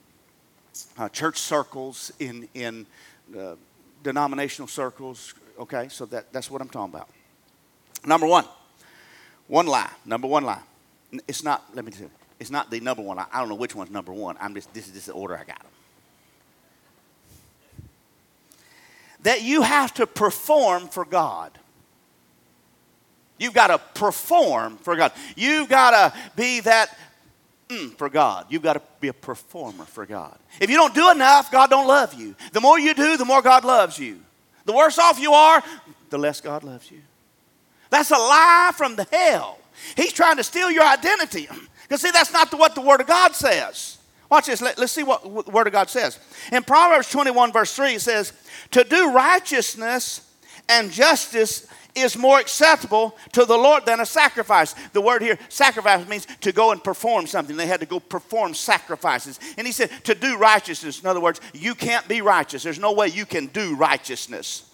uh, 0.98 1.08
church 1.08 1.38
circles, 1.38 2.12
in 2.20 2.50
in 2.54 2.86
uh, 3.34 3.56
denominational 4.04 4.68
circles. 4.68 5.36
Okay, 5.58 5.88
so 5.88 6.06
that, 6.08 6.34
that's 6.34 6.52
what 6.52 6.62
I'm 6.62 6.68
talking 6.68 6.94
about. 6.94 7.08
Number 8.06 8.26
one, 8.26 8.46
one 9.48 9.68
lie. 9.68 9.90
Number 10.06 10.28
one 10.28 10.44
lie. 10.44 10.62
It's 11.28 11.44
not, 11.44 11.64
let 11.74 11.86
me 11.86 11.92
tell 11.92 12.04
you, 12.04 12.12
it's 12.40 12.50
not 12.50 12.72
the 12.72 12.80
number 12.80 13.02
one. 13.02 13.20
I 13.20 13.40
don't 13.40 13.50
know 13.50 13.56
which 13.56 13.76
one's 13.76 13.92
number 13.92 14.12
one. 14.12 14.38
I'm 14.40 14.56
just, 14.56 14.74
this 14.74 14.88
is 14.88 14.94
just 14.94 15.08
the 15.08 15.14
order 15.14 15.36
I 15.36 15.44
got 15.44 15.60
them. 15.60 15.72
That 19.24 19.44
you 19.44 19.62
have 19.62 19.94
to 19.96 20.08
perform 20.08 20.88
for 20.88 21.06
God. 21.06 21.52
You've 23.38 23.54
got 23.54 23.68
to 23.68 23.78
perform 24.00 24.78
for 24.78 24.96
God. 24.96 25.12
You've 25.36 25.70
got 25.70 25.92
to 25.92 26.20
be 26.36 26.62
that 26.62 26.98
mm, 27.70 27.96
for 27.98 28.10
God. 28.10 28.48
You've 28.50 28.62
got 28.62 28.74
to 28.74 28.82
be 29.00 29.10
a 29.10 29.14
performer 29.14 29.86
for 29.86 30.06
God. 30.06 30.38
If 30.60 30.70
you 30.70 30.78
don't 30.78 30.96
do 30.96 31.12
enough, 31.12 31.52
God 31.52 31.70
don't 31.70 31.88
love 31.88 32.14
you. 32.14 32.36
The 32.54 32.62
more 32.62 32.80
you 32.80 32.94
do, 32.94 33.18
the 33.18 33.26
more 33.26 33.42
God 33.42 33.64
loves 33.64 34.00
you. 34.00 34.20
The 34.66 34.74
worse 34.74 34.98
off 34.98 35.20
you 35.20 35.34
are, 35.34 35.64
the 36.10 36.18
less 36.18 36.42
God 36.42 36.64
loves 36.64 36.90
you. 36.92 37.02
That's 37.92 38.10
a 38.10 38.16
lie 38.16 38.72
from 38.76 38.96
the 38.96 39.06
hell. 39.12 39.60
He's 39.96 40.14
trying 40.14 40.38
to 40.38 40.44
steal 40.44 40.72
your 40.72 40.84
identity. 40.84 41.48
Because, 41.84 42.02
see, 42.02 42.12
that's 42.12 42.34
not 42.34 42.52
what 42.54 42.74
the 42.74 42.82
Word 42.82 43.02
of 43.02 43.08
God 43.08 43.36
says. 43.36 44.00
Watch 44.30 44.48
this. 44.48 44.62
Let, 44.62 44.80
us 44.80 44.92
see 44.92 45.04
what, 45.04 45.30
what 45.30 45.46
the 45.46 45.52
Word 45.52 45.68
of 45.68 45.74
God 45.74 45.90
says. 45.90 46.18
In 46.52 46.64
Proverbs 46.64 47.12
21, 47.12 47.52
verse 47.52 47.76
3, 47.76 47.96
it 47.96 48.02
says, 48.02 48.34
To 48.72 48.84
do 48.86 49.12
righteousness 49.14 50.28
and 50.70 50.90
justice 50.90 51.68
is 51.94 52.18
more 52.18 52.40
acceptable 52.40 53.18
to 53.34 53.44
the 53.44 53.58
Lord 53.58 53.86
than 53.86 54.00
a 54.00 54.06
sacrifice. 54.06 54.74
The 54.94 55.02
word 55.02 55.22
here, 55.22 55.38
sacrifice, 55.50 56.08
means 56.08 56.26
to 56.40 56.54
go 56.54 56.72
and 56.72 56.82
perform 56.82 57.28
something. 57.28 57.58
They 57.58 57.68
had 57.68 57.82
to 57.82 57.86
go 57.86 58.00
perform 58.00 58.54
sacrifices. 58.54 59.38
And 59.58 59.68
he 59.68 59.74
said, 59.74 59.92
to 60.06 60.16
do 60.16 60.38
righteousness. 60.38 61.02
In 61.02 61.08
other 61.08 61.20
words, 61.20 61.42
you 61.54 61.76
can't 61.76 62.08
be 62.08 62.22
righteous. 62.22 62.64
There's 62.64 62.80
no 62.80 62.94
way 62.94 63.08
you 63.08 63.26
can 63.26 63.48
do 63.48 63.76
righteousness. 63.76 64.71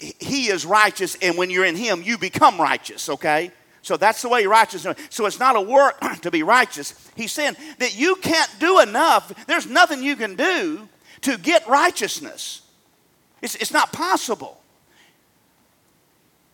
He 0.00 0.48
is 0.48 0.64
righteous, 0.64 1.16
and 1.20 1.36
when 1.36 1.50
you're 1.50 1.64
in 1.64 1.76
Him, 1.76 2.02
you 2.02 2.18
become 2.18 2.60
righteous, 2.60 3.08
okay? 3.08 3.52
So 3.82 3.96
that's 3.96 4.22
the 4.22 4.28
way 4.28 4.46
righteousness. 4.46 4.98
So 5.10 5.26
it's 5.26 5.38
not 5.38 5.56
a 5.56 5.60
work 5.60 6.00
to 6.22 6.30
be 6.30 6.42
righteous. 6.42 6.94
He's 7.16 7.32
saying 7.32 7.56
that 7.78 7.98
you 7.98 8.16
can't 8.16 8.50
do 8.58 8.80
enough. 8.80 9.32
There's 9.46 9.66
nothing 9.66 10.02
you 10.02 10.16
can 10.16 10.36
do 10.36 10.88
to 11.22 11.38
get 11.38 11.66
righteousness. 11.68 12.62
It's, 13.42 13.54
it's 13.56 13.72
not 13.72 13.92
possible 13.92 14.60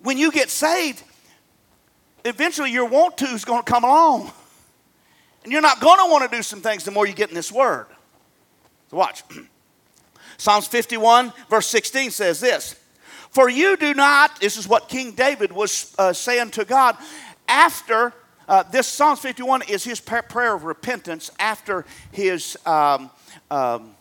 when 0.07 0.19
you 0.19 0.31
get 0.31 0.51
saved, 0.51 1.03
eventually 2.25 2.71
your 2.71 2.85
want 2.85 3.19
to 3.19 3.27
is 3.27 3.45
going 3.45 3.63
to 3.63 3.71
come 3.71 3.83
along. 3.83 4.31
And 5.43 5.53
you're 5.53 5.63
not 5.63 5.81
going 5.81 5.99
to 5.99 6.11
want 6.11 6.31
to 6.31 6.37
do 6.37 6.43
some 6.43 6.61
things 6.61 6.85
the 6.85 6.93
more 6.93 7.07
you 7.07 7.13
get 7.13 7.29
in 7.29 7.35
this 7.35 7.51
word. 7.51 7.87
So 8.91 8.97
watch. 8.97 9.25
Psalms 10.39 10.69
51, 10.69 11.33
verse 11.51 11.67
16 11.67 12.13
says 12.13 12.39
this 12.39 12.77
For 13.37 13.51
you 13.51 13.77
do 13.77 13.93
not, 13.93 14.41
this 14.41 14.57
is 14.57 14.67
what 14.67 14.89
King 14.89 15.13
David 15.13 15.53
was 15.53 15.95
uh, 15.99 16.15
saying 16.15 16.53
to 16.53 16.65
God 16.65 16.97
after. 17.47 18.15
Uh, 18.49 18.63
this 18.63 18.87
Psalms 18.87 19.19
51 19.19 19.61
is 19.69 19.85
his 19.85 20.01
prayer 20.01 20.55
of 20.55 20.65
repentance 20.65 21.31
after 21.39 21.85
his 22.13 22.57
um, 22.65 23.11
um, 23.51 23.95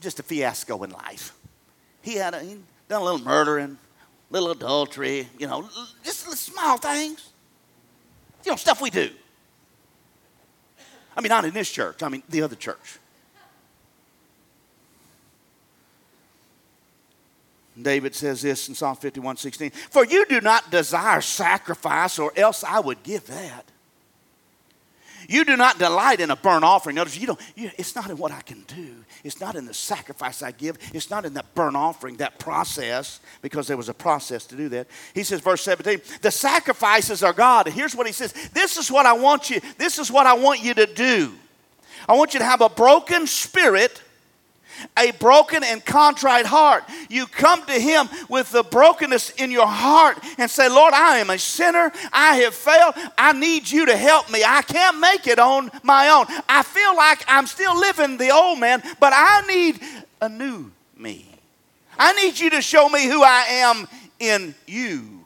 just 0.00 0.20
a 0.20 0.22
fiasco 0.22 0.84
in 0.84 0.90
life. 0.90 1.32
He 2.00 2.14
had 2.14 2.34
a, 2.34 2.44
done 2.88 3.00
a 3.00 3.04
little 3.04 3.18
murdering, 3.18 3.76
a 4.30 4.32
little 4.32 4.52
adultery, 4.52 5.26
you 5.36 5.48
know, 5.48 5.68
just 6.04 6.20
small 6.38 6.76
things. 6.76 7.30
You 8.44 8.52
know, 8.52 8.56
stuff 8.56 8.80
we 8.80 8.90
do. 8.90 9.10
I 11.16 11.22
mean, 11.22 11.30
not 11.30 11.44
in 11.44 11.52
this 11.52 11.72
church, 11.72 12.04
I 12.04 12.08
mean, 12.08 12.22
the 12.28 12.42
other 12.42 12.54
church. 12.54 13.00
David 17.80 18.14
says 18.14 18.42
this 18.42 18.68
in 18.68 18.74
Psalm 18.74 18.96
51 18.96 19.36
16 19.36 19.70
For 19.70 20.04
you 20.04 20.24
do 20.26 20.40
not 20.40 20.70
desire 20.70 21.20
sacrifice, 21.20 22.18
or 22.18 22.32
else 22.36 22.64
I 22.64 22.80
would 22.80 23.02
give 23.02 23.26
that. 23.26 23.70
You 25.28 25.44
do 25.44 25.56
not 25.56 25.78
delight 25.78 26.20
in 26.20 26.30
a 26.30 26.36
burnt 26.36 26.64
offering. 26.64 26.96
Notice 26.96 27.18
you 27.18 27.26
don't, 27.26 27.40
you, 27.56 27.70
it's 27.76 27.96
not 27.96 28.10
in 28.10 28.16
what 28.16 28.32
I 28.32 28.40
can 28.42 28.62
do. 28.62 28.94
It's 29.24 29.40
not 29.40 29.56
in 29.56 29.66
the 29.66 29.74
sacrifice 29.74 30.42
I 30.42 30.52
give. 30.52 30.78
It's 30.94 31.10
not 31.10 31.24
in 31.24 31.34
that 31.34 31.54
burnt 31.54 31.76
offering, 31.76 32.16
that 32.18 32.38
process, 32.38 33.20
because 33.42 33.66
there 33.66 33.76
was 33.76 33.88
a 33.88 33.94
process 33.94 34.46
to 34.46 34.56
do 34.56 34.68
that. 34.70 34.86
He 35.14 35.24
says, 35.24 35.40
verse 35.40 35.62
17, 35.62 36.00
the 36.22 36.30
sacrifices 36.30 37.22
are 37.22 37.32
God. 37.32 37.66
Here's 37.66 37.96
what 37.96 38.06
he 38.06 38.12
says 38.12 38.32
This 38.52 38.76
is 38.76 38.90
what 38.90 39.06
I 39.06 39.14
want 39.14 39.50
you, 39.50 39.60
this 39.78 39.98
is 39.98 40.10
what 40.10 40.26
I 40.26 40.34
want 40.34 40.62
you 40.62 40.74
to 40.74 40.86
do. 40.86 41.34
I 42.08 42.14
want 42.14 42.34
you 42.34 42.40
to 42.40 42.46
have 42.46 42.60
a 42.60 42.68
broken 42.68 43.26
spirit 43.26 44.00
a 44.96 45.12
broken 45.12 45.62
and 45.64 45.84
contrite 45.84 46.46
heart. 46.46 46.84
You 47.08 47.26
come 47.26 47.64
to 47.66 47.72
Him 47.72 48.08
with 48.28 48.50
the 48.50 48.62
brokenness 48.62 49.30
in 49.30 49.50
your 49.50 49.66
heart 49.66 50.18
and 50.38 50.50
say, 50.50 50.68
Lord, 50.68 50.94
I 50.94 51.18
am 51.18 51.30
a 51.30 51.38
sinner. 51.38 51.92
I 52.12 52.36
have 52.36 52.54
failed. 52.54 52.94
I 53.16 53.32
need 53.32 53.70
you 53.70 53.86
to 53.86 53.96
help 53.96 54.30
me. 54.30 54.42
I 54.46 54.62
can't 54.62 54.98
make 55.00 55.26
it 55.26 55.38
on 55.38 55.70
my 55.82 56.08
own. 56.08 56.26
I 56.48 56.62
feel 56.62 56.96
like 56.96 57.24
I'm 57.28 57.46
still 57.46 57.78
living 57.78 58.16
the 58.16 58.30
old 58.30 58.58
man, 58.58 58.82
but 59.00 59.12
I 59.14 59.42
need 59.46 59.80
a 60.20 60.28
new 60.28 60.70
me. 60.96 61.26
I 61.98 62.12
need 62.12 62.38
you 62.38 62.50
to 62.50 62.60
show 62.60 62.88
me 62.88 63.06
who 63.06 63.22
I 63.22 63.44
am 63.48 63.88
in 64.18 64.54
you. 64.66 65.16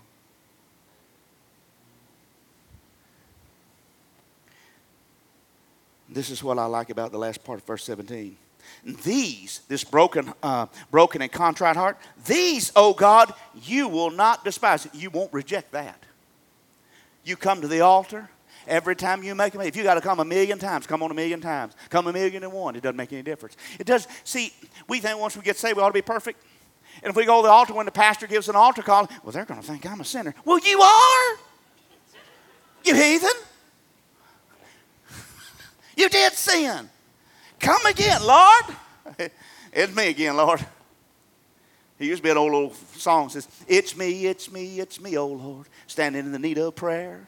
This 6.09 6.30
is 6.30 6.42
what 6.42 6.59
I 6.59 6.64
like 6.66 6.90
about 6.90 7.12
the 7.12 7.18
last 7.18 7.44
part 7.44 7.61
of 7.61 7.64
verse 7.64 7.84
17. 7.84 8.36
These, 8.85 9.61
this 9.68 9.85
broken, 9.85 10.33
uh, 10.43 10.66
broken 10.91 11.22
and 11.22 11.31
contrite 11.31 11.76
heart, 11.76 11.99
these, 12.26 12.72
oh 12.74 12.95
God, 12.95 13.33
you 13.62 13.89
will 13.89 14.11
not 14.11 14.45
despise. 14.45 14.89
You 14.95 15.11
won't 15.11 15.33
reject 15.33 15.72
that. 15.72 16.03
You 17.24 17.37
come 17.37 17.61
to 17.61 17.68
the 17.68 17.81
altar 17.81 18.31
every 18.66 18.97
time 18.97 19.22
you 19.22 19.35
make 19.35 19.55
a 19.55 19.61
If 19.61 19.76
you 19.76 19.83
got 19.83 19.95
to 19.95 20.01
come 20.01 20.20
a 20.20 20.24
million 20.24 20.59
times, 20.59 20.87
come 20.87 21.03
on 21.03 21.11
a 21.11 21.14
million 21.14 21.41
times. 21.41 21.74
Come 21.91 22.07
a 22.07 22.12
million 22.12 22.43
and 22.43 22.53
one. 22.53 22.76
It 22.76 22.83
doesn't 22.83 22.97
make 22.97 23.12
any 23.12 23.22
difference. 23.22 23.57
It 23.78 23.87
does. 23.87 24.09
See, 24.24 24.53
we 24.89 25.01
think 25.01 25.18
once 25.18 25.37
we 25.37 25.43
get 25.43 25.57
saved, 25.57 25.76
we 25.76 25.83
ought 25.83 25.89
to 25.89 25.95
be 25.95 26.03
perfect. 26.03 26.43
And 27.03 27.11
if 27.11 27.16
we 27.16 27.24
go 27.24 27.43
to 27.43 27.47
the 27.47 27.53
altar 27.53 27.74
when 27.74 27.87
the 27.87 27.93
pastor 27.93 28.26
gives 28.26 28.49
an 28.49 28.57
altar 28.57 28.83
call, 28.83 29.09
well, 29.22 29.33
they're 29.33 29.45
going 29.45 29.61
to 29.61 29.66
think 29.66 29.87
I'm 29.87 30.01
a 30.01 30.05
sinner. 30.05 30.35
Well, 30.45 30.59
you 30.59 30.81
are. 30.81 31.39
You 32.85 32.95
heathen. 32.95 33.31
You 35.97 36.09
did 36.09 36.33
sin. 36.33 36.89
Come 37.61 37.84
again, 37.86 38.22
Lord. 38.24 38.64
it's 39.72 39.94
me 39.94 40.08
again, 40.08 40.36
Lord. 40.36 40.64
He 41.98 42.06
used 42.06 42.20
to 42.20 42.22
be 42.22 42.30
an 42.30 42.38
old, 42.38 42.54
old 42.54 42.74
song 42.96 43.28
says, 43.28 43.46
It's 43.68 43.94
me, 43.94 44.26
it's 44.26 44.50
me, 44.50 44.80
it's 44.80 44.98
me, 44.98 45.18
oh 45.18 45.26
Lord, 45.26 45.66
standing 45.86 46.24
in 46.24 46.32
the 46.32 46.38
need 46.38 46.56
of 46.56 46.74
prayer. 46.74 47.26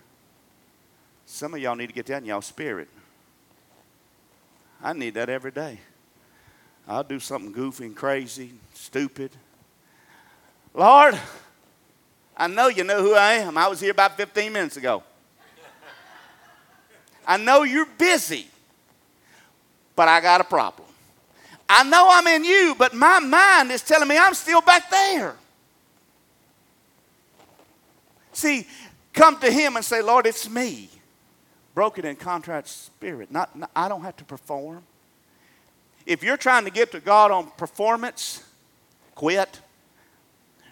Some 1.26 1.52
of 1.52 1.60
y'all 1.60 1.76
need 1.76 1.88
to 1.88 1.92
get 1.92 2.06
that 2.06 2.22
in 2.22 2.24
y'all 2.24 2.40
spirit. 2.40 2.88
I 4.82 4.94
need 4.94 5.14
that 5.14 5.28
every 5.28 5.50
day. 5.50 5.78
I'll 6.88 7.04
do 7.04 7.20
something 7.20 7.52
goofy 7.52 7.84
and 7.84 7.94
crazy, 7.94 8.52
stupid. 8.74 9.30
Lord, 10.74 11.20
I 12.36 12.46
know 12.46 12.68
you 12.68 12.82
know 12.82 13.02
who 13.02 13.14
I 13.14 13.34
am. 13.34 13.58
I 13.58 13.68
was 13.68 13.78
here 13.78 13.92
about 13.92 14.16
15 14.16 14.52
minutes 14.52 14.78
ago. 14.78 15.02
I 17.26 17.36
know 17.36 17.62
you're 17.62 17.86
busy 17.98 18.48
but 19.97 20.09
I 20.09 20.20
got 20.20 20.40
a 20.40 20.45
problem. 20.45 20.88
I 21.68 21.84
know 21.84 22.09
I'm 22.11 22.26
in 22.26 22.45
you, 22.45 22.74
but 22.78 22.95
my 22.95 23.18
mind 23.18 23.70
is 23.70 23.82
telling 23.82 24.09
me 24.09 24.18
I'm 24.18 24.34
still 24.34 24.61
back 24.61 24.90
there. 24.90 25.36
See, 28.32 28.66
come 29.12 29.38
to 29.40 29.51
Him 29.51 29.76
and 29.76 29.84
say, 29.84 30.03
Lord, 30.03 30.26
it's 30.26 30.49
me. 30.49 30.88
Broken 31.74 32.05
and 32.05 32.18
contrite 32.18 32.68
spirit. 32.68 33.30
Not, 33.30 33.57
not, 33.57 33.70
I 33.74 33.88
don't 33.88 34.03
have 34.03 34.16
to 34.18 34.24
perform. 34.24 34.82
If 36.05 36.22
you're 36.22 36.36
trying 36.36 36.64
to 36.64 36.70
get 36.70 36.93
to 36.93 37.01
God 37.01 37.30
on 37.30 37.51
performance, 37.57 38.43
quit. 39.14 39.61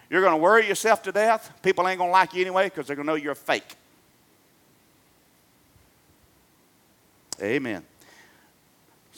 You're 0.09 0.21
going 0.21 0.33
to 0.33 0.37
worry 0.37 0.67
yourself 0.67 1.03
to 1.03 1.11
death. 1.11 1.51
People 1.63 1.87
ain't 1.87 1.97
going 1.97 2.09
to 2.09 2.11
like 2.11 2.33
you 2.33 2.41
anyway 2.41 2.65
because 2.65 2.85
they're 2.85 2.95
going 2.95 3.07
to 3.07 3.13
know 3.13 3.15
you're 3.15 3.33
fake. 3.33 3.75
Amen. 7.41 7.83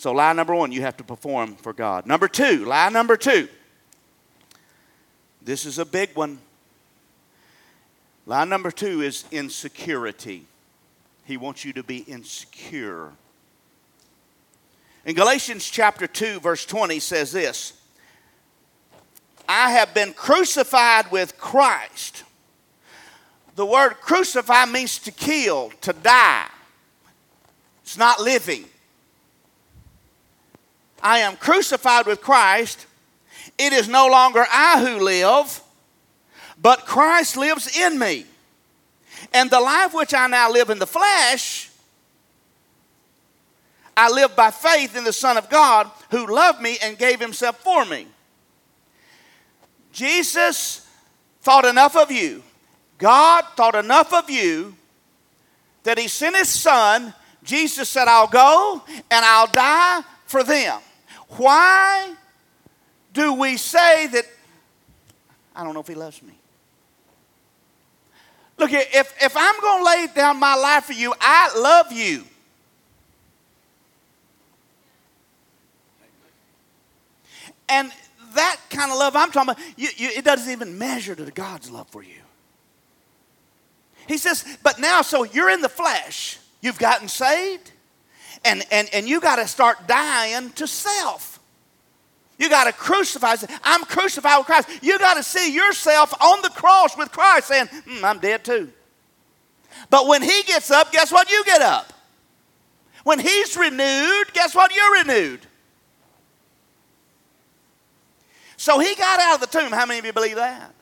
So, 0.03 0.11
lie 0.11 0.33
number 0.33 0.53
one, 0.53 0.73
you 0.73 0.81
have 0.81 0.97
to 0.97 1.03
perform 1.05 1.55
for 1.55 1.71
God. 1.71 2.05
Number 2.05 2.27
two, 2.27 2.65
lie 2.65 2.89
number 2.89 3.15
two. 3.15 3.47
This 5.41 5.65
is 5.65 5.79
a 5.79 5.85
big 5.85 6.13
one. 6.13 6.39
Lie 8.25 8.43
number 8.43 8.69
two 8.69 8.99
is 8.99 9.23
insecurity. 9.31 10.45
He 11.23 11.37
wants 11.37 11.63
you 11.63 11.71
to 11.71 11.83
be 11.83 11.99
insecure. 11.99 13.13
In 15.05 15.15
Galatians 15.15 15.69
chapter 15.69 16.05
2, 16.05 16.41
verse 16.41 16.65
20 16.65 16.99
says 16.99 17.31
this 17.31 17.71
I 19.47 19.71
have 19.71 19.93
been 19.93 20.11
crucified 20.11 21.11
with 21.13 21.37
Christ. 21.37 22.25
The 23.55 23.65
word 23.65 23.91
crucify 24.01 24.65
means 24.65 24.99
to 24.99 25.11
kill, 25.11 25.71
to 25.79 25.93
die. 25.93 26.49
It's 27.83 27.97
not 27.97 28.19
living. 28.19 28.65
I 31.03 31.19
am 31.19 31.35
crucified 31.35 32.05
with 32.05 32.21
Christ, 32.21 32.87
It 33.57 33.73
is 33.73 33.89
no 33.89 34.07
longer 34.07 34.45
I 34.49 34.83
who 34.83 35.03
live, 35.03 35.61
but 36.59 36.85
Christ 36.85 37.35
lives 37.35 37.77
in 37.77 37.99
me. 37.99 38.25
And 39.33 39.49
the 39.49 39.59
life 39.59 39.93
which 39.93 40.13
I 40.13 40.27
now 40.27 40.49
live 40.49 40.69
in 40.69 40.79
the 40.79 40.87
flesh, 40.87 41.69
I 43.95 44.09
live 44.09 44.35
by 44.35 44.49
faith 44.49 44.95
in 44.95 45.03
the 45.03 45.13
Son 45.13 45.37
of 45.37 45.49
God 45.49 45.91
who 46.09 46.25
loved 46.25 46.61
me 46.61 46.77
and 46.81 46.97
gave 46.97 47.19
himself 47.19 47.59
for 47.59 47.85
me. 47.85 48.07
Jesus 49.91 50.87
thought 51.41 51.65
enough 51.65 51.95
of 51.95 52.11
you. 52.11 52.41
God 52.97 53.45
thought 53.55 53.75
enough 53.75 54.13
of 54.13 54.29
you 54.29 54.75
that 55.83 55.97
he 55.97 56.07
sent 56.07 56.37
his 56.37 56.49
son. 56.49 57.13
Jesus 57.43 57.89
said, 57.89 58.07
I'll 58.07 58.27
go 58.27 58.81
and 58.87 59.25
I'll 59.25 59.47
die 59.47 60.01
for 60.25 60.43
them. 60.43 60.79
Why 61.37 62.13
do 63.13 63.33
we 63.33 63.57
say 63.57 64.07
that 64.07 64.25
I 65.55 65.63
don't 65.63 65.73
know 65.73 65.79
if 65.79 65.87
he 65.87 65.95
loves 65.95 66.21
me? 66.21 66.33
Look, 68.57 68.71
if, 68.71 69.13
if 69.21 69.35
I'm 69.35 69.59
going 69.61 69.79
to 69.79 69.85
lay 69.85 70.07
down 70.15 70.39
my 70.39 70.55
life 70.55 70.85
for 70.85 70.93
you, 70.93 71.13
I 71.19 71.57
love 71.57 71.91
you. 71.91 72.23
And 77.67 77.91
that 78.35 78.59
kind 78.69 78.91
of 78.91 78.97
love 78.97 79.15
I'm 79.15 79.31
talking 79.31 79.51
about, 79.51 79.63
you, 79.77 79.89
you, 79.97 80.09
it 80.15 80.23
doesn't 80.23 80.51
even 80.51 80.77
measure 80.77 81.15
to 81.15 81.25
God's 81.31 81.71
love 81.71 81.87
for 81.89 82.03
you. 82.03 82.21
He 84.07 84.17
says, 84.17 84.57
but 84.63 84.79
now, 84.79 85.01
so 85.01 85.23
you're 85.23 85.49
in 85.49 85.61
the 85.61 85.69
flesh, 85.69 86.37
you've 86.61 86.79
gotten 86.79 87.07
saved, 87.07 87.71
and, 88.43 88.63
and, 88.71 88.89
and 88.93 89.07
you 89.07 89.19
got 89.21 89.37
to 89.37 89.47
start 89.47 89.87
dying 89.87 90.51
to 90.51 90.67
self. 90.67 91.39
You 92.37 92.49
got 92.49 92.65
to 92.65 92.73
crucify. 92.73 93.35
I'm 93.63 93.83
crucified 93.85 94.39
with 94.39 94.47
Christ. 94.47 94.69
You 94.81 94.97
got 94.99 95.15
to 95.15 95.23
see 95.23 95.53
yourself 95.53 96.13
on 96.21 96.41
the 96.41 96.49
cross 96.49 96.97
with 96.97 97.11
Christ 97.11 97.47
saying, 97.47 97.67
mm, 97.67 98.03
I'm 98.03 98.19
dead 98.19 98.43
too. 98.43 98.71
But 99.89 100.07
when 100.07 100.21
he 100.21 100.43
gets 100.43 100.71
up, 100.71 100.91
guess 100.91 101.11
what? 101.11 101.29
You 101.29 101.43
get 101.45 101.61
up. 101.61 101.93
When 103.03 103.19
he's 103.19 103.55
renewed, 103.55 104.33
guess 104.33 104.55
what? 104.55 104.75
You're 104.75 105.03
renewed. 105.03 105.41
So 108.57 108.79
he 108.79 108.95
got 108.95 109.19
out 109.19 109.35
of 109.35 109.41
the 109.41 109.59
tomb. 109.59 109.71
How 109.71 109.85
many 109.85 109.99
of 109.99 110.05
you 110.05 110.13
believe 110.13 110.37
that? 110.37 110.73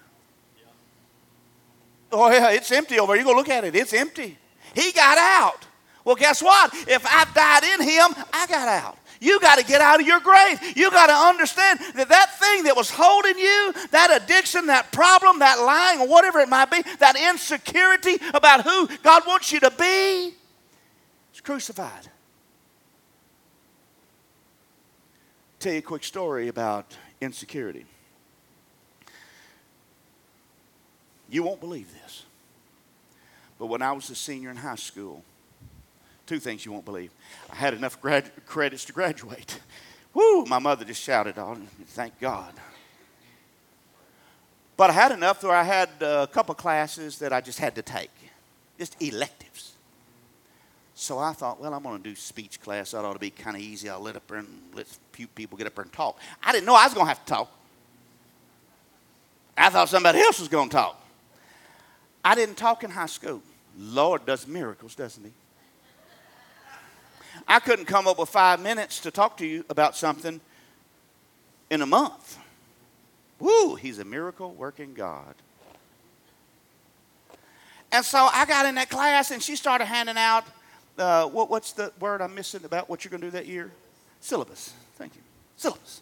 Oh, 2.11 2.29
yeah, 2.29 2.51
it's 2.51 2.71
empty 2.71 2.99
over 2.99 3.13
here. 3.13 3.21
You 3.21 3.27
go 3.27 3.35
look 3.35 3.49
at 3.49 3.63
it. 3.63 3.75
It's 3.75 3.93
empty. 3.93 4.37
He 4.73 4.91
got 4.91 5.17
out. 5.17 5.65
Well, 6.03 6.15
guess 6.15 6.41
what? 6.41 6.73
If 6.87 7.05
I 7.05 7.25
died 7.33 7.63
in 7.63 7.87
him, 7.87 8.25
I 8.33 8.47
got 8.47 8.67
out. 8.67 8.97
You 9.19 9.39
got 9.39 9.59
to 9.59 9.63
get 9.63 9.81
out 9.81 10.01
of 10.01 10.07
your 10.07 10.19
grave. 10.19 10.59
You 10.75 10.89
got 10.89 11.07
to 11.07 11.13
understand 11.13 11.79
that 11.93 12.09
that 12.09 12.39
thing 12.39 12.63
that 12.63 12.75
was 12.75 12.89
holding 12.89 13.37
you, 13.37 13.73
that 13.91 14.19
addiction, 14.23 14.65
that 14.65 14.91
problem, 14.91 15.39
that 15.39 15.59
lying, 15.59 15.99
or 16.01 16.07
whatever 16.07 16.39
it 16.39 16.49
might 16.49 16.71
be, 16.71 16.81
that 16.97 17.15
insecurity 17.15 18.17
about 18.33 18.63
who 18.63 18.87
God 19.03 19.21
wants 19.27 19.51
you 19.51 19.59
to 19.59 19.69
be, 19.69 20.33
is 21.33 21.41
crucified. 21.41 22.07
Tell 25.59 25.73
you 25.73 25.79
a 25.79 25.83
quick 25.83 26.03
story 26.03 26.47
about 26.47 26.97
insecurity. 27.21 27.85
You 31.29 31.43
won't 31.43 31.59
believe 31.59 31.93
this. 32.03 32.23
But 33.59 33.67
when 33.67 33.83
I 33.83 33.91
was 33.91 34.09
a 34.09 34.15
senior 34.15 34.49
in 34.49 34.57
high 34.57 34.75
school, 34.75 35.23
two 36.31 36.39
things 36.39 36.65
you 36.65 36.71
won't 36.71 36.85
believe. 36.85 37.11
I 37.51 37.55
had 37.55 37.73
enough 37.73 37.99
grad- 37.99 38.31
credits 38.45 38.85
to 38.85 38.93
graduate. 38.93 39.59
Woo, 40.13 40.45
my 40.45 40.59
mother 40.59 40.85
just 40.85 41.01
shouted 41.01 41.37
on, 41.37 41.67
thank 41.87 42.17
God. 42.21 42.53
But 44.77 44.91
I 44.91 44.93
had 44.93 45.11
enough 45.11 45.43
where 45.43 45.53
I 45.53 45.63
had 45.63 45.89
a 45.99 46.27
couple 46.27 46.55
classes 46.55 47.19
that 47.19 47.33
I 47.33 47.41
just 47.41 47.59
had 47.59 47.75
to 47.75 47.81
take, 47.81 48.11
just 48.79 48.95
electives. 49.01 49.73
So 50.95 51.19
I 51.19 51.33
thought, 51.33 51.59
well, 51.59 51.73
I'm 51.73 51.83
going 51.83 52.01
to 52.01 52.09
do 52.09 52.15
speech 52.15 52.61
class. 52.61 52.91
That 52.91 53.03
ought 53.03 53.11
to 53.11 53.19
be 53.19 53.31
kind 53.31 53.57
of 53.57 53.61
easy. 53.61 53.89
I'll 53.89 53.99
let 53.99 54.15
up 54.15 54.31
and 54.31 54.47
let 54.73 54.87
people 55.35 55.57
get 55.57 55.67
up 55.67 55.75
there 55.75 55.83
and 55.83 55.91
talk. 55.91 56.17
I 56.41 56.53
didn't 56.53 56.65
know 56.65 56.75
I 56.75 56.85
was 56.85 56.93
going 56.93 57.07
to 57.07 57.09
have 57.09 57.25
to 57.25 57.33
talk. 57.33 57.51
I 59.57 59.67
thought 59.67 59.89
somebody 59.89 60.19
else 60.19 60.39
was 60.39 60.47
going 60.47 60.69
to 60.69 60.75
talk. 60.77 61.05
I 62.23 62.35
didn't 62.35 62.55
talk 62.55 62.85
in 62.85 62.91
high 62.91 63.07
school. 63.07 63.41
Lord 63.77 64.25
does 64.25 64.47
miracles, 64.47 64.95
doesn't 64.95 65.25
he? 65.25 65.31
I 67.47 67.59
couldn't 67.59 67.85
come 67.85 68.07
up 68.07 68.19
with 68.19 68.29
five 68.29 68.61
minutes 68.61 68.99
to 69.01 69.11
talk 69.11 69.37
to 69.37 69.45
you 69.45 69.65
about 69.69 69.95
something 69.95 70.39
in 71.69 71.81
a 71.81 71.85
month. 71.85 72.37
Woo, 73.39 73.75
he's 73.75 73.99
a 73.99 74.05
miracle 74.05 74.53
working 74.53 74.93
God. 74.93 75.35
And 77.91 78.05
so 78.05 78.29
I 78.31 78.45
got 78.45 78.65
in 78.65 78.75
that 78.75 78.89
class 78.89 79.31
and 79.31 79.41
she 79.41 79.55
started 79.55 79.85
handing 79.85 80.17
out 80.17 80.45
uh, 80.97 81.25
what, 81.25 81.49
what's 81.49 81.73
the 81.73 81.91
word 81.99 82.21
I'm 82.21 82.35
missing 82.35 82.63
about 82.63 82.89
what 82.89 83.03
you're 83.03 83.09
going 83.09 83.21
to 83.21 83.27
do 83.27 83.31
that 83.31 83.47
year? 83.47 83.71
Syllabus. 84.19 84.73
Thank 84.95 85.15
you. 85.15 85.21
Syllabus. 85.57 86.01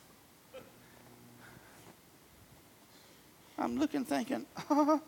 I'm 3.58 3.78
looking, 3.78 4.06
thinking, 4.06 4.46
no, 4.70 5.02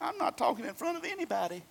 I'm 0.00 0.18
not 0.18 0.36
talking 0.36 0.66
in 0.66 0.74
front 0.74 0.98
of 0.98 1.04
anybody. 1.04 1.62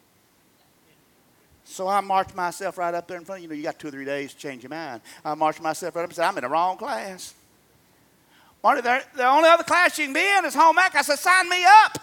So 1.70 1.88
I 1.88 2.00
marched 2.00 2.34
myself 2.34 2.78
right 2.78 2.94
up 2.94 3.08
there 3.08 3.18
in 3.18 3.26
front. 3.26 3.42
You 3.42 3.50
know, 3.50 3.54
you 3.54 3.62
got 3.62 3.78
two 3.78 3.90
or 3.90 3.92
three 3.92 4.06
days 4.06 4.34
to 4.34 4.40
change 4.40 4.64
your 4.64 4.70
mind. 4.70 5.02
I 5.24 5.36
marched 5.36 5.62
myself 5.62 5.96
right 5.96 6.04
up 6.04 6.10
and 6.10 6.16
said, 6.16 6.26
I'm 6.26 6.38
in 6.38 6.44
the 6.44 6.50
wrong 6.50 6.78
class. 6.78 7.34
Marty, 8.64 8.82
the 8.82 9.28
only 9.28 9.50
other 9.50 9.64
class 9.64 10.00
you 10.00 10.06
can 10.06 10.14
be 10.14 10.38
in 10.38 10.46
is 10.46 10.56
home 10.56 10.78
ec. 10.80 10.96
I 10.96 11.02
said, 11.02 11.20
sign 11.20 11.48
me 11.48 11.64
up. 11.66 12.00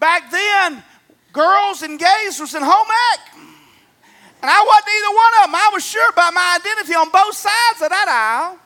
Back 0.00 0.30
then, 0.32 0.82
girls 1.32 1.82
and 1.82 1.98
gays 1.98 2.40
was 2.40 2.54
in 2.54 2.62
home 2.62 2.88
ec. 3.14 3.20
And 4.40 4.50
I 4.50 4.64
wasn't 4.66 4.88
either 4.96 5.14
one 5.14 5.32
of 5.38 5.46
them. 5.46 5.54
I 5.54 5.70
was 5.72 5.86
sure 5.86 6.10
about 6.10 6.34
my 6.34 6.58
identity 6.58 6.94
on 6.94 7.10
both 7.10 7.36
sides 7.36 7.82
of 7.82 7.90
that 7.90 8.08
aisle. 8.08 8.58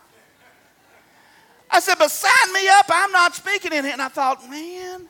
I 1.71 1.81
said, 1.81 1.97
but 1.99 2.11
sign 2.11 2.53
me 2.55 2.67
up. 2.69 2.87
I'm 2.89 3.13
not 3.13 3.35
speaking 3.35 3.73
in 3.73 3.85
it. 3.85 3.93
And 3.93 4.01
I 4.01 4.09
thought, 4.09 4.49
man. 4.49 5.09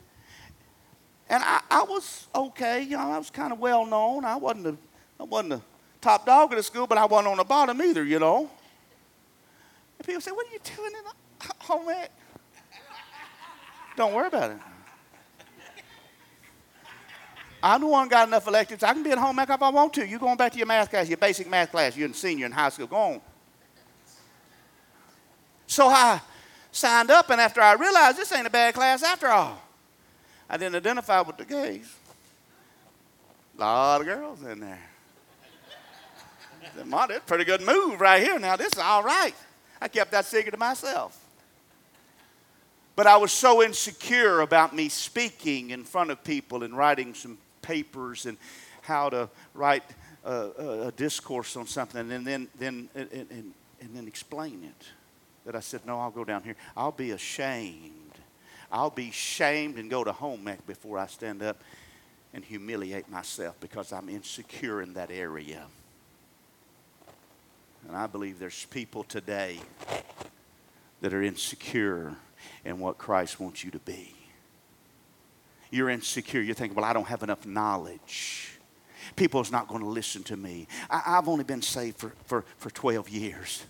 And 1.28 1.42
I, 1.42 1.60
I 1.70 1.82
was 1.82 2.26
okay. 2.34 2.82
You 2.82 2.96
know, 2.96 3.10
I 3.10 3.18
was 3.18 3.30
kind 3.30 3.52
of 3.52 3.58
well 3.58 3.84
known. 3.84 4.24
I 4.24 4.36
wasn't 4.36 4.64
the, 4.64 4.76
I 5.18 5.24
wasn't 5.24 5.50
the 5.50 5.60
top 6.00 6.24
dog 6.26 6.52
of 6.52 6.56
the 6.56 6.62
school, 6.62 6.86
but 6.86 6.98
I 6.98 7.04
wasn't 7.04 7.28
on 7.28 7.36
the 7.38 7.44
bottom 7.44 7.80
either, 7.82 8.04
you 8.04 8.18
know. 8.18 8.48
And 9.98 10.06
people 10.06 10.20
say, 10.20 10.30
what 10.30 10.46
are 10.46 10.52
you 10.52 10.60
doing 10.76 10.92
in 10.92 11.52
home 11.58 11.88
ec? 11.90 12.10
Don't 13.96 14.14
worry 14.14 14.28
about 14.28 14.52
it. 14.52 14.58
I'm 17.62 17.80
the 17.80 17.86
one 17.86 18.08
got 18.08 18.28
enough 18.28 18.46
electives. 18.46 18.84
I 18.84 18.92
can 18.92 19.02
be 19.02 19.10
at 19.10 19.18
home 19.18 19.38
ec 19.38 19.50
if 19.50 19.62
I 19.62 19.70
want 19.70 19.94
to. 19.94 20.06
You're 20.06 20.20
going 20.20 20.36
back 20.36 20.52
to 20.52 20.58
your 20.58 20.66
math 20.66 20.90
class, 20.90 21.08
your 21.08 21.16
basic 21.16 21.48
math 21.50 21.72
class. 21.72 21.96
You're 21.96 22.10
a 22.10 22.14
senior 22.14 22.46
in 22.46 22.52
high 22.52 22.68
school. 22.68 22.86
Go 22.86 22.96
on. 22.96 23.20
So 25.66 25.88
I 25.88 26.20
signed 26.70 27.10
up, 27.10 27.28
and 27.30 27.40
after 27.40 27.60
I 27.60 27.72
realized 27.72 28.18
this 28.18 28.30
ain't 28.32 28.46
a 28.46 28.50
bad 28.50 28.74
class 28.74 29.02
after 29.02 29.26
all, 29.28 29.60
I 30.48 30.56
didn't 30.56 30.76
identify 30.76 31.20
with 31.22 31.36
the 31.36 31.44
gays. 31.44 31.92
A 33.56 33.60
lot 33.60 34.00
of 34.00 34.06
girls 34.06 34.42
in 34.42 34.60
there. 34.60 34.82
I 36.62 36.76
said, 36.76 36.86
Ma, 36.86 37.06
that's 37.06 37.20
a 37.20 37.22
pretty 37.22 37.44
good 37.44 37.62
move 37.62 38.00
right 38.00 38.22
here. 38.22 38.38
Now, 38.38 38.56
this 38.56 38.72
is 38.72 38.78
all 38.78 39.02
right. 39.02 39.34
I 39.80 39.88
kept 39.88 40.10
that 40.12 40.24
secret 40.24 40.52
to 40.52 40.56
myself. 40.56 41.18
But 42.94 43.06
I 43.06 43.16
was 43.18 43.32
so 43.32 43.62
insecure 43.62 44.40
about 44.40 44.74
me 44.74 44.88
speaking 44.88 45.70
in 45.70 45.84
front 45.84 46.10
of 46.10 46.24
people 46.24 46.62
and 46.62 46.76
writing 46.76 47.12
some 47.14 47.38
papers 47.60 48.24
and 48.26 48.38
how 48.82 49.10
to 49.10 49.28
write 49.52 49.82
a, 50.24 50.86
a 50.86 50.92
discourse 50.92 51.56
on 51.56 51.66
something 51.66 52.10
and 52.10 52.26
then, 52.26 52.48
then, 52.58 52.88
and, 52.94 53.08
and, 53.12 53.52
and 53.80 53.94
then 53.94 54.08
explain 54.08 54.64
it 54.64 54.86
that 55.44 55.54
I 55.54 55.60
said, 55.60 55.86
No, 55.86 56.00
I'll 56.00 56.10
go 56.10 56.24
down 56.24 56.42
here. 56.42 56.56
I'll 56.76 56.92
be 56.92 57.12
ashamed. 57.12 58.05
I'll 58.70 58.90
be 58.90 59.10
shamed 59.10 59.78
and 59.78 59.90
go 59.90 60.04
to 60.04 60.12
home 60.12 60.46
ec 60.48 60.66
before 60.66 60.98
I 60.98 61.06
stand 61.06 61.42
up 61.42 61.62
and 62.34 62.44
humiliate 62.44 63.08
myself 63.08 63.56
because 63.60 63.92
I'm 63.92 64.08
insecure 64.08 64.82
in 64.82 64.94
that 64.94 65.10
area. 65.10 65.64
And 67.86 67.96
I 67.96 68.06
believe 68.06 68.38
there's 68.38 68.66
people 68.66 69.04
today 69.04 69.60
that 71.00 71.14
are 71.14 71.22
insecure 71.22 72.14
in 72.64 72.78
what 72.80 72.98
Christ 72.98 73.38
wants 73.38 73.64
you 73.64 73.70
to 73.70 73.78
be. 73.78 74.14
You're 75.70 75.90
insecure. 75.90 76.40
You're 76.40 76.54
thinking, 76.54 76.76
well, 76.76 76.84
I 76.84 76.92
don't 76.92 77.06
have 77.06 77.22
enough 77.22 77.46
knowledge. 77.46 78.58
People's 79.14 79.52
not 79.52 79.68
going 79.68 79.82
to 79.82 79.88
listen 79.88 80.22
to 80.24 80.36
me. 80.36 80.66
I, 80.90 80.98
have 80.98 81.28
only 81.28 81.44
been 81.44 81.62
saved 81.62 81.98
for, 81.98 82.12
for, 82.24 82.44
for 82.58 82.70
12 82.70 83.08
years. 83.08 83.64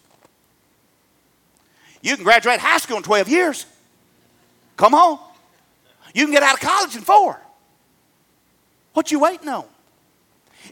You 2.02 2.14
can 2.14 2.24
graduate 2.24 2.60
high 2.60 2.78
school 2.78 2.98
in 2.98 3.02
12 3.02 3.28
years. 3.28 3.66
Come 4.76 4.94
on. 4.94 5.18
You 6.14 6.24
can 6.24 6.32
get 6.32 6.42
out 6.42 6.54
of 6.54 6.60
college 6.60 6.96
in 6.96 7.02
four. 7.02 7.40
What 8.92 9.12
you 9.12 9.20
waiting 9.20 9.48
on? 9.48 9.64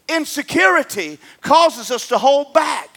Insecurity 0.09 1.19
causes 1.41 1.91
us 1.91 2.09
to 2.09 2.19
hold 2.19 2.53
back. 2.53 2.95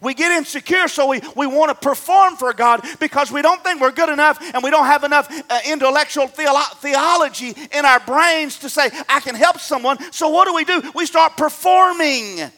We 0.00 0.14
get 0.14 0.30
insecure, 0.30 0.86
so 0.86 1.08
we, 1.08 1.20
we 1.34 1.46
want 1.46 1.70
to 1.70 1.74
perform 1.74 2.36
for 2.36 2.52
God 2.52 2.86
because 3.00 3.32
we 3.32 3.42
don't 3.42 3.62
think 3.64 3.80
we're 3.80 3.90
good 3.90 4.08
enough 4.08 4.38
and 4.54 4.62
we 4.62 4.70
don't 4.70 4.86
have 4.86 5.02
enough 5.02 5.28
uh, 5.50 5.58
intellectual 5.66 6.28
theolo- 6.28 6.72
theology 6.76 7.54
in 7.72 7.84
our 7.84 7.98
brains 8.00 8.60
to 8.60 8.70
say, 8.70 8.90
I 9.08 9.18
can 9.20 9.34
help 9.34 9.58
someone. 9.58 9.98
So, 10.12 10.28
what 10.28 10.46
do 10.46 10.54
we 10.54 10.64
do? 10.64 10.92
We 10.94 11.04
start 11.04 11.36
performing. 11.36 12.48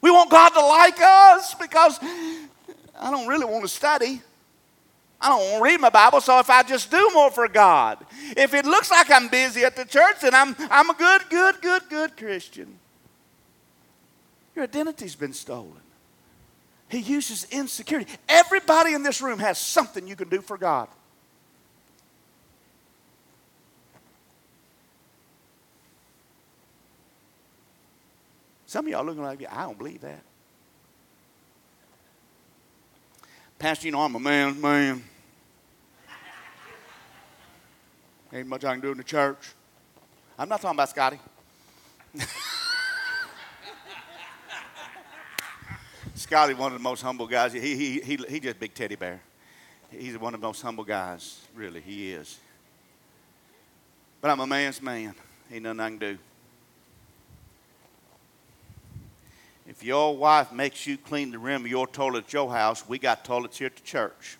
We 0.00 0.10
want 0.10 0.30
God 0.30 0.48
to 0.50 0.60
like 0.60 0.98
us 1.00 1.54
because 1.54 1.98
I 2.98 3.10
don't 3.10 3.28
really 3.28 3.44
want 3.44 3.62
to 3.62 3.68
study. 3.68 4.22
I 5.20 5.28
don't 5.28 5.62
read 5.62 5.80
my 5.80 5.90
Bible, 5.90 6.20
so 6.20 6.38
if 6.38 6.48
I 6.48 6.62
just 6.62 6.90
do 6.90 7.10
more 7.12 7.30
for 7.30 7.46
God, 7.46 7.98
if 8.36 8.54
it 8.54 8.64
looks 8.64 8.90
like 8.90 9.10
I'm 9.10 9.28
busy 9.28 9.64
at 9.64 9.76
the 9.76 9.84
church, 9.84 10.20
then 10.22 10.34
I'm, 10.34 10.56
I'm 10.70 10.88
a 10.88 10.94
good, 10.94 11.22
good, 11.28 11.60
good, 11.60 11.82
good 11.90 12.16
Christian. 12.16 12.78
Your 14.54 14.64
identity's 14.64 15.14
been 15.14 15.34
stolen. 15.34 15.76
He 16.88 16.98
uses 16.98 17.46
insecurity. 17.50 18.10
Everybody 18.28 18.94
in 18.94 19.02
this 19.02 19.20
room 19.20 19.38
has 19.38 19.58
something 19.58 20.08
you 20.08 20.16
can 20.16 20.28
do 20.28 20.40
for 20.40 20.56
God. 20.56 20.88
Some 28.66 28.86
of 28.86 28.90
y'all 28.90 29.04
looking 29.04 29.22
like, 29.22 29.44
I 29.52 29.62
don't 29.62 29.76
believe 29.76 30.00
that. 30.00 30.22
Pastor, 33.58 33.86
you 33.86 33.92
know, 33.92 34.00
I'm 34.00 34.14
a 34.14 34.20
man, 34.20 34.60
man. 34.60 35.04
Ain't 38.32 38.46
much 38.46 38.64
I 38.64 38.72
can 38.72 38.80
do 38.80 38.92
in 38.92 38.98
the 38.98 39.04
church. 39.04 39.54
I'm 40.38 40.48
not 40.48 40.60
talking 40.60 40.76
about 40.76 40.88
Scotty. 40.88 41.18
Scotty, 46.14 46.54
one 46.54 46.72
of 46.72 46.78
the 46.78 46.82
most 46.82 47.02
humble 47.02 47.26
guys. 47.26 47.52
He, 47.52 47.60
he, 47.60 48.00
he, 48.00 48.16
he 48.16 48.38
just 48.40 48.60
big 48.60 48.72
teddy 48.72 48.94
bear. 48.94 49.20
He's 49.90 50.16
one 50.16 50.32
of 50.34 50.40
the 50.40 50.46
most 50.46 50.62
humble 50.62 50.84
guys. 50.84 51.40
Really, 51.54 51.80
he 51.80 52.12
is. 52.12 52.38
But 54.20 54.30
I'm 54.30 54.38
a 54.40 54.46
man's 54.46 54.80
man. 54.80 55.14
Ain't 55.50 55.64
nothing 55.64 55.80
I 55.80 55.88
can 55.88 55.98
do. 55.98 56.18
If 59.66 59.82
your 59.82 60.16
wife 60.16 60.52
makes 60.52 60.86
you 60.86 60.98
clean 60.98 61.30
the 61.30 61.38
rim 61.38 61.64
of 61.64 61.70
your 61.70 61.86
toilet 61.86 62.24
at 62.26 62.32
your 62.32 62.50
house, 62.50 62.88
we 62.88 62.98
got 62.98 63.24
toilets 63.24 63.58
here 63.58 63.66
at 63.66 63.76
the 63.76 63.82
church. 63.82 64.36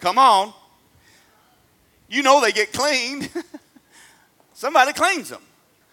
Come 0.00 0.18
on. 0.18 0.52
You 2.08 2.22
know 2.22 2.40
they 2.40 2.52
get 2.52 2.72
cleaned. 2.72 3.30
Somebody 4.54 4.92
cleans 4.92 5.28
them. 5.28 5.42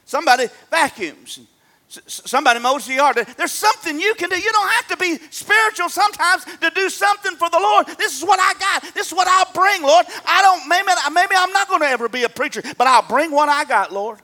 Somebody 0.06 0.48
vacuums. 0.72 1.40
Somebody 1.90 2.60
mows 2.60 2.86
the 2.86 2.96
yard. 2.96 3.16
There's 3.38 3.52
something 3.52 4.00
you 4.00 4.14
can 4.16 4.30
do. 4.30 4.36
You 4.36 4.52
don't 4.52 4.70
have 4.70 4.88
to 4.90 4.98
be 4.98 5.18
spiritual 5.30 5.88
sometimes 5.88 6.44
to 6.44 6.70
do 6.76 6.90
something 6.90 7.36
for 7.38 7.50
the 7.50 7.60
Lord. 7.60 7.88
This 7.98 8.18
is 8.18 8.26
what 8.26 8.40
I 8.42 8.54
got. 8.60 8.94
This 8.94 9.08
is 9.08 9.14
what 9.14 9.28
I'll 9.28 9.54
bring, 9.54 9.84
Lord. 9.84 10.06
I 10.26 10.42
don't, 10.42 10.68
maybe, 10.68 10.88
maybe 11.14 11.36
I'm 11.38 11.54
not 11.54 11.70
going 11.70 11.82
to 11.82 11.88
ever 11.88 12.10
be 12.10 12.24
a 12.24 12.30
preacher, 12.30 12.62
but 12.78 12.88
I'll 12.88 13.08
bring 13.08 13.32
what 13.32 13.48
I 13.48 13.64
got, 13.64 13.94
Lord. 13.94 14.20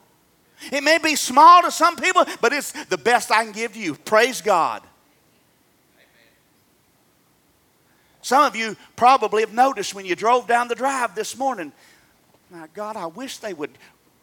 It 0.71 0.83
may 0.83 0.97
be 0.97 1.15
small 1.15 1.61
to 1.61 1.71
some 1.71 1.95
people, 1.95 2.25
but 2.41 2.51
it's 2.51 2.71
the 2.85 2.97
best 2.97 3.31
I 3.31 3.43
can 3.43 3.53
give 3.53 3.73
to 3.73 3.79
you. 3.79 3.95
Praise 3.95 4.41
God. 4.41 4.81
Some 8.23 8.45
of 8.45 8.55
you 8.55 8.77
probably 8.95 9.43
have 9.43 9.53
noticed 9.53 9.93
when 9.93 10.05
you 10.05 10.15
drove 10.15 10.47
down 10.47 10.69
the 10.69 10.75
drive 10.75 11.13
this 11.13 11.37
morning, 11.37 11.73
my 12.49 12.67
God, 12.73 12.95
I 12.95 13.05
wish 13.05 13.37
they 13.37 13.53
would 13.53 13.71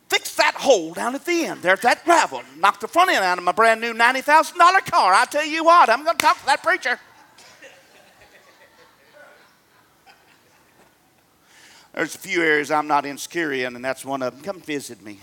fix 0.09 0.35
that 0.37 0.55
hole 0.55 0.95
down 0.95 1.15
at 1.15 1.27
the 1.27 1.45
end. 1.45 1.61
There's 1.61 1.81
that 1.81 2.05
gravel. 2.05 2.43
Knock 2.57 2.81
the 2.81 2.89
front 2.89 3.11
end 3.11 3.23
out 3.23 3.37
of 3.37 3.45
my 3.45 3.53
brand 3.53 3.81
new 3.81 3.93
$90,000 3.93 4.57
car. 4.87 5.13
I 5.13 5.27
tell 5.27 5.45
you 5.45 5.65
what, 5.65 5.91
I'm 5.91 6.03
going 6.03 6.17
to 6.17 6.23
talk 6.23 6.41
to 6.41 6.47
that 6.47 6.63
preacher. 6.63 6.99
There's 11.93 12.15
a 12.15 12.19
few 12.19 12.43
areas 12.43 12.71
I'm 12.71 12.87
not 12.87 13.05
insecure 13.05 13.53
in, 13.53 13.77
and 13.77 13.85
that's 13.85 14.05
one 14.05 14.23
of 14.23 14.35
them. 14.35 14.43
Come 14.43 14.61
visit 14.63 15.03
me. 15.03 15.19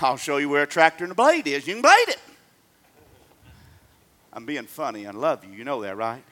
I'll 0.00 0.16
show 0.16 0.38
you 0.38 0.48
where 0.48 0.62
a 0.62 0.66
tractor 0.66 1.04
and 1.04 1.12
a 1.12 1.14
blade 1.14 1.46
is. 1.46 1.66
You 1.66 1.74
can 1.74 1.82
blade 1.82 2.08
it. 2.08 2.18
I'm 4.32 4.46
being 4.46 4.64
funny. 4.64 5.06
I 5.06 5.10
love 5.10 5.44
you. 5.44 5.52
You 5.52 5.64
know 5.64 5.82
that, 5.82 5.96
right? 5.96 6.22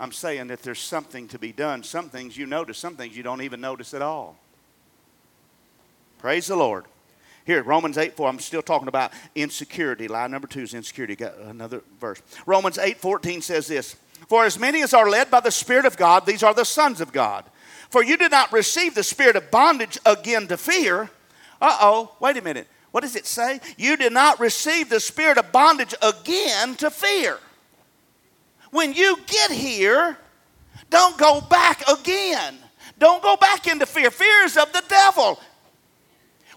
I'm 0.00 0.12
saying 0.12 0.46
that 0.46 0.62
there's 0.62 0.80
something 0.80 1.28
to 1.28 1.38
be 1.38 1.52
done. 1.52 1.82
Some 1.82 2.08
things 2.08 2.34
you 2.34 2.46
notice, 2.46 2.78
some 2.78 2.96
things 2.96 3.14
you 3.14 3.22
don't 3.22 3.42
even 3.42 3.60
notice 3.60 3.92
at 3.92 4.00
all. 4.00 4.34
Praise 6.18 6.46
the 6.46 6.56
Lord. 6.56 6.86
Here, 7.44 7.62
Romans 7.62 7.98
8 7.98 8.14
4, 8.14 8.28
I'm 8.28 8.38
still 8.38 8.62
talking 8.62 8.88
about 8.88 9.12
insecurity. 9.34 10.08
Line 10.08 10.30
number 10.30 10.48
two 10.48 10.62
is 10.62 10.72
insecurity. 10.72 11.16
Got 11.16 11.36
another 11.36 11.82
verse. 12.00 12.22
Romans 12.46 12.78
8 12.78 12.96
14 12.96 13.42
says 13.42 13.66
this 13.66 13.96
For 14.26 14.46
as 14.46 14.58
many 14.58 14.82
as 14.82 14.94
are 14.94 15.08
led 15.08 15.30
by 15.30 15.40
the 15.40 15.50
Spirit 15.50 15.84
of 15.84 15.98
God, 15.98 16.24
these 16.24 16.42
are 16.42 16.54
the 16.54 16.64
sons 16.64 17.02
of 17.02 17.12
God. 17.12 17.44
For 17.90 18.02
you 18.02 18.16
did 18.16 18.30
not 18.30 18.52
receive 18.52 18.94
the 18.94 19.02
spirit 19.02 19.36
of 19.36 19.50
bondage 19.50 19.98
again 20.06 20.46
to 20.46 20.56
fear. 20.56 21.10
Uh 21.60 21.76
oh, 21.80 22.16
wait 22.20 22.36
a 22.38 22.42
minute. 22.42 22.68
What 22.92 23.02
does 23.02 23.16
it 23.16 23.26
say? 23.26 23.60
You 23.76 23.96
did 23.96 24.12
not 24.12 24.40
receive 24.40 24.88
the 24.88 25.00
spirit 25.00 25.36
of 25.36 25.52
bondage 25.52 25.94
again 26.00 26.76
to 26.76 26.90
fear. 26.90 27.38
When 28.70 28.94
you 28.94 29.18
get 29.26 29.50
here, 29.50 30.16
don't 30.90 31.16
go 31.18 31.40
back 31.40 31.86
again. 31.88 32.56
Don't 32.98 33.22
go 33.22 33.36
back 33.36 33.66
into 33.66 33.86
fear. 33.86 34.10
Fear 34.10 34.44
is 34.44 34.56
of 34.56 34.72
the 34.72 34.82
devil. 34.88 35.40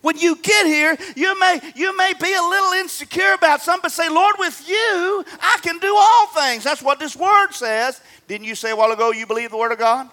When 0.02 0.18
you 0.18 0.36
get 0.36 0.66
here, 0.66 0.98
you 1.16 1.40
may, 1.40 1.62
you 1.76 1.96
may 1.96 2.14
be 2.14 2.34
a 2.34 2.42
little 2.42 2.74
insecure 2.74 3.34
about 3.34 3.62
something, 3.62 3.84
but 3.84 3.92
say, 3.94 4.10
Lord, 4.10 4.36
with 4.38 4.68
you, 4.68 5.24
I 5.42 5.60
can 5.62 5.80
do 5.80 5.96
all 5.98 6.28
things. 6.28 6.66
That's 6.66 6.82
what 6.82 7.00
this 7.00 7.16
word 7.16 7.52
says. 7.52 8.02
Didn't 8.28 8.46
you 8.46 8.56
say 8.56 8.72
a 8.72 8.76
while 8.76 8.92
ago 8.92 9.14
you 9.14 9.26
believe 9.26 9.52
the 9.52 9.58
word 9.58 9.72
of 9.72 9.80
God? 9.80 10.10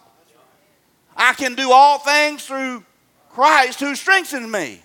I 1.17 1.33
can 1.33 1.57
do 1.57 1.73
all 1.73 1.99
things 1.99 2.47
through 2.47 2.85
Christ 3.31 3.81
who 3.81 3.97
strengthens 3.97 4.49
me. 4.49 4.81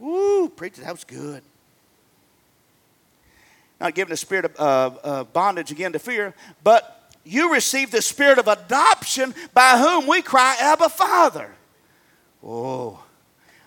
Ooh, 0.00 0.52
preacher, 0.54 0.82
that 0.82 0.92
was 0.92 1.04
good. 1.04 1.42
Not 3.80 3.94
given 3.94 4.12
a 4.12 4.16
spirit 4.16 4.44
of 4.44 4.58
uh, 4.58 4.98
uh, 5.02 5.24
bondage 5.24 5.70
again 5.70 5.92
to 5.92 5.98
fear, 5.98 6.34
but 6.62 7.12
you 7.24 7.52
received 7.52 7.92
the 7.92 8.02
spirit 8.02 8.38
of 8.38 8.48
adoption 8.48 9.34
by 9.52 9.78
whom 9.78 10.06
we 10.06 10.22
cry, 10.22 10.56
Abba, 10.60 10.88
Father. 10.88 11.50
Oh, 12.42 13.02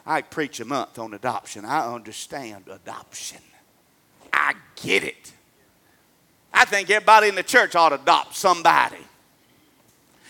I 0.05 0.22
preach 0.22 0.60
a 0.60 0.66
month 0.66 0.99
on 0.99 1.14
adoption. 1.14 1.66
I 1.66 1.93
understand 1.93 2.66
adoption. 2.72 3.41
I 4.32 4.53
get 4.76 5.03
it. 5.03 5.34
I 6.53 6.66
think 6.66 6.89
everybody 6.89 7.28
in 7.28 7.36
the 7.36 7.43
church 7.43 7.76
ought 7.76 7.89
to 7.89 7.95
adopt 7.95 8.36
somebody. 8.36 8.97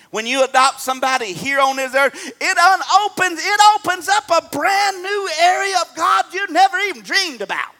When 0.10 0.26
you 0.26 0.44
adopt 0.44 0.80
somebody 0.80 1.34
here 1.34 1.60
on 1.60 1.76
this 1.76 1.94
earth, 1.94 2.14
it 2.16 2.58
unopens, 2.58 3.40
it 3.40 3.60
opens 3.76 4.10
up 4.10 4.24
a 4.30 4.50
brand 4.50 5.04
new 5.04 5.30
area 5.42 5.76
of 5.82 5.96
God 5.96 6.26
you 6.34 6.48
never 6.48 6.80
even 6.80 7.04
dreamed 7.04 7.42
about. 7.42 7.77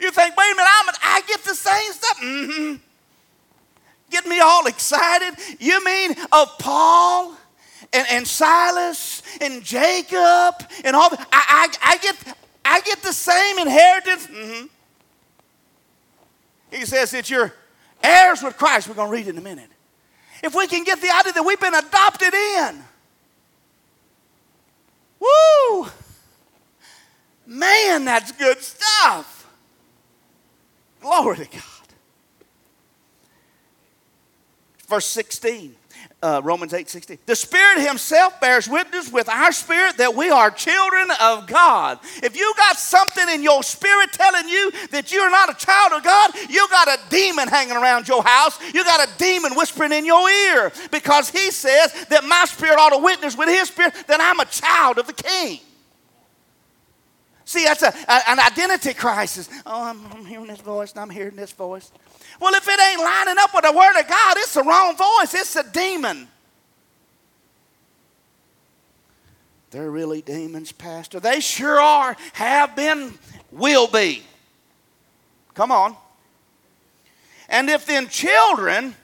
You 0.00 0.10
think, 0.10 0.36
wait 0.36 0.52
a 0.52 0.54
minute, 0.54 0.70
I'm 0.80 0.94
I 1.02 1.22
get 1.26 1.42
the 1.44 1.54
same 1.54 1.92
stuff. 1.92 2.20
Mm-hmm. 2.20 2.74
Get 4.10 4.26
me 4.26 4.40
all 4.40 4.66
excited. 4.66 5.34
You 5.58 5.84
mean 5.84 6.14
of 6.32 6.58
Paul 6.58 7.36
and, 7.92 8.06
and 8.10 8.26
Silas 8.26 9.22
and 9.40 9.62
Jacob 9.62 10.54
and 10.84 10.94
all 10.94 11.10
that. 11.10 11.26
I, 11.32 11.68
I, 11.82 11.92
I, 11.92 11.96
get, 11.98 12.36
I 12.64 12.80
get 12.80 13.02
the 13.02 13.12
same 13.12 13.58
inheritance. 13.58 14.26
Mm-hmm. 14.26 14.66
He 16.76 16.84
says 16.84 17.12
that 17.12 17.30
you're 17.30 17.52
heirs 18.02 18.42
with 18.42 18.56
Christ. 18.56 18.88
We're 18.88 18.94
going 18.94 19.08
to 19.08 19.12
read 19.12 19.28
in 19.28 19.38
a 19.38 19.40
minute. 19.40 19.70
If 20.42 20.54
we 20.54 20.66
can 20.66 20.84
get 20.84 21.00
the 21.00 21.10
idea 21.10 21.32
that 21.32 21.42
we've 21.42 21.60
been 21.60 21.74
adopted 21.74 22.34
in, 22.34 22.84
woo, 25.20 25.88
man, 27.46 28.04
that's 28.04 28.32
good 28.32 28.58
stuff. 28.58 29.33
Glory 31.04 31.36
to 31.36 31.44
God. 31.44 31.62
Verse 34.88 35.04
16 35.04 35.76
uh, 36.22 36.40
Romans 36.42 36.72
8 36.72 36.88
16. 36.88 37.18
The 37.26 37.36
Spirit 37.36 37.86
Himself 37.86 38.40
bears 38.40 38.66
witness 38.66 39.12
with 39.12 39.28
our 39.28 39.52
spirit 39.52 39.98
that 39.98 40.14
we 40.14 40.30
are 40.30 40.50
children 40.50 41.10
of 41.20 41.46
God. 41.46 41.98
If 42.22 42.34
you 42.34 42.54
got 42.56 42.78
something 42.78 43.28
in 43.28 43.42
your 43.42 43.62
spirit 43.62 44.10
telling 44.12 44.48
you 44.48 44.72
that 44.90 45.12
you're 45.12 45.30
not 45.30 45.50
a 45.50 45.66
child 45.66 45.92
of 45.92 46.02
God, 46.02 46.30
you 46.48 46.66
got 46.70 46.88
a 46.88 46.98
demon 47.10 47.48
hanging 47.48 47.76
around 47.76 48.08
your 48.08 48.22
house. 48.22 48.58
You 48.72 48.82
got 48.84 49.06
a 49.06 49.18
demon 49.18 49.54
whispering 49.54 49.92
in 49.92 50.06
your 50.06 50.26
ear 50.30 50.72
because 50.90 51.28
He 51.28 51.50
says 51.50 51.92
that 52.06 52.24
my 52.24 52.46
spirit 52.46 52.78
ought 52.78 52.96
to 52.96 53.02
witness 53.02 53.36
with 53.36 53.50
His 53.50 53.68
spirit 53.68 53.92
that 54.06 54.22
I'm 54.22 54.40
a 54.40 54.46
child 54.46 54.96
of 54.96 55.06
the 55.06 55.12
King. 55.12 55.60
See, 57.44 57.64
that's 57.64 57.82
a, 57.82 57.88
a, 57.88 58.30
an 58.30 58.40
identity 58.40 58.94
crisis. 58.94 59.48
Oh, 59.66 59.84
I'm, 59.84 60.04
I'm 60.12 60.24
hearing 60.24 60.46
this 60.46 60.60
voice 60.60 60.92
and 60.92 61.00
I'm 61.00 61.10
hearing 61.10 61.36
this 61.36 61.52
voice. 61.52 61.92
Well, 62.40 62.54
if 62.54 62.66
it 62.66 62.80
ain't 62.80 63.00
lining 63.00 63.36
up 63.38 63.54
with 63.54 63.64
the 63.64 63.72
Word 63.72 64.00
of 64.00 64.08
God, 64.08 64.36
it's 64.38 64.54
the 64.54 64.62
wrong 64.62 64.96
voice. 64.96 65.34
It's 65.34 65.56
a 65.56 65.70
demon. 65.70 66.28
They're 69.70 69.90
really 69.90 70.22
demons, 70.22 70.72
Pastor. 70.72 71.20
They 71.20 71.40
sure 71.40 71.80
are, 71.80 72.16
have 72.34 72.76
been, 72.76 73.12
will 73.50 73.88
be. 73.88 74.22
Come 75.54 75.70
on. 75.70 75.96
And 77.48 77.68
if 77.68 77.84
then 77.84 78.08
children, 78.08 78.94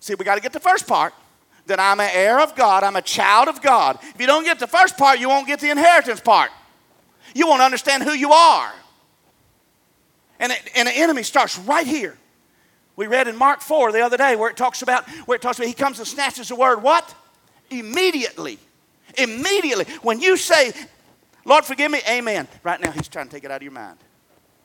see, 0.00 0.14
we 0.14 0.24
got 0.24 0.36
to 0.36 0.40
get 0.40 0.52
the 0.52 0.60
first 0.60 0.86
part 0.86 1.14
that 1.66 1.78
I'm 1.78 2.00
an 2.00 2.10
heir 2.12 2.40
of 2.40 2.56
God, 2.56 2.82
I'm 2.82 2.96
a 2.96 3.02
child 3.02 3.48
of 3.48 3.60
God. 3.60 3.98
If 4.02 4.20
you 4.20 4.26
don't 4.26 4.44
get 4.44 4.58
the 4.58 4.66
first 4.66 4.96
part, 4.96 5.20
you 5.20 5.28
won't 5.28 5.46
get 5.46 5.60
the 5.60 5.70
inheritance 5.70 6.20
part. 6.20 6.50
You 7.34 7.46
won't 7.46 7.62
understand 7.62 8.02
who 8.02 8.12
you 8.12 8.32
are. 8.32 8.72
And, 10.38 10.52
it, 10.52 10.70
and 10.74 10.88
the 10.88 10.92
enemy 10.92 11.22
starts 11.22 11.58
right 11.58 11.86
here. 11.86 12.16
We 12.96 13.06
read 13.06 13.28
in 13.28 13.36
Mark 13.36 13.60
4 13.60 13.92
the 13.92 14.00
other 14.00 14.16
day 14.16 14.36
where 14.36 14.50
it 14.50 14.56
talks 14.56 14.82
about, 14.82 15.08
where 15.26 15.36
it 15.36 15.42
talks 15.42 15.58
about 15.58 15.68
he 15.68 15.74
comes 15.74 15.98
and 15.98 16.06
snatches 16.06 16.48
the 16.48 16.56
word 16.56 16.82
what? 16.82 17.14
Immediately. 17.70 18.58
Immediately. 19.16 19.86
When 20.02 20.20
you 20.20 20.36
say, 20.36 20.72
Lord, 21.44 21.64
forgive 21.64 21.90
me, 21.90 22.00
amen. 22.08 22.48
Right 22.62 22.80
now, 22.80 22.90
he's 22.90 23.08
trying 23.08 23.26
to 23.26 23.30
take 23.32 23.44
it 23.44 23.50
out 23.50 23.56
of 23.56 23.62
your 23.62 23.72
mind. 23.72 23.98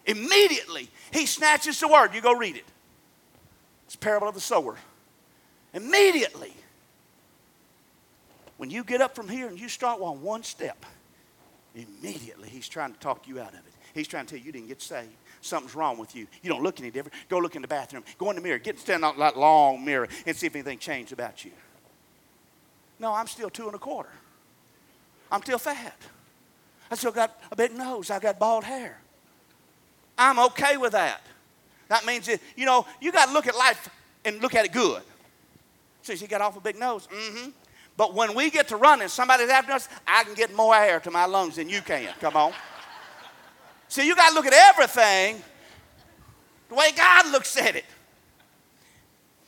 Immediately, 0.05 0.89
he 1.11 1.25
snatches 1.25 1.79
the 1.79 1.87
word. 1.87 2.13
You 2.13 2.21
go 2.21 2.33
read 2.33 2.55
it. 2.55 2.65
It's 3.85 3.95
parable 3.95 4.27
of 4.27 4.35
the 4.35 4.41
sower. 4.41 4.75
Immediately, 5.73 6.53
when 8.57 8.69
you 8.69 8.83
get 8.83 9.01
up 9.01 9.15
from 9.15 9.29
here 9.29 9.47
and 9.47 9.59
you 9.59 9.69
start 9.69 10.01
on 10.01 10.21
one 10.21 10.43
step, 10.43 10.85
immediately 11.77 12.49
he's 12.49 12.67
trying 12.67 12.93
to 12.93 12.99
talk 12.99 13.27
you 13.27 13.39
out 13.39 13.49
of 13.53 13.59
it. 13.59 13.73
He's 13.93 14.07
trying 14.07 14.25
to 14.25 14.31
tell 14.31 14.39
you 14.39 14.45
you 14.45 14.51
didn't 14.51 14.67
get 14.67 14.81
saved. 14.81 15.09
Something's 15.41 15.75
wrong 15.75 15.97
with 15.97 16.15
you. 16.15 16.27
You 16.41 16.49
don't 16.49 16.63
look 16.63 16.79
any 16.79 16.91
different. 16.91 17.13
Go 17.29 17.39
look 17.39 17.55
in 17.55 17.61
the 17.61 17.67
bathroom. 17.67 18.03
Go 18.17 18.29
in 18.29 18.35
the 18.35 18.41
mirror. 18.41 18.59
Get 18.59 18.79
stand 18.79 19.03
on 19.03 19.17
that 19.19 19.37
long 19.37 19.83
mirror 19.83 20.07
and 20.25 20.35
see 20.35 20.47
if 20.47 20.55
anything 20.55 20.79
changed 20.79 21.11
about 21.13 21.45
you. 21.45 21.51
No, 22.99 23.13
I'm 23.13 23.27
still 23.27 23.49
two 23.49 23.65
and 23.67 23.75
a 23.75 23.79
quarter. 23.79 24.09
I'm 25.31 25.41
still 25.41 25.57
fat. 25.57 25.97
I 26.89 26.95
still 26.95 27.11
got 27.11 27.39
a 27.51 27.55
big 27.55 27.75
nose. 27.75 28.09
I 28.09 28.19
got 28.19 28.39
bald 28.39 28.63
hair. 28.63 28.99
I'm 30.17 30.39
okay 30.39 30.77
with 30.77 30.93
that. 30.93 31.21
That 31.89 32.05
means 32.05 32.25
that, 32.25 32.39
you 32.55 32.65
know, 32.65 32.85
you 32.99 33.11
got 33.11 33.27
to 33.27 33.33
look 33.33 33.47
at 33.47 33.55
life 33.55 33.89
and 34.25 34.41
look 34.41 34.55
at 34.55 34.65
it 34.65 34.71
good. 34.71 35.01
So 36.01 36.13
you 36.13 36.27
got 36.27 36.41
off 36.41 36.57
a 36.57 36.61
big 36.61 36.79
nose. 36.79 37.07
Mm-hmm. 37.07 37.49
But 37.97 38.13
when 38.13 38.35
we 38.35 38.51
get 38.51 38.67
to 38.67 38.77
running, 38.77 39.07
somebody's 39.07 39.49
after 39.49 39.73
us, 39.73 39.89
I 40.07 40.23
can 40.23 40.35
get 40.35 40.55
more 40.55 40.75
air 40.75 40.99
to 40.99 41.11
my 41.11 41.25
lungs 41.25 41.55
than 41.55 41.67
you 41.67 41.81
can. 41.81 42.13
Come 42.21 42.35
on. 42.35 42.53
See, 43.87 44.05
you 44.05 44.15
got 44.15 44.29
to 44.29 44.35
look 44.35 44.45
at 44.45 44.53
everything 44.53 45.41
the 46.69 46.75
way 46.75 46.91
God 46.95 47.31
looks 47.31 47.57
at 47.57 47.75
it. 47.75 47.85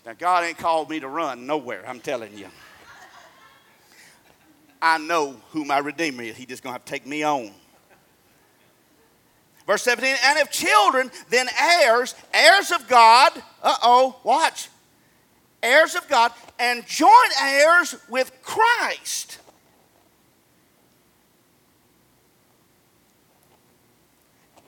Now, 0.06 0.14
God 0.14 0.46
ain't 0.46 0.58
called 0.58 0.90
me 0.90 1.00
to 1.00 1.08
run 1.08 1.46
nowhere, 1.46 1.84
I'm 1.88 2.00
telling 2.00 2.36
you. 2.36 2.48
I 4.82 4.98
know 4.98 5.36
who 5.52 5.66
my 5.66 5.78
Redeemer 5.78 6.24
is. 6.24 6.38
He 6.38 6.46
just 6.46 6.64
going 6.64 6.72
to 6.72 6.76
have 6.76 6.86
to 6.86 6.92
take 6.92 7.06
me 7.06 7.22
on. 7.24 7.52
Verse 9.68 9.84
17, 9.84 10.16
and 10.26 10.40
if 10.40 10.50
children, 10.50 11.12
then 11.30 11.48
heirs, 11.62 12.16
heirs 12.34 12.72
of 12.72 12.88
God, 12.88 13.32
uh 13.62 13.76
oh, 13.84 14.20
watch, 14.24 14.70
heirs 15.62 15.96
of 15.96 16.08
God, 16.08 16.32
and 16.58 16.86
joint 16.86 17.34
heirs 17.42 17.96
with 18.10 18.32
Christ. 18.42 19.40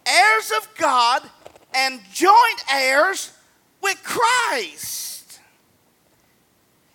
Heirs 0.06 0.52
of 0.58 0.68
God 0.78 1.24
and 1.74 2.02
joint 2.12 2.64
heirs 2.72 3.32
with 3.82 4.02
Christ. 4.04 5.40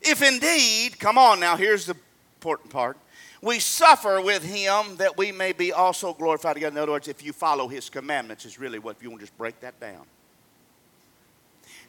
If 0.02 0.22
indeed, 0.22 0.98
come 0.98 1.18
on 1.18 1.40
now, 1.40 1.56
here's 1.56 1.86
the 1.86 1.96
important 2.38 2.70
part 2.70 2.96
we 3.42 3.58
suffer 3.58 4.20
with 4.20 4.42
him 4.42 4.96
that 4.96 5.16
we 5.16 5.30
may 5.30 5.52
be 5.52 5.72
also 5.72 6.12
glorified 6.12 6.54
together. 6.54 6.74
In 6.76 6.82
other 6.82 6.92
words, 6.92 7.06
if 7.06 7.22
you 7.22 7.32
follow 7.32 7.68
his 7.68 7.88
commandments, 7.88 8.44
is 8.44 8.58
really 8.58 8.78
what, 8.78 8.96
if 8.96 9.02
you 9.02 9.10
want 9.10 9.20
to 9.20 9.26
just 9.26 9.38
break 9.38 9.60
that 9.60 9.78
down. 9.78 10.04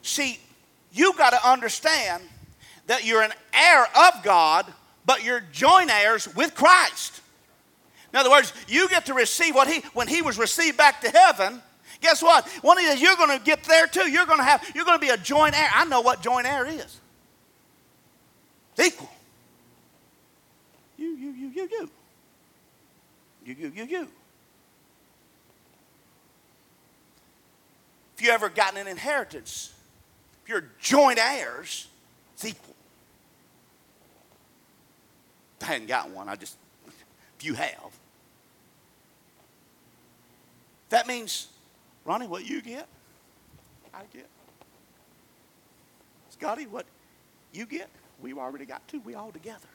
See, 0.02 0.38
you 0.92 1.12
got 1.16 1.30
to 1.30 1.48
understand 1.48 2.22
that 2.86 3.04
you're 3.04 3.22
an 3.22 3.32
heir 3.52 3.82
of 3.84 4.22
God, 4.22 4.66
but 5.04 5.24
you're 5.24 5.42
joint 5.52 5.90
heirs 5.90 6.32
with 6.34 6.54
Christ. 6.54 7.20
In 8.12 8.18
other 8.18 8.30
words, 8.30 8.52
you 8.66 8.88
get 8.88 9.06
to 9.06 9.14
receive 9.14 9.54
what 9.54 9.68
he, 9.68 9.80
when 9.92 10.08
he 10.08 10.22
was 10.22 10.38
received 10.38 10.76
back 10.76 11.02
to 11.02 11.10
heaven, 11.10 11.60
guess 12.00 12.22
what? 12.22 12.48
One 12.62 12.78
of 12.78 12.84
these, 12.84 13.02
you're 13.02 13.16
going 13.16 13.38
to 13.38 13.44
get 13.44 13.64
there 13.64 13.86
too. 13.86 14.10
You're 14.10 14.26
going 14.26 14.38
to 14.38 14.44
have, 14.44 14.64
you're 14.74 14.84
going 14.84 14.98
to 14.98 15.04
be 15.04 15.10
a 15.10 15.18
joint 15.18 15.58
heir. 15.58 15.68
I 15.74 15.84
know 15.84 16.00
what 16.00 16.22
joint 16.22 16.46
heir 16.46 16.66
is. 16.66 17.00
It's 18.76 18.94
equal. 18.94 19.10
You, 20.96 21.08
you, 21.08 21.30
you, 21.30 21.48
you, 21.48 21.68
you. 21.70 21.90
You, 23.44 23.54
you, 23.54 23.72
you, 23.74 23.84
you. 23.84 24.08
If 28.16 28.24
you 28.24 28.30
ever 28.30 28.48
gotten 28.48 28.78
an 28.78 28.88
inheritance, 28.88 29.72
you're 30.48 30.64
joint 30.80 31.18
heirs, 31.18 31.88
it's 32.34 32.44
equal. 32.44 32.74
I 35.62 35.66
hadn't 35.66 35.88
got 35.88 36.10
one, 36.10 36.28
I 36.28 36.36
just, 36.36 36.56
if 37.38 37.44
you 37.44 37.54
have. 37.54 37.90
That 40.88 41.06
means, 41.06 41.48
Ronnie, 42.04 42.26
what 42.26 42.48
you 42.48 42.62
get, 42.62 42.86
I 43.92 44.02
get. 44.12 44.26
Scotty, 46.30 46.66
what 46.66 46.86
you 47.52 47.66
get, 47.66 47.90
we've 48.22 48.38
already 48.38 48.64
got 48.64 48.86
two. 48.88 49.00
We 49.00 49.14
all 49.14 49.30
together. 49.30 49.68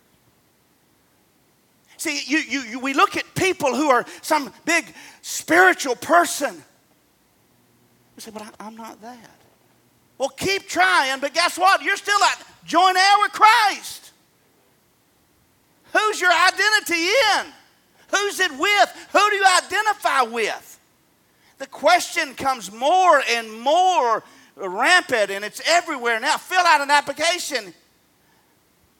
See, 1.98 2.22
you, 2.26 2.40
you, 2.40 2.60
you, 2.62 2.80
we 2.80 2.94
look 2.94 3.16
at 3.16 3.26
people 3.36 3.76
who 3.76 3.90
are 3.90 4.06
some 4.22 4.52
big 4.66 4.86
spiritual 5.22 5.96
person. 5.96 6.64
We 8.16 8.22
say, 8.22 8.32
but 8.32 8.42
I, 8.42 8.50
I'm 8.60 8.76
not 8.76 9.00
that. 9.02 9.43
Well, 10.18 10.30
keep 10.30 10.68
trying, 10.68 11.20
but 11.20 11.34
guess 11.34 11.58
what? 11.58 11.82
You're 11.82 11.98
still 11.98 12.22
at 12.24 12.46
joint 12.66 12.98
heir 12.98 13.20
with 13.22 13.32
Christ. 13.32 14.12
Who's 15.92 16.22
your 16.22 16.32
identity 16.32 17.06
in? 17.06 17.46
Who's 18.12 18.40
it 18.40 18.52
with? 18.52 19.08
Who 19.12 19.30
do 19.30 19.36
you 19.36 19.46
identify 19.58 20.22
with? 20.24 20.80
The 21.58 21.68
question 21.68 22.34
comes 22.36 22.72
more 22.72 23.22
and 23.30 23.60
more 23.60 24.24
rampant, 24.56 25.32
and 25.32 25.44
it's 25.44 25.62
everywhere 25.68 26.20
now. 26.20 26.38
Fill 26.38 26.66
out 26.66 26.82
an 26.82 26.92
application. 26.92 27.74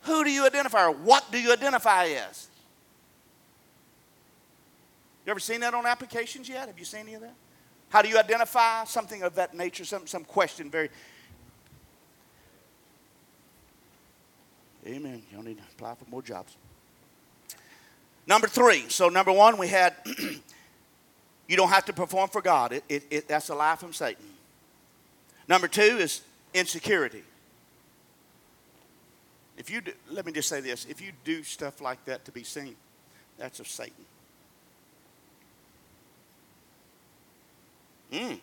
Who 0.02 0.24
do 0.24 0.32
you 0.32 0.46
identify, 0.46 0.86
or 0.86 0.92
what 0.92 1.32
do 1.32 1.40
you 1.40 1.54
identify 1.54 2.06
as? 2.06 2.48
You 5.26 5.32
ever 5.32 5.40
seen 5.40 5.62
that 5.62 5.74
on 5.74 5.86
applications 5.86 6.50
yet? 6.50 6.68
Have 6.68 6.78
you 6.78 6.86
seen 6.86 7.02
any 7.02 7.14
of 7.14 7.22
that? 7.22 7.36
How 7.94 8.02
do 8.02 8.10
you 8.10 8.18
identify 8.18 8.86
something 8.86 9.22
of 9.22 9.36
that 9.36 9.54
nature? 9.54 9.86
Some, 9.86 10.08
some 10.08 10.24
question 10.24 10.68
very. 10.68 10.90
Amen. 14.88 15.22
Y'all 15.32 15.44
need 15.44 15.58
to 15.58 15.64
apply 15.76 15.94
for 15.94 16.10
more 16.10 16.24
jobs. 16.24 16.58
Number 18.26 18.48
three. 18.48 18.90
So, 18.90 19.10
number 19.10 19.32
one, 19.32 19.60
we 19.60 19.68
had 19.68 19.94
you 21.48 21.56
don't 21.56 21.70
have 21.70 21.86
to 21.86 21.94
perform 21.94 22.30
for 22.30 22.42
God. 22.42 22.74
It, 22.74 22.84
it, 22.90 23.04
it, 23.12 23.28
that's 23.28 23.50
a 23.50 23.56
lie 23.56 23.76
from 23.76 23.94
Satan. 23.94 24.26
Number 25.48 25.68
two 25.68 25.84
is 25.84 26.24
insecurity. 26.52 27.22
If 29.56 29.70
you 29.70 29.82
do, 29.82 29.92
let 30.10 30.26
me 30.26 30.32
just 30.32 30.50
say 30.50 30.62
this 30.62 30.86
if 30.86 31.00
you 31.00 31.12
do 31.24 31.44
stuff 31.44 31.80
like 31.80 32.04
that 32.06 32.26
to 32.26 32.32
be 32.32 32.42
seen, 32.42 32.76
that's 33.38 33.60
of 33.60 33.68
Satan. 33.68 34.04
Mm, 38.14 38.40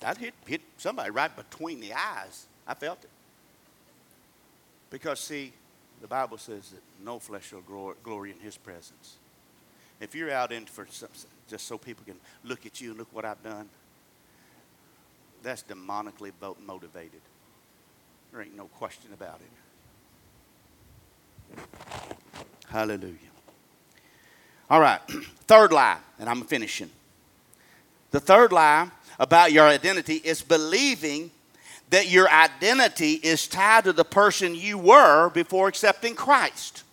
that 0.00 0.16
hit, 0.16 0.32
hit 0.46 0.60
somebody 0.76 1.10
right 1.10 1.34
between 1.34 1.80
the 1.80 1.92
eyes. 1.92 2.46
I 2.66 2.74
felt 2.74 3.02
it. 3.02 3.10
Because, 4.90 5.18
see, 5.20 5.52
the 6.00 6.06
Bible 6.06 6.38
says 6.38 6.70
that 6.70 6.82
no 7.04 7.18
flesh 7.18 7.48
shall 7.48 7.62
glory 8.02 8.30
in 8.30 8.38
his 8.38 8.56
presence. 8.56 9.16
If 10.00 10.14
you're 10.14 10.30
out 10.30 10.52
in 10.52 10.66
for 10.66 10.86
some, 10.88 11.08
just 11.48 11.66
so 11.66 11.76
people 11.76 12.04
can 12.04 12.14
look 12.44 12.64
at 12.64 12.80
you 12.80 12.90
and 12.90 12.98
look 12.98 13.12
what 13.12 13.24
I've 13.24 13.42
done, 13.42 13.68
that's 15.42 15.64
demonically 15.64 16.32
motivated. 16.64 17.20
There 18.30 18.40
ain't 18.40 18.56
no 18.56 18.66
question 18.66 19.12
about 19.12 19.40
it. 21.50 21.58
Hallelujah. 22.68 23.16
All 24.70 24.80
right, 24.80 25.00
third 25.46 25.72
lie, 25.72 25.98
and 26.20 26.28
I'm 26.28 26.42
finishing. 26.42 26.90
The 28.10 28.20
third 28.20 28.52
lie 28.52 28.90
about 29.18 29.52
your 29.52 29.66
identity 29.66 30.16
is 30.16 30.42
believing 30.42 31.30
that 31.90 32.08
your 32.08 32.28
identity 32.28 33.14
is 33.14 33.48
tied 33.48 33.84
to 33.84 33.92
the 33.92 34.04
person 34.04 34.54
you 34.54 34.78
were 34.78 35.30
before 35.30 35.68
accepting 35.68 36.14
Christ. 36.14 36.84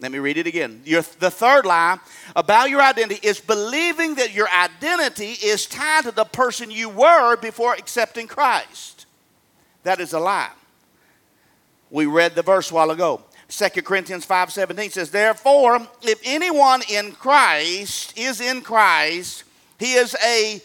Let 0.00 0.10
me 0.10 0.18
read 0.18 0.36
it 0.36 0.48
again. 0.48 0.82
Your, 0.84 1.02
the 1.20 1.30
third 1.30 1.64
lie 1.64 1.98
about 2.34 2.70
your 2.70 2.82
identity 2.82 3.26
is 3.26 3.40
believing 3.40 4.16
that 4.16 4.34
your 4.34 4.48
identity 4.48 5.36
is 5.42 5.64
tied 5.66 6.04
to 6.04 6.10
the 6.10 6.24
person 6.24 6.72
you 6.72 6.88
were 6.88 7.36
before 7.36 7.74
accepting 7.74 8.26
Christ. 8.26 9.06
That 9.84 10.00
is 10.00 10.12
a 10.12 10.18
lie. 10.18 10.50
We 11.90 12.06
read 12.06 12.34
the 12.34 12.42
verse 12.42 12.70
a 12.70 12.74
while 12.74 12.90
ago. 12.90 13.22
2 13.52 13.82
Corinthians 13.82 14.24
5:17 14.24 14.90
says, 14.90 15.10
"Therefore, 15.10 15.86
if 16.00 16.18
anyone 16.24 16.80
in 16.88 17.12
Christ 17.12 18.16
is 18.16 18.40
in 18.40 18.62
Christ, 18.62 19.44
he 19.78 19.92
is 19.92 20.16
a 20.24 20.62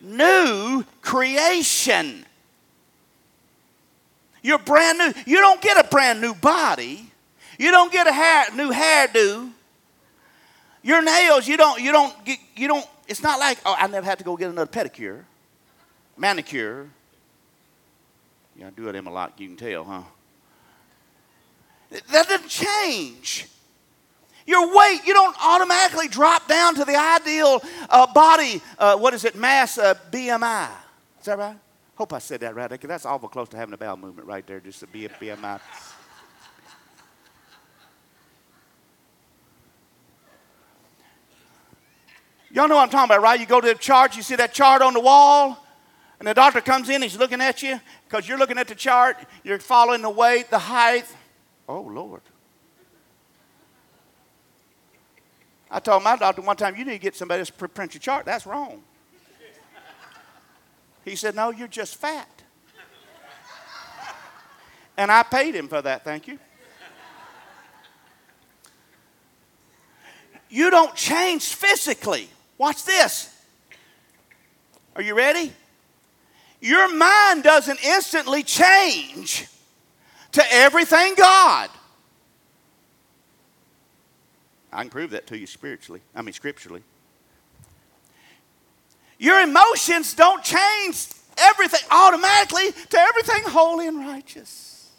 new 0.00 0.82
creation." 1.02 2.24
You're 4.40 4.60
brand 4.60 4.96
new. 4.96 5.12
You 5.26 5.40
don't 5.40 5.60
get 5.60 5.76
a 5.76 5.86
brand 5.86 6.22
new 6.22 6.34
body. 6.34 7.12
You 7.58 7.70
don't 7.70 7.92
get 7.92 8.06
a 8.06 8.12
hair, 8.12 8.46
new 8.54 8.72
hairdo. 8.72 9.52
Your 10.82 11.02
nails, 11.02 11.46
you 11.46 11.58
don't, 11.58 11.80
you 11.80 11.92
don't, 11.92 12.24
get, 12.24 12.38
you 12.56 12.66
don't. 12.66 12.88
It's 13.06 13.22
not 13.22 13.38
like 13.38 13.58
oh, 13.66 13.76
I 13.78 13.86
never 13.88 14.06
had 14.06 14.16
to 14.18 14.24
go 14.24 14.38
get 14.38 14.48
another 14.48 14.70
pedicure, 14.70 15.22
manicure. 16.16 16.88
Yeah, 18.56 18.68
I 18.68 18.70
do 18.70 18.88
it 18.88 18.92
them 18.92 19.06
a 19.06 19.12
lot. 19.12 19.38
You 19.38 19.48
can 19.48 19.56
tell, 19.58 19.84
huh? 19.84 20.02
That 21.92 22.28
doesn't 22.28 22.48
change. 22.48 23.48
Your 24.46 24.74
weight, 24.74 25.00
you 25.06 25.12
don't 25.12 25.36
automatically 25.40 26.08
drop 26.08 26.48
down 26.48 26.74
to 26.76 26.84
the 26.84 26.96
ideal 26.96 27.62
uh, 27.88 28.12
body, 28.12 28.60
uh, 28.78 28.96
what 28.96 29.14
is 29.14 29.24
it, 29.24 29.36
mass 29.36 29.78
uh, 29.78 29.94
BMI. 30.10 30.68
Is 31.20 31.26
that 31.26 31.38
right? 31.38 31.56
Hope 31.94 32.12
I 32.12 32.18
said 32.18 32.40
that 32.40 32.54
right, 32.56 32.68
that's 32.80 33.06
awful 33.06 33.28
close 33.28 33.48
to 33.50 33.56
having 33.56 33.74
a 33.74 33.76
bowel 33.76 33.96
movement 33.96 34.26
right 34.26 34.44
there, 34.46 34.58
just 34.58 34.82
a 34.82 34.86
BMI. 34.86 35.60
Y'all 42.50 42.68
know 42.68 42.76
what 42.76 42.82
I'm 42.82 42.90
talking 42.90 43.14
about, 43.14 43.22
right? 43.22 43.38
You 43.38 43.46
go 43.46 43.60
to 43.60 43.68
the 43.68 43.74
chart, 43.74 44.16
you 44.16 44.22
see 44.22 44.36
that 44.36 44.52
chart 44.52 44.82
on 44.82 44.92
the 44.92 45.00
wall, 45.00 45.64
and 46.18 46.26
the 46.26 46.34
doctor 46.34 46.60
comes 46.60 46.88
in, 46.88 47.02
he's 47.02 47.16
looking 47.16 47.40
at 47.40 47.62
you 47.62 47.80
because 48.08 48.28
you're 48.28 48.38
looking 48.38 48.58
at 48.58 48.68
the 48.68 48.74
chart, 48.74 49.16
you're 49.44 49.58
following 49.58 50.02
the 50.02 50.10
weight, 50.10 50.50
the 50.50 50.58
height. 50.58 51.06
Oh, 51.68 51.80
Lord. 51.80 52.22
I 55.70 55.80
told 55.80 56.02
my 56.02 56.16
doctor 56.16 56.42
one 56.42 56.56
time, 56.56 56.76
you 56.76 56.84
need 56.84 56.92
to 56.92 56.98
get 56.98 57.16
somebody 57.16 57.44
to 57.44 57.52
print 57.52 57.94
your 57.94 58.00
chart. 58.00 58.26
That's 58.26 58.44
wrong. 58.46 58.82
He 61.04 61.16
said, 61.16 61.34
No, 61.34 61.50
you're 61.50 61.68
just 61.68 61.96
fat. 61.96 62.28
And 64.96 65.10
I 65.10 65.22
paid 65.22 65.54
him 65.54 65.68
for 65.68 65.80
that, 65.80 66.04
thank 66.04 66.28
you. 66.28 66.38
You 70.50 70.70
don't 70.70 70.94
change 70.94 71.54
physically. 71.54 72.28
Watch 72.58 72.84
this. 72.84 73.34
Are 74.94 75.00
you 75.00 75.16
ready? 75.16 75.50
Your 76.60 76.94
mind 76.94 77.42
doesn't 77.42 77.82
instantly 77.82 78.42
change 78.42 79.48
to 80.32 80.42
everything 80.52 81.14
God. 81.16 81.70
I 84.72 84.82
can 84.82 84.90
prove 84.90 85.10
that 85.10 85.26
to 85.28 85.38
you 85.38 85.46
spiritually, 85.46 86.00
I 86.14 86.22
mean, 86.22 86.32
scripturally. 86.32 86.82
Your 89.18 89.40
emotions 89.40 90.14
don't 90.14 90.42
change 90.42 91.06
everything 91.36 91.80
automatically 91.90 92.72
to 92.72 92.98
everything 92.98 93.42
holy 93.44 93.86
and 93.86 93.98
righteous. 93.98 94.90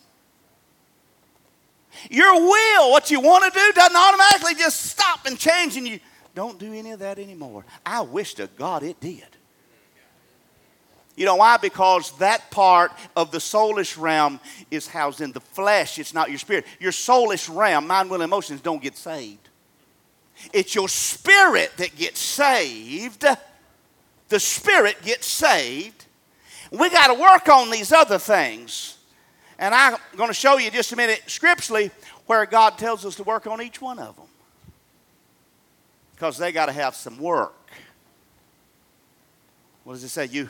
Your 2.10 2.34
will, 2.36 2.92
what 2.92 3.12
you 3.12 3.20
want 3.20 3.52
to 3.52 3.60
do, 3.60 3.72
doesn't 3.74 3.96
automatically 3.96 4.56
just 4.56 4.84
stop 4.84 5.26
and 5.26 5.38
change 5.38 5.78
and 5.78 5.88
you 5.88 6.00
don't 6.36 6.58
do 6.58 6.74
any 6.74 6.92
of 6.92 7.00
that 7.00 7.20
anymore. 7.20 7.66
I 7.86 8.02
wish 8.02 8.36
to 8.36 8.48
God 8.58 8.84
it 8.84 9.00
did. 9.00 9.26
You 11.16 11.26
know 11.26 11.36
why? 11.36 11.58
Because 11.58 12.12
that 12.18 12.50
part 12.50 12.92
of 13.16 13.32
the 13.32 13.38
soulish 13.38 14.00
realm 14.00 14.40
is 14.72 14.88
housed 14.88 15.22
in 15.22 15.32
the 15.32 15.40
flesh. 15.40 16.00
It's 16.00 16.14
not 16.14 16.30
your 16.30 16.40
spirit. 16.40 16.66
Your 16.80 16.92
soulish 16.92 17.54
realm, 17.54 17.88
mind, 17.88 18.10
will, 18.10 18.16
and 18.16 18.24
emotions 18.24 18.62
don't 18.62 18.82
get 18.82 18.98
saved. 18.98 19.50
It's 20.52 20.74
your 20.74 20.90
spirit 20.90 21.72
that 21.78 21.96
gets 21.96 22.20
saved. 22.20 23.26
The 24.30 24.40
spirit 24.40 24.98
gets 25.04 25.28
saved. 25.28 26.06
We 26.72 26.90
got 26.90 27.14
to 27.14 27.22
work 27.22 27.48
on 27.48 27.70
these 27.70 27.92
other 27.92 28.18
things. 28.18 28.98
And 29.60 29.76
I'm 29.76 29.96
going 30.18 30.30
to 30.30 30.34
show 30.34 30.58
you 30.58 30.72
just 30.72 30.92
a 30.92 30.96
minute 30.96 31.22
scripturally 31.28 31.92
where 32.26 32.46
God 32.48 32.80
tells 32.80 33.06
us 33.06 33.16
to 33.16 33.24
work 33.24 33.46
on 33.46 33.62
each 33.62 33.80
one 33.80 34.00
of 34.00 34.16
them 34.16 34.26
because 36.16 36.38
they 36.40 36.52
got 36.52 36.66
to 36.66 36.72
have 36.72 36.96
some 36.96 37.20
work. 37.20 37.54
What 39.84 39.94
does 39.94 40.04
it 40.04 40.10
say? 40.10 40.26
You, 40.26 40.50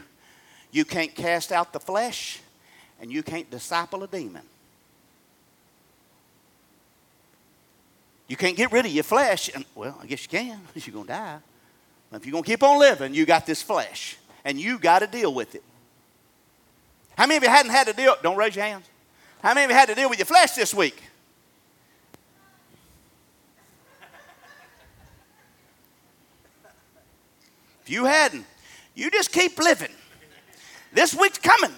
you 0.74 0.84
can't 0.84 1.14
cast 1.14 1.52
out 1.52 1.72
the 1.72 1.80
flesh 1.80 2.42
and 3.00 3.12
you 3.12 3.22
can't 3.24 3.50
disciple 3.50 4.04
a 4.04 4.08
demon. 4.08 4.42
You 8.28 8.36
can't 8.36 8.58
get 8.58 8.72
rid 8.72 8.86
of 8.86 8.92
your 8.92 9.04
flesh, 9.04 9.52
and 9.54 9.66
well, 9.76 9.98
I 10.02 10.08
guess 10.08 10.24
you 10.24 10.30
can, 10.30 10.60
you're 10.76 10.94
gonna 10.94 11.08
die. 11.08 11.38
But 12.10 12.22
if 12.22 12.26
you're 12.26 12.32
gonna 12.32 12.44
keep 12.44 12.64
on 12.64 12.80
living, 12.80 13.14
you 13.14 13.26
got 13.26 13.46
this 13.46 13.62
flesh, 13.62 14.18
and 14.44 14.60
you 14.60 14.80
got 14.80 15.00
to 15.00 15.08
deal 15.08 15.34
with 15.34 15.54
it. 15.54 15.64
How 17.18 17.28
many 17.28 17.38
of 17.38 17.44
you 17.44 17.50
hadn't 17.50 17.72
had 17.72 17.88
to 17.88 17.94
deal? 17.94 18.16
Don't 18.24 18.38
raise 18.38 18.56
your 18.56 18.66
hands. 18.66 18.86
How 19.44 19.54
many 19.54 19.66
of 19.66 19.72
you 19.72 19.78
had 19.78 19.90
to 19.90 19.96
deal 19.96 20.10
with 20.10 20.18
your 20.18 20.26
flesh 20.26 20.52
this 20.54 20.74
week? 20.74 21.00
If 27.84 27.90
you 27.90 28.06
hadn't, 28.06 28.46
you 28.96 29.12
just 29.12 29.32
keep 29.32 29.60
living. 29.60 29.92
This 30.94 31.16
week's 31.16 31.40
coming. 31.40 31.72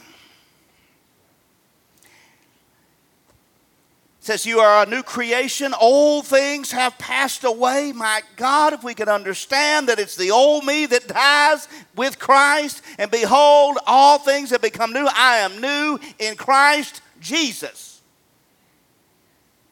Says 4.19 4.45
you 4.45 4.59
are 4.59 4.83
a 4.83 4.89
new 4.89 5.03
creation. 5.03 5.73
Old 5.79 6.25
things 6.25 6.71
have 6.71 6.97
passed 6.97 7.43
away. 7.43 7.91
My 7.93 8.21
God, 8.37 8.73
if 8.73 8.83
we 8.83 8.95
could 8.95 9.07
understand 9.07 9.87
that 9.87 9.99
it's 9.99 10.15
the 10.15 10.31
old 10.31 10.65
me 10.65 10.87
that 10.87 11.07
dies 11.07 11.67
with 11.95 12.17
Christ, 12.17 12.81
and 12.97 13.11
behold, 13.11 13.77
all 13.85 14.17
things 14.17 14.49
have 14.49 14.63
become 14.63 14.91
new. 14.91 15.07
I 15.07 15.37
am 15.37 15.61
new 15.61 15.99
in 16.17 16.35
Christ 16.35 17.01
Jesus. 17.19 18.01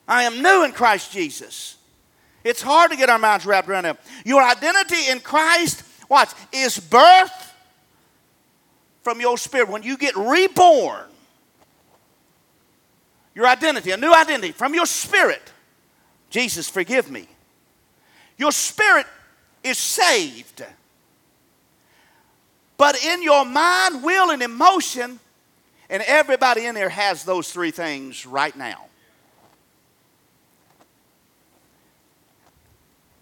I 0.07 0.23
am 0.23 0.41
new 0.43 0.63
in 0.63 0.71
Christ 0.71 1.11
Jesus. 1.11 1.77
It's 2.43 2.61
hard 2.61 2.91
to 2.91 2.97
get 2.97 3.09
our 3.09 3.17
minds 3.17 3.45
wrapped 3.45 3.69
around 3.69 3.85
it. 3.85 3.97
Your 4.23 4.43
identity 4.43 5.09
in 5.09 5.19
Christ 5.19 5.83
watch, 6.09 6.31
is 6.51 6.77
birth 6.79 7.52
from 9.03 9.21
your 9.21 9.37
spirit. 9.37 9.69
When 9.69 9.83
you 9.83 9.97
get 9.97 10.15
reborn, 10.15 11.05
your 13.35 13.47
identity, 13.47 13.91
a 13.91 13.97
new 13.97 14.13
identity 14.13 14.51
from 14.51 14.73
your 14.73 14.85
spirit. 14.85 15.51
Jesus, 16.29 16.69
forgive 16.69 17.11
me. 17.11 17.27
Your 18.37 18.51
spirit 18.51 19.05
is 19.63 19.77
saved. 19.77 20.63
But 22.77 23.03
in 23.03 23.21
your 23.21 23.45
mind, 23.45 24.03
will, 24.03 24.31
and 24.31 24.41
emotion, 24.41 25.19
and 25.89 26.03
everybody 26.03 26.65
in 26.65 26.75
there 26.75 26.89
has 26.89 27.23
those 27.23 27.51
three 27.51 27.71
things 27.71 28.25
right 28.25 28.55
now. 28.55 28.85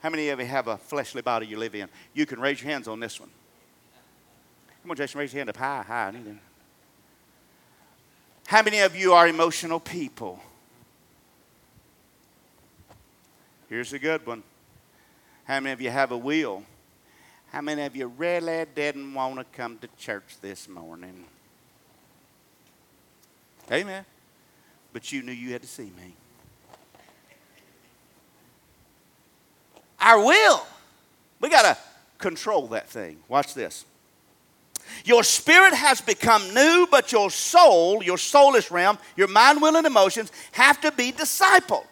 How 0.02 0.10
many 0.10 0.30
of 0.30 0.40
you 0.40 0.46
have 0.46 0.68
a 0.68 0.78
fleshly 0.78 1.22
body 1.22 1.46
you 1.46 1.58
live 1.58 1.76
in? 1.76 1.88
You 2.14 2.26
can 2.26 2.40
raise 2.40 2.62
your 2.62 2.72
hands 2.72 2.88
on 2.88 3.00
this 3.00 3.20
one. 3.20 3.30
Come 4.82 4.92
on, 4.92 4.98
Jason, 4.98 5.20
raise 5.20 5.34
your 5.34 5.40
hand 5.40 5.50
up 5.50 5.58
high, 5.58 5.84
high. 5.84 6.14
How 8.48 8.64
many 8.64 8.80
of 8.80 8.96
you 8.96 9.14
are 9.14 9.28
emotional 9.28 9.80
people? 9.80 10.40
Here's 13.70 13.94
a 13.94 14.00
good 14.00 14.26
one. 14.26 14.44
How 15.46 15.60
many 15.60 15.74
of 15.74 15.82
you 15.82 15.90
have 15.90 16.12
a 16.12 16.18
will? 16.18 16.64
How 17.52 17.62
many 17.62 17.84
of 17.84 17.96
you 17.96 18.08
really 18.08 18.66
didn't 18.76 19.14
want 19.14 19.38
to 19.38 19.46
come 19.56 19.78
to 19.80 19.88
church 19.98 20.38
this 20.42 20.68
morning? 20.68 21.26
Amen. 23.72 24.06
But 24.92 25.12
you 25.12 25.22
knew 25.22 25.32
you 25.32 25.54
had 25.54 25.62
to 25.62 25.68
see 25.68 25.92
me. 25.98 26.16
our 30.02 30.20
will. 30.20 30.66
We 31.40 31.50
got 31.50 31.62
to 31.62 31.78
control 32.18 32.68
that 32.68 32.90
thing. 32.90 33.20
Watch 33.28 33.54
this. 33.54 33.86
Your 35.06 35.24
spirit 35.24 35.74
has 35.74 36.02
become 36.02 36.54
new, 36.54 36.88
but 36.90 37.12
your 37.12 37.30
soul, 37.30 38.04
your 38.04 38.18
soulish 38.18 38.72
realm, 38.72 38.98
your 39.16 39.28
mind, 39.28 39.62
will, 39.62 39.76
and 39.76 39.88
emotions 39.88 40.32
have 40.52 40.80
to 40.82 40.92
be 40.92 41.12
discipled. 41.12 41.86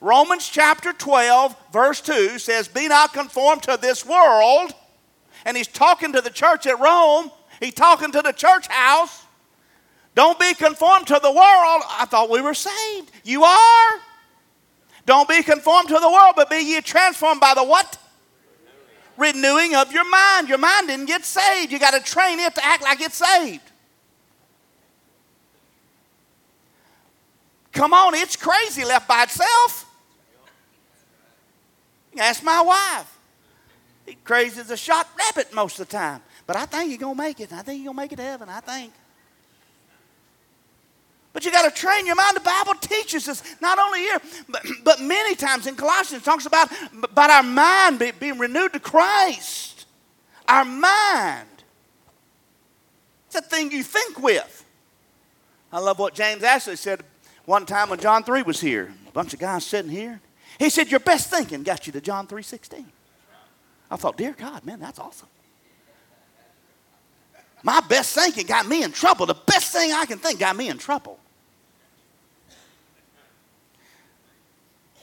Romans 0.00 0.48
chapter 0.48 0.92
12, 0.92 1.54
verse 1.72 2.00
2 2.00 2.38
says, 2.38 2.68
Be 2.68 2.88
not 2.88 3.12
conformed 3.12 3.62
to 3.64 3.78
this 3.80 4.04
world. 4.06 4.72
And 5.44 5.56
he's 5.56 5.68
talking 5.68 6.12
to 6.12 6.20
the 6.20 6.30
church 6.30 6.66
at 6.66 6.80
Rome, 6.80 7.30
he's 7.60 7.74
talking 7.74 8.12
to 8.12 8.22
the 8.22 8.32
church 8.32 8.66
house. 8.68 9.24
Don't 10.14 10.38
be 10.38 10.54
conformed 10.54 11.06
to 11.06 11.20
the 11.22 11.30
world. 11.30 11.82
I 11.88 12.04
thought 12.08 12.30
we 12.30 12.40
were 12.40 12.54
saved. 12.54 13.10
You 13.22 13.44
are. 13.44 14.00
Don't 15.06 15.28
be 15.28 15.42
conformed 15.42 15.88
to 15.88 15.98
the 15.98 16.10
world, 16.10 16.34
but 16.36 16.50
be 16.50 16.58
ye 16.58 16.80
transformed 16.80 17.40
by 17.40 17.54
the 17.54 17.64
what? 17.64 17.96
Renewing 19.20 19.74
of 19.74 19.92
your 19.92 20.08
mind. 20.08 20.48
Your 20.48 20.56
mind 20.56 20.88
didn't 20.88 21.04
get 21.04 21.26
saved. 21.26 21.70
You 21.70 21.78
got 21.78 21.92
to 21.92 22.00
train 22.00 22.38
it 22.40 22.54
to 22.54 22.64
act 22.64 22.82
like 22.82 23.02
it's 23.02 23.16
saved. 23.16 23.60
Come 27.72 27.92
on, 27.92 28.14
it's 28.14 28.34
crazy 28.34 28.82
left 28.82 29.06
by 29.06 29.24
itself. 29.24 29.86
Ask 32.18 32.42
my 32.42 32.62
wife. 32.62 33.18
He's 34.06 34.16
crazy 34.24 34.58
as 34.58 34.70
a 34.70 34.76
shot 34.76 35.06
rabbit 35.18 35.52
most 35.52 35.78
of 35.78 35.88
the 35.88 35.96
time. 35.96 36.22
But 36.46 36.56
I 36.56 36.64
think 36.64 36.90
he's 36.90 36.98
going 36.98 37.14
to 37.14 37.22
make 37.22 37.38
it. 37.40 37.52
I 37.52 37.60
think 37.62 37.76
he's 37.78 37.84
going 37.84 37.96
to 37.96 38.02
make 38.02 38.12
it 38.12 38.16
to 38.16 38.22
heaven. 38.22 38.48
I 38.48 38.60
think. 38.60 38.92
But 41.32 41.44
you 41.44 41.52
got 41.52 41.72
to 41.72 41.80
train 41.80 42.06
your 42.06 42.16
mind. 42.16 42.36
The 42.36 42.40
Bible 42.40 42.74
teaches 42.74 43.28
us 43.28 43.42
not 43.60 43.78
only 43.78 44.00
here, 44.00 44.20
but, 44.48 44.66
but 44.84 45.00
many 45.00 45.34
times 45.34 45.66
in 45.66 45.76
Colossians, 45.76 46.24
talks 46.24 46.46
about, 46.46 46.70
about 47.02 47.30
our 47.30 47.42
mind 47.42 47.98
be, 47.98 48.10
being 48.10 48.38
renewed 48.38 48.72
to 48.72 48.80
Christ. 48.80 49.86
Our 50.48 50.64
mind. 50.64 51.46
It's 53.26 53.36
a 53.36 53.42
thing 53.42 53.70
you 53.70 53.84
think 53.84 54.20
with. 54.20 54.64
I 55.72 55.78
love 55.78 56.00
what 56.00 56.14
James 56.14 56.42
Ashley 56.42 56.74
said 56.74 57.04
one 57.44 57.64
time 57.64 57.90
when 57.90 58.00
John 58.00 58.24
3 58.24 58.42
was 58.42 58.60
here. 58.60 58.92
A 59.06 59.12
bunch 59.12 59.32
of 59.32 59.38
guys 59.38 59.64
sitting 59.64 59.90
here. 59.90 60.20
He 60.58 60.68
said, 60.68 60.90
Your 60.90 60.98
best 60.98 61.30
thinking 61.30 61.62
got 61.62 61.86
you 61.86 61.92
to 61.92 62.00
John 62.00 62.26
3 62.26 62.42
16. 62.42 62.86
I 63.88 63.96
thought, 63.96 64.16
Dear 64.16 64.34
God, 64.36 64.64
man, 64.64 64.80
that's 64.80 64.98
awesome. 64.98 65.28
My 67.62 67.80
best 67.80 68.16
thinking 68.16 68.46
got 68.46 68.66
me 68.66 68.82
in 68.82 68.90
trouble. 68.90 69.26
The 69.26 69.34
best 69.46 69.72
thing 69.72 69.92
I 69.92 70.06
can 70.06 70.18
think 70.18 70.40
got 70.40 70.56
me 70.56 70.68
in 70.68 70.78
trouble. 70.78 71.19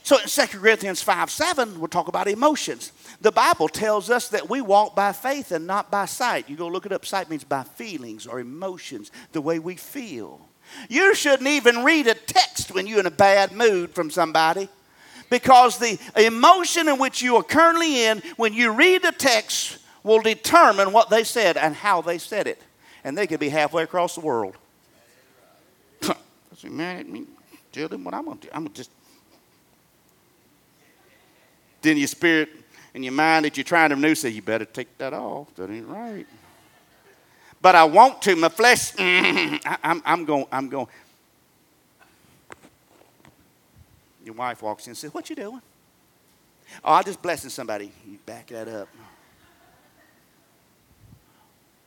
So 0.08 0.16
in 0.20 0.30
2 0.30 0.60
Corinthians 0.60 1.02
5 1.02 1.30
7, 1.30 1.82
we'll 1.82 1.90
talk 1.90 2.08
about 2.08 2.30
emotions. 2.30 2.94
The 3.20 3.30
Bible 3.30 3.68
tells 3.68 4.10
us 4.10 4.30
that 4.30 4.50
we 4.50 4.62
walk 4.62 4.96
by 4.96 5.12
faith 5.12 5.52
and 5.52 5.68
not 5.68 5.92
by 5.92 6.06
sight. 6.06 6.50
You 6.50 6.56
go 6.56 6.70
look 6.70 6.86
it 6.86 6.94
up. 6.94 7.06
Sight 7.06 7.30
means 7.30 7.44
by 7.44 7.64
feelings 7.64 8.26
or 8.26 8.40
emotions, 8.40 9.12
the 9.34 9.42
way 9.42 9.60
we 9.60 9.76
feel. 9.76 10.40
You 10.88 11.14
shouldn't 11.14 11.50
even 11.50 11.84
read 11.84 12.08
a 12.08 12.14
text 12.14 12.74
when 12.74 12.88
you're 12.88 13.02
in 13.02 13.06
a 13.06 13.12
bad 13.12 13.52
mood 13.52 13.94
from 13.94 14.10
somebody 14.10 14.70
because 15.30 15.78
the 15.78 16.00
emotion 16.16 16.88
in 16.88 17.00
which 17.00 17.22
you 17.22 17.36
are 17.36 17.44
currently 17.44 18.06
in, 18.06 18.22
when 18.38 18.54
you 18.54 18.72
read 18.72 19.02
the 19.02 19.12
text, 19.12 19.78
will 20.04 20.22
determine 20.22 20.94
what 20.94 21.10
they 21.10 21.26
said 21.26 21.58
and 21.58 21.76
how 21.76 22.02
they 22.02 22.18
said 22.18 22.48
it. 22.48 22.62
And 23.04 23.18
they 23.18 23.28
could 23.28 23.42
be 23.42 23.50
halfway 23.50 23.84
across 23.84 24.16
the 24.16 24.22
world. 24.22 24.56
mad 26.64 27.02
at 27.02 27.10
me. 27.10 27.26
Tell 27.74 27.90
them 27.90 28.06
what 28.06 28.14
I'm 28.14 28.24
going 28.24 28.38
to 28.38 28.48
do. 28.48 28.54
I'm 28.54 28.62
going 28.64 28.72
to 28.72 28.78
just. 28.78 28.92
Then 31.88 31.96
your 31.96 32.08
spirit 32.08 32.50
and 32.94 33.02
your 33.02 33.14
mind 33.14 33.46
that 33.46 33.56
you're 33.56 33.64
trying 33.64 33.92
to 33.92 33.96
renew 33.96 34.14
say, 34.14 34.28
you 34.28 34.42
better 34.42 34.66
take 34.66 34.98
that 34.98 35.14
off. 35.14 35.56
That 35.56 35.70
ain't 35.70 35.88
right. 35.88 36.28
But 37.62 37.76
I 37.76 37.86
want 37.86 38.22
to. 38.24 38.36
My 38.36 38.50
flesh, 38.50 38.92
I, 39.00 39.78
I'm, 39.82 40.04
I'm 40.06 40.26
going, 40.26 40.46
I'm 40.52 40.68
going. 40.68 40.88
Your 44.26 44.36
wife 44.36 44.62
walks 44.62 44.88
in 44.88 44.92
and 44.92 44.98
says, 44.98 45.14
What 45.14 45.30
you 45.30 45.38
doing? 45.38 45.62
Oh, 46.84 46.96
I'm 46.96 47.06
just 47.06 47.22
blessing 47.22 47.50
somebody. 47.50 47.90
You 48.06 48.18
back 48.26 48.48
that 48.48 48.68
up. 48.68 48.90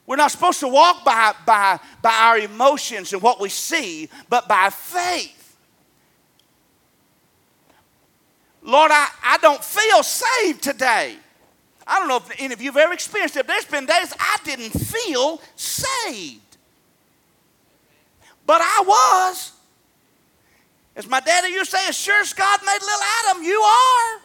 We're 0.07 0.17
not 0.17 0.31
supposed 0.31 0.61
to 0.61 0.69
walk 0.69 1.05
by, 1.05 1.35
by, 1.45 1.79
by 2.01 2.11
our 2.11 2.39
emotions 2.39 3.13
and 3.13 3.21
what 3.21 3.39
we 3.39 3.51
see, 3.51 4.09
but 4.31 4.49
by 4.49 4.71
faith. 4.71 5.40
Lord, 8.71 8.93
I, 8.93 9.09
I 9.25 9.39
don't 9.39 9.65
feel 9.65 10.03
saved 10.05 10.63
today. 10.63 11.17
I 11.85 11.99
don't 11.99 12.07
know 12.07 12.19
if 12.19 12.31
any 12.41 12.55
of 12.55 12.63
you 12.63 12.71
have 12.71 12.77
ever 12.77 12.93
experienced 12.93 13.37
it. 13.37 13.49
There's 13.49 13.65
been 13.65 13.85
days 13.85 14.15
I 14.19 14.37
didn't 14.45 14.71
feel 14.71 15.41
saved. 15.57 16.57
But 18.47 18.61
I 18.63 18.85
was. 18.87 19.53
As 20.95 21.09
my 21.09 21.19
daddy 21.19 21.49
used 21.49 21.73
to 21.73 21.79
say, 21.79 21.89
as 21.89 21.97
sure 21.97 22.21
as 22.21 22.33
God 22.33 22.61
made 22.65 22.79
little 22.81 22.99
Adam, 23.25 23.43
you 23.43 23.61
are. 23.61 24.21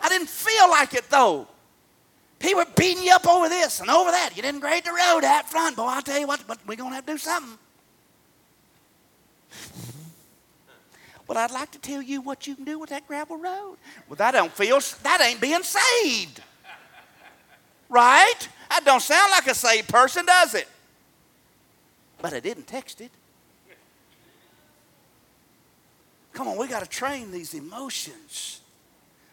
I 0.00 0.08
didn't 0.08 0.28
feel 0.28 0.70
like 0.70 0.94
it 0.94 1.10
though. 1.10 1.48
People 2.38 2.60
were 2.60 2.70
beating 2.76 3.02
you 3.02 3.12
up 3.12 3.26
over 3.26 3.48
this 3.48 3.80
and 3.80 3.90
over 3.90 4.12
that. 4.12 4.36
You 4.36 4.42
didn't 4.42 4.60
grade 4.60 4.84
the 4.84 4.90
road 4.90 5.24
out 5.24 5.50
front. 5.50 5.76
Boy, 5.76 5.86
I'll 5.86 6.02
tell 6.02 6.18
you 6.18 6.28
what, 6.28 6.44
but 6.46 6.58
we're 6.66 6.76
going 6.76 6.90
to 6.90 6.94
have 6.96 7.06
to 7.06 7.12
do 7.12 7.18
something. 7.18 7.58
But 11.26 11.36
I'd 11.36 11.50
like 11.50 11.70
to 11.72 11.78
tell 11.78 12.02
you 12.02 12.20
what 12.20 12.46
you 12.46 12.54
can 12.54 12.64
do 12.64 12.78
with 12.78 12.90
that 12.90 13.06
gravel 13.06 13.36
road. 13.36 13.76
Well, 14.08 14.16
that 14.16 14.32
don't 14.32 14.52
feel, 14.52 14.80
that 15.02 15.20
ain't 15.20 15.40
being 15.40 15.62
saved. 15.62 16.42
Right? 17.88 18.48
That 18.70 18.84
don't 18.84 19.02
sound 19.02 19.30
like 19.30 19.46
a 19.46 19.54
saved 19.54 19.88
person, 19.88 20.26
does 20.26 20.54
it? 20.54 20.68
But 22.20 22.32
I 22.32 22.40
didn't 22.40 22.66
text 22.66 23.00
it. 23.00 23.10
Come 26.32 26.48
on, 26.48 26.56
we 26.56 26.66
got 26.66 26.82
to 26.82 26.88
train 26.88 27.30
these 27.30 27.52
emotions. 27.54 28.60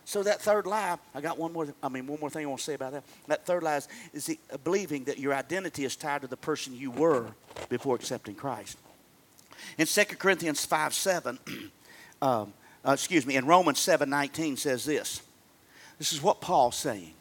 So 0.09 0.23
that 0.23 0.41
third 0.41 0.65
lie, 0.65 0.97
I 1.13 1.21
got 1.21 1.37
one 1.37 1.53
more. 1.53 1.67
I 1.83 1.87
mean, 1.87 2.07
one 2.07 2.19
more 2.19 2.31
thing 2.31 2.43
I 2.43 2.47
want 2.47 2.59
to 2.59 2.65
say 2.65 2.73
about 2.73 2.93
that. 2.93 3.03
That 3.27 3.45
third 3.45 3.61
lie 3.61 3.77
is, 3.77 3.87
is 4.11 4.25
the, 4.25 4.39
uh, 4.51 4.57
believing 4.57 5.03
that 5.03 5.19
your 5.19 5.35
identity 5.35 5.85
is 5.85 5.95
tied 5.95 6.21
to 6.21 6.27
the 6.27 6.35
person 6.35 6.75
you 6.75 6.89
were 6.89 7.27
before 7.69 7.95
accepting 7.95 8.33
Christ. 8.33 8.79
In 9.77 9.85
2 9.85 10.03
Corinthians 10.17 10.65
5 10.65 10.93
7, 10.95 11.37
um, 12.21 12.53
uh, 12.87 12.91
excuse 12.91 13.25
me, 13.25 13.35
in 13.35 13.45
Romans 13.45 13.79
7 13.79 14.09
19 14.09 14.57
says 14.57 14.85
this. 14.85 15.21
This 15.97 16.13
is 16.13 16.21
what 16.21 16.41
Paul's 16.41 16.77
saying. 16.77 17.13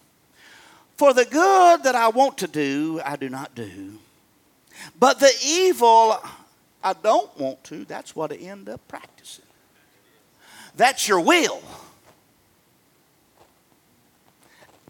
For 0.97 1.13
the 1.13 1.25
good 1.25 1.83
that 1.85 1.95
I 1.95 2.09
want 2.09 2.39
to 2.39 2.47
do, 2.47 3.01
I 3.05 3.17
do 3.17 3.29
not 3.29 3.55
do. 3.55 3.99
But 4.99 5.21
the 5.21 5.33
evil 5.45 6.17
I 6.83 6.93
don't 6.93 7.37
want 7.39 7.63
to, 7.65 7.85
that's 7.85 8.15
what 8.15 8.33
I 8.33 8.37
end 8.37 8.69
up 8.69 8.87
practicing. 8.89 9.45
That's 10.77 11.09
your 11.09 11.21
will. 11.21 11.61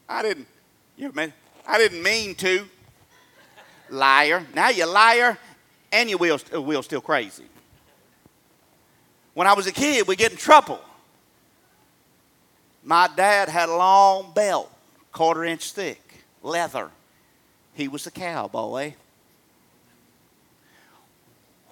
I 0.09 0.23
didn't, 0.23 0.47
you 0.97 1.13
man, 1.13 1.33
I 1.67 1.79
didn't 1.79 2.03
mean 2.03 2.35
to. 2.37 2.67
Liar. 3.91 4.47
Now 4.55 4.69
you're 4.69 4.87
liar 4.87 5.39
and 5.91 6.11
your 6.11 6.19
wheel's, 6.19 6.45
uh, 6.55 6.61
wheel's 6.61 6.85
still 6.85 7.01
crazy. 7.01 7.45
When 9.39 9.47
I 9.47 9.53
was 9.53 9.69
a 9.69 9.73
kid, 9.73 10.09
we 10.09 10.17
get 10.17 10.33
in 10.33 10.37
trouble. 10.37 10.81
My 12.83 13.09
dad 13.15 13.49
had 13.49 13.69
a 13.69 13.77
long 13.77 14.33
belt, 14.35 14.69
quarter 15.13 15.45
inch 15.45 15.71
thick, 15.71 16.03
leather. 16.43 16.91
He 17.73 17.87
was 17.87 18.05
a 18.09 18.11
cowboy. 18.11 18.95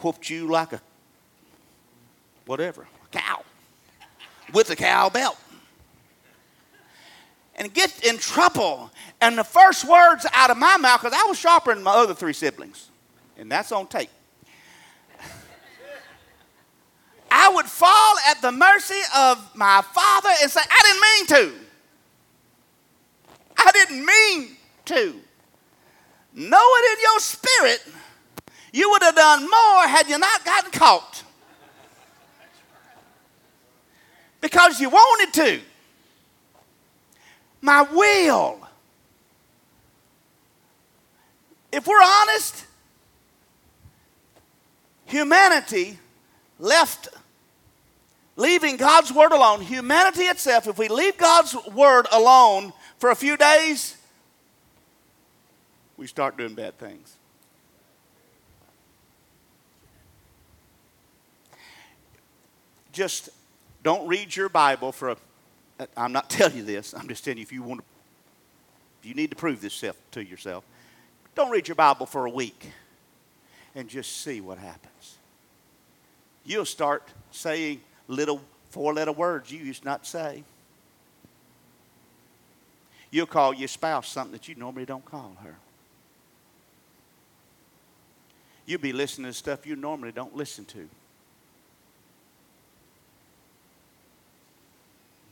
Whooped 0.00 0.30
you 0.30 0.46
like 0.46 0.74
a 0.74 0.80
whatever, 2.44 2.82
a 2.82 3.18
cow, 3.18 3.42
with 4.52 4.70
a 4.70 4.76
cow 4.76 5.08
belt 5.08 5.36
and 7.56 7.74
get 7.74 8.04
in 8.04 8.16
trouble. 8.18 8.92
And 9.20 9.36
the 9.36 9.42
first 9.42 9.84
words 9.84 10.24
out 10.32 10.50
of 10.50 10.56
my 10.56 10.76
mouth, 10.76 11.00
because 11.00 11.20
I 11.20 11.26
was 11.26 11.36
sharper 11.36 11.74
than 11.74 11.82
my 11.82 11.94
other 11.94 12.14
three 12.14 12.32
siblings, 12.32 12.90
and 13.36 13.50
that's 13.50 13.72
on 13.72 13.88
tape. 13.88 14.10
I 17.38 17.50
would 17.50 17.66
fall 17.66 18.14
at 18.30 18.40
the 18.40 18.50
mercy 18.50 18.98
of 19.14 19.54
my 19.54 19.82
father 19.92 20.30
and 20.40 20.50
say, 20.50 20.62
I 20.62 20.80
didn't 20.82 21.02
mean 21.02 21.26
to. 21.26 21.66
I 23.58 23.70
didn't 23.72 24.06
mean 24.06 24.56
to. 24.86 25.20
Know 26.32 26.66
it 26.76 26.98
in 26.98 27.02
your 27.02 27.20
spirit, 27.20 27.86
you 28.72 28.90
would 28.90 29.02
have 29.02 29.14
done 29.14 29.42
more 29.42 29.86
had 29.86 30.08
you 30.08 30.18
not 30.18 30.44
gotten 30.46 30.70
caught. 30.70 31.24
Because 34.40 34.80
you 34.80 34.88
wanted 34.88 35.34
to 35.34 35.60
my 37.60 37.82
will. 37.82 38.60
If 41.72 41.86
we're 41.86 42.02
honest, 42.02 42.64
humanity 45.04 45.98
left 46.58 47.08
leaving 48.36 48.76
God's 48.76 49.12
word 49.12 49.32
alone, 49.32 49.62
humanity 49.62 50.24
itself, 50.24 50.68
if 50.68 50.78
we 50.78 50.88
leave 50.88 51.16
God's 51.16 51.56
word 51.72 52.06
alone 52.12 52.72
for 52.98 53.10
a 53.10 53.16
few 53.16 53.36
days, 53.36 53.96
we 55.96 56.06
start 56.06 56.36
doing 56.36 56.54
bad 56.54 56.78
things. 56.78 57.16
Just 62.92 63.30
don't 63.82 64.06
read 64.06 64.34
your 64.34 64.48
Bible 64.48 64.92
for 64.92 65.10
a 65.10 65.16
I'm 65.96 66.12
not 66.12 66.30
telling 66.30 66.56
you 66.56 66.62
this. 66.62 66.94
I'm 66.94 67.08
just 67.08 67.24
telling 67.24 67.38
you 67.38 67.42
if 67.42 67.52
you 67.52 67.62
want 67.62 67.80
to, 67.80 67.86
if 69.00 69.08
you 69.08 69.14
need 69.14 69.30
to 69.30 69.36
prove 69.36 69.60
this 69.60 69.84
to 70.12 70.24
yourself, 70.24 70.64
don't 71.34 71.50
read 71.50 71.68
your 71.68 71.74
Bible 71.74 72.06
for 72.06 72.26
a 72.26 72.30
week 72.30 72.70
and 73.74 73.88
just 73.88 74.22
see 74.22 74.40
what 74.40 74.58
happens. 74.58 75.16
You'll 76.44 76.64
start 76.64 77.02
saying 77.30 77.80
little 78.08 78.40
four 78.70 78.94
letter 78.94 79.12
words 79.12 79.50
you 79.50 79.58
used 79.58 79.84
not 79.84 80.04
to 80.04 80.10
say. 80.10 80.44
You'll 83.10 83.26
call 83.26 83.54
your 83.54 83.68
spouse 83.68 84.08
something 84.08 84.32
that 84.32 84.48
you 84.48 84.54
normally 84.54 84.84
don't 84.84 85.04
call 85.04 85.36
her. 85.42 85.56
You'll 88.66 88.80
be 88.80 88.92
listening 88.92 89.30
to 89.30 89.32
stuff 89.32 89.66
you 89.66 89.76
normally 89.76 90.12
don't 90.12 90.34
listen 90.34 90.64
to. 90.66 90.88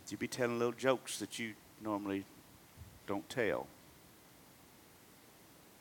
You'll 0.09 0.21
be 0.21 0.29
telling 0.29 0.59
little 0.59 0.73
jokes 0.73 1.19
that 1.19 1.39
you 1.41 1.55
normally 1.83 2.25
don't 3.09 3.29
tell. 3.29 3.67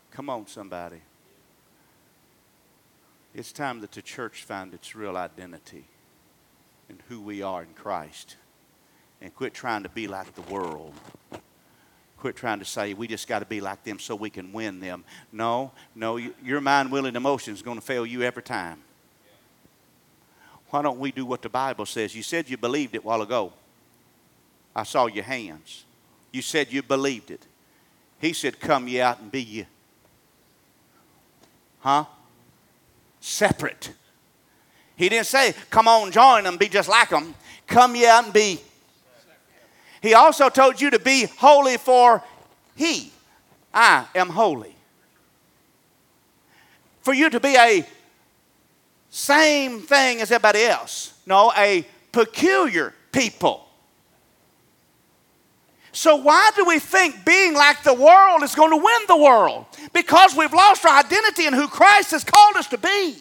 Come 0.09 0.29
on, 0.29 0.47
somebody. 0.47 1.01
It's 3.35 3.51
time 3.51 3.79
that 3.81 3.91
the 3.91 4.01
church 4.01 4.43
find 4.43 4.73
its 4.73 4.95
real 4.95 5.17
identity 5.17 5.85
in 6.89 6.99
who 7.07 7.21
we 7.21 7.41
are 7.41 7.63
in 7.63 7.73
Christ 7.73 8.35
and 9.21 9.33
quit 9.33 9.53
trying 9.53 9.83
to 9.83 9.89
be 9.89 10.07
like 10.07 10.35
the 10.35 10.41
world. 10.53 10.93
Quit 12.17 12.35
trying 12.35 12.59
to 12.59 12.65
say 12.65 12.93
we 12.93 13.07
just 13.07 13.27
got 13.27 13.39
to 13.39 13.45
be 13.45 13.61
like 13.61 13.83
them 13.83 13.99
so 13.99 14.15
we 14.15 14.29
can 14.29 14.51
win 14.51 14.79
them. 14.79 15.03
No, 15.31 15.71
no, 15.95 16.17
your 16.17 16.61
mind, 16.61 16.91
will, 16.91 17.05
and 17.05 17.17
emotion 17.17 17.53
is 17.53 17.61
going 17.61 17.77
to 17.77 17.85
fail 17.85 18.05
you 18.05 18.21
every 18.21 18.43
time. 18.43 18.79
Why 20.69 20.81
don't 20.81 20.99
we 20.99 21.11
do 21.11 21.25
what 21.25 21.41
the 21.41 21.49
Bible 21.49 21.85
says? 21.85 22.15
You 22.15 22.23
said 22.23 22.49
you 22.49 22.57
believed 22.57 22.95
it 22.95 23.05
while 23.05 23.21
ago. 23.21 23.53
I 24.75 24.83
saw 24.83 25.05
your 25.05 25.23
hands. 25.23 25.85
You 26.31 26.41
said 26.41 26.71
you 26.71 26.81
believed 26.81 27.29
it. 27.29 27.45
He 28.19 28.33
said, 28.33 28.59
Come 28.59 28.87
ye 28.87 28.99
out 28.99 29.19
and 29.19 29.31
be 29.31 29.41
ye. 29.41 29.65
Huh? 31.79 32.05
Separate. 33.19 33.91
He 34.95 35.09
didn't 35.09 35.27
say, 35.27 35.53
Come 35.69 35.87
on, 35.87 36.11
join 36.11 36.43
them, 36.43 36.57
be 36.57 36.69
just 36.69 36.89
like 36.89 37.09
them. 37.09 37.33
Come 37.67 37.95
ye 37.95 38.05
and 38.05 38.31
be 38.31 38.59
he 40.03 40.13
also 40.13 40.49
told 40.49 40.81
you 40.81 40.89
to 40.89 40.99
be 40.99 41.27
holy 41.37 41.77
for 41.77 42.21
He. 42.75 43.13
I 43.73 44.05
am 44.13 44.29
holy. 44.29 44.75
For 47.03 47.13
you 47.13 47.29
to 47.29 47.39
be 47.39 47.55
a 47.55 47.85
same 49.09 49.79
thing 49.79 50.19
as 50.19 50.29
everybody 50.29 50.65
else. 50.65 51.13
No, 51.25 51.53
a 51.55 51.85
peculiar 52.11 52.93
people. 53.13 53.65
So, 55.93 56.17
why 56.17 56.51
do 56.55 56.65
we 56.65 56.79
think 56.79 57.23
being 57.23 57.53
like 57.53 57.83
the 57.83 57.93
world 57.93 58.43
is 58.43 58.55
going 58.55 58.71
to 58.71 58.83
win 58.83 59.01
the 59.07 59.15
world? 59.15 59.65
Because 59.93 60.35
we've 60.35 60.51
lost 60.51 60.85
our 60.85 60.99
identity 60.99 61.45
in 61.45 61.53
who 61.53 61.69
Christ 61.69 62.11
has 62.11 62.25
called 62.25 62.57
us 62.57 62.67
to 62.67 62.77
be. 62.77 63.15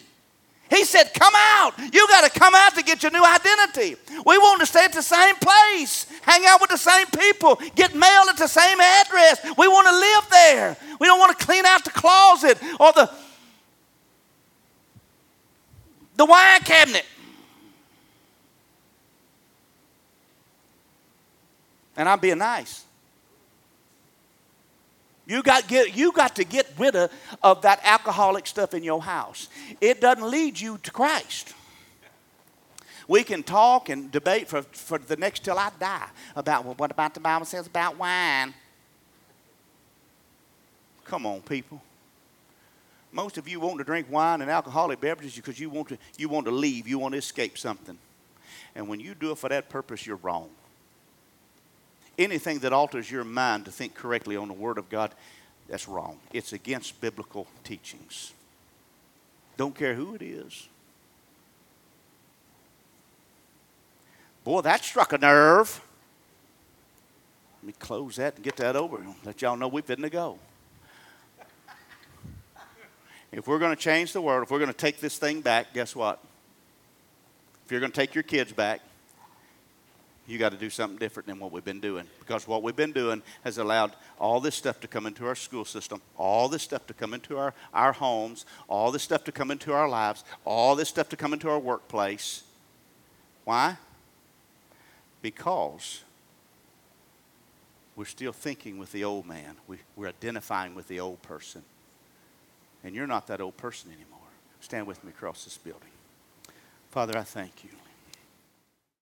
He 0.73 0.85
said, 0.85 1.13
Come 1.13 1.33
out. 1.35 1.77
You 1.77 2.07
got 2.07 2.23
to 2.31 2.39
come 2.39 2.55
out 2.55 2.73
to 2.75 2.81
get 2.81 3.03
your 3.03 3.11
new 3.11 3.23
identity. 3.23 3.95
We 4.25 4.37
want 4.39 4.59
to 4.61 4.65
stay 4.65 4.85
at 4.85 4.93
the 4.93 5.03
same 5.03 5.35
place, 5.35 6.07
hang 6.23 6.45
out 6.47 6.61
with 6.61 6.71
the 6.71 6.77
same 6.77 7.05
people, 7.07 7.59
get 7.75 7.93
mail 7.93 8.23
at 8.27 8.37
the 8.37 8.47
same 8.47 8.81
address. 8.81 9.43
We 9.55 9.67
want 9.67 9.87
to 9.87 9.93
live 9.93 10.29
there. 10.31 10.77
We 10.99 11.05
don't 11.05 11.19
want 11.19 11.37
to 11.37 11.45
clean 11.45 11.63
out 11.65 11.83
the 11.83 11.91
closet 11.91 12.57
or 12.79 12.91
the, 12.93 13.11
the 16.15 16.25
wine 16.25 16.61
cabinet. 16.61 17.05
And 21.95 22.09
I'm 22.09 22.19
being 22.19 22.39
nice. 22.39 22.83
You 25.27 25.43
got, 25.43 25.67
get, 25.67 25.95
you 25.95 26.11
got 26.11 26.35
to 26.37 26.43
get 26.43 26.62
rid 26.77 26.95
of, 26.95 27.61
that 27.61 27.79
alcoholic 27.83 28.47
stuff 28.47 28.73
in 28.73 28.83
your 28.83 29.01
house. 29.01 29.47
It 29.81 30.01
doesn't 30.01 30.29
lead 30.29 30.59
you 30.59 30.77
to 30.79 30.91
Christ. 30.91 31.53
We 33.07 33.23
can 33.23 33.43
talk 33.43 33.89
and 33.89 34.11
debate 34.11 34.47
for, 34.47 34.61
for 34.61 34.97
the 34.97 35.17
next 35.17 35.43
till 35.43 35.59
I 35.59 35.71
die 35.79 36.07
about, 36.35 36.65
well, 36.65 36.75
what 36.75 36.91
about 36.91 37.13
the 37.13 37.19
Bible 37.19 37.45
says 37.45 37.67
about 37.67 37.97
wine? 37.97 38.53
Come 41.03 41.25
on, 41.25 41.41
people. 41.41 41.81
Most 43.11 43.37
of 43.37 43.47
you 43.47 43.59
want 43.59 43.77
to 43.79 43.83
drink 43.83 44.07
wine 44.09 44.41
and 44.41 44.49
alcoholic 44.49 45.01
beverages 45.01 45.35
because 45.35 45.59
you 45.59 45.69
want 45.69 45.89
to, 45.89 45.97
you 46.17 46.29
want 46.29 46.45
to 46.45 46.51
leave, 46.51 46.87
you 46.87 46.97
want 46.97 47.11
to 47.11 47.17
escape 47.17 47.57
something. 47.57 47.97
And 48.73 48.87
when 48.87 48.99
you 48.99 49.13
do 49.13 49.31
it 49.31 49.37
for 49.37 49.49
that 49.49 49.69
purpose, 49.69 50.07
you're 50.07 50.15
wrong 50.17 50.49
anything 52.17 52.59
that 52.59 52.73
alters 52.73 53.09
your 53.09 53.23
mind 53.23 53.65
to 53.65 53.71
think 53.71 53.95
correctly 53.95 54.35
on 54.35 54.47
the 54.47 54.53
Word 54.53 54.77
of 54.77 54.89
God, 54.89 55.13
that's 55.67 55.87
wrong. 55.87 56.19
It's 56.31 56.53
against 56.53 56.99
biblical 57.01 57.47
teachings. 57.63 58.33
Don't 59.57 59.75
care 59.75 59.95
who 59.95 60.15
it 60.15 60.21
is. 60.21 60.67
Boy, 64.43 64.61
that 64.61 64.83
struck 64.83 65.13
a 65.13 65.17
nerve. 65.17 65.81
Let 67.61 67.67
me 67.67 67.73
close 67.79 68.17
that 68.17 68.35
and 68.35 68.43
get 68.43 68.57
that 68.57 68.75
over. 68.75 68.97
Let 69.23 69.41
y'all 69.41 69.55
know 69.55 69.69
we've 69.69 69.85
been 69.85 70.01
to 70.01 70.09
go. 70.09 70.37
If 73.31 73.47
we're 73.47 73.59
going 73.59 73.75
to 73.75 73.81
change 73.81 74.13
the 74.13 74.21
world, 74.21 74.43
if 74.43 74.51
we're 74.51 74.59
going 74.59 74.71
to 74.71 74.77
take 74.77 74.99
this 74.99 75.17
thing 75.17 75.41
back, 75.41 75.73
guess 75.73 75.95
what? 75.95 76.19
If 77.65 77.71
you're 77.71 77.79
going 77.79 77.91
to 77.91 77.95
take 77.95 78.13
your 78.13 78.23
kids 78.23 78.51
back, 78.51 78.81
you 80.25 80.37
got 80.37 80.53
to 80.53 80.57
do 80.57 80.69
something 80.69 80.97
different 80.97 81.27
than 81.27 81.39
what 81.39 81.51
we've 81.51 81.65
been 81.65 81.81
doing. 81.81 82.05
Because 82.19 82.47
what 82.47 82.63
we've 82.63 82.75
been 82.75 82.93
doing 82.93 83.21
has 83.43 83.57
allowed 83.57 83.93
all 84.17 84.39
this 84.39 84.55
stuff 84.55 84.79
to 84.81 84.87
come 84.87 85.05
into 85.05 85.25
our 85.27 85.35
school 85.35 85.65
system, 85.65 86.01
all 86.17 86.47
this 86.47 86.63
stuff 86.63 86.87
to 86.87 86.93
come 86.93 87.13
into 87.13 87.37
our, 87.37 87.53
our 87.73 87.91
homes, 87.91 88.45
all 88.69 88.91
this 88.91 89.03
stuff 89.03 89.25
to 89.25 89.31
come 89.31 89.51
into 89.51 89.73
our 89.73 89.89
lives, 89.89 90.23
all 90.45 90.75
this 90.75 90.87
stuff 90.87 91.09
to 91.09 91.17
come 91.17 91.33
into 91.33 91.49
our 91.49 91.59
workplace. 91.59 92.43
Why? 93.43 93.77
Because 95.21 96.03
we're 97.95 98.05
still 98.05 98.33
thinking 98.33 98.77
with 98.77 98.91
the 98.93 99.03
old 99.03 99.25
man, 99.25 99.57
we, 99.67 99.77
we're 99.95 100.07
identifying 100.07 100.73
with 100.73 100.87
the 100.87 101.01
old 101.01 101.21
person. 101.21 101.63
And 102.83 102.95
you're 102.95 103.07
not 103.07 103.27
that 103.27 103.41
old 103.41 103.57
person 103.57 103.91
anymore. 103.91 104.19
Stand 104.61 104.87
with 104.87 105.03
me 105.03 105.09
across 105.09 105.43
this 105.43 105.57
building. 105.57 105.89
Father, 106.91 107.17
I 107.17 107.23
thank 107.23 107.63
you. 107.63 107.69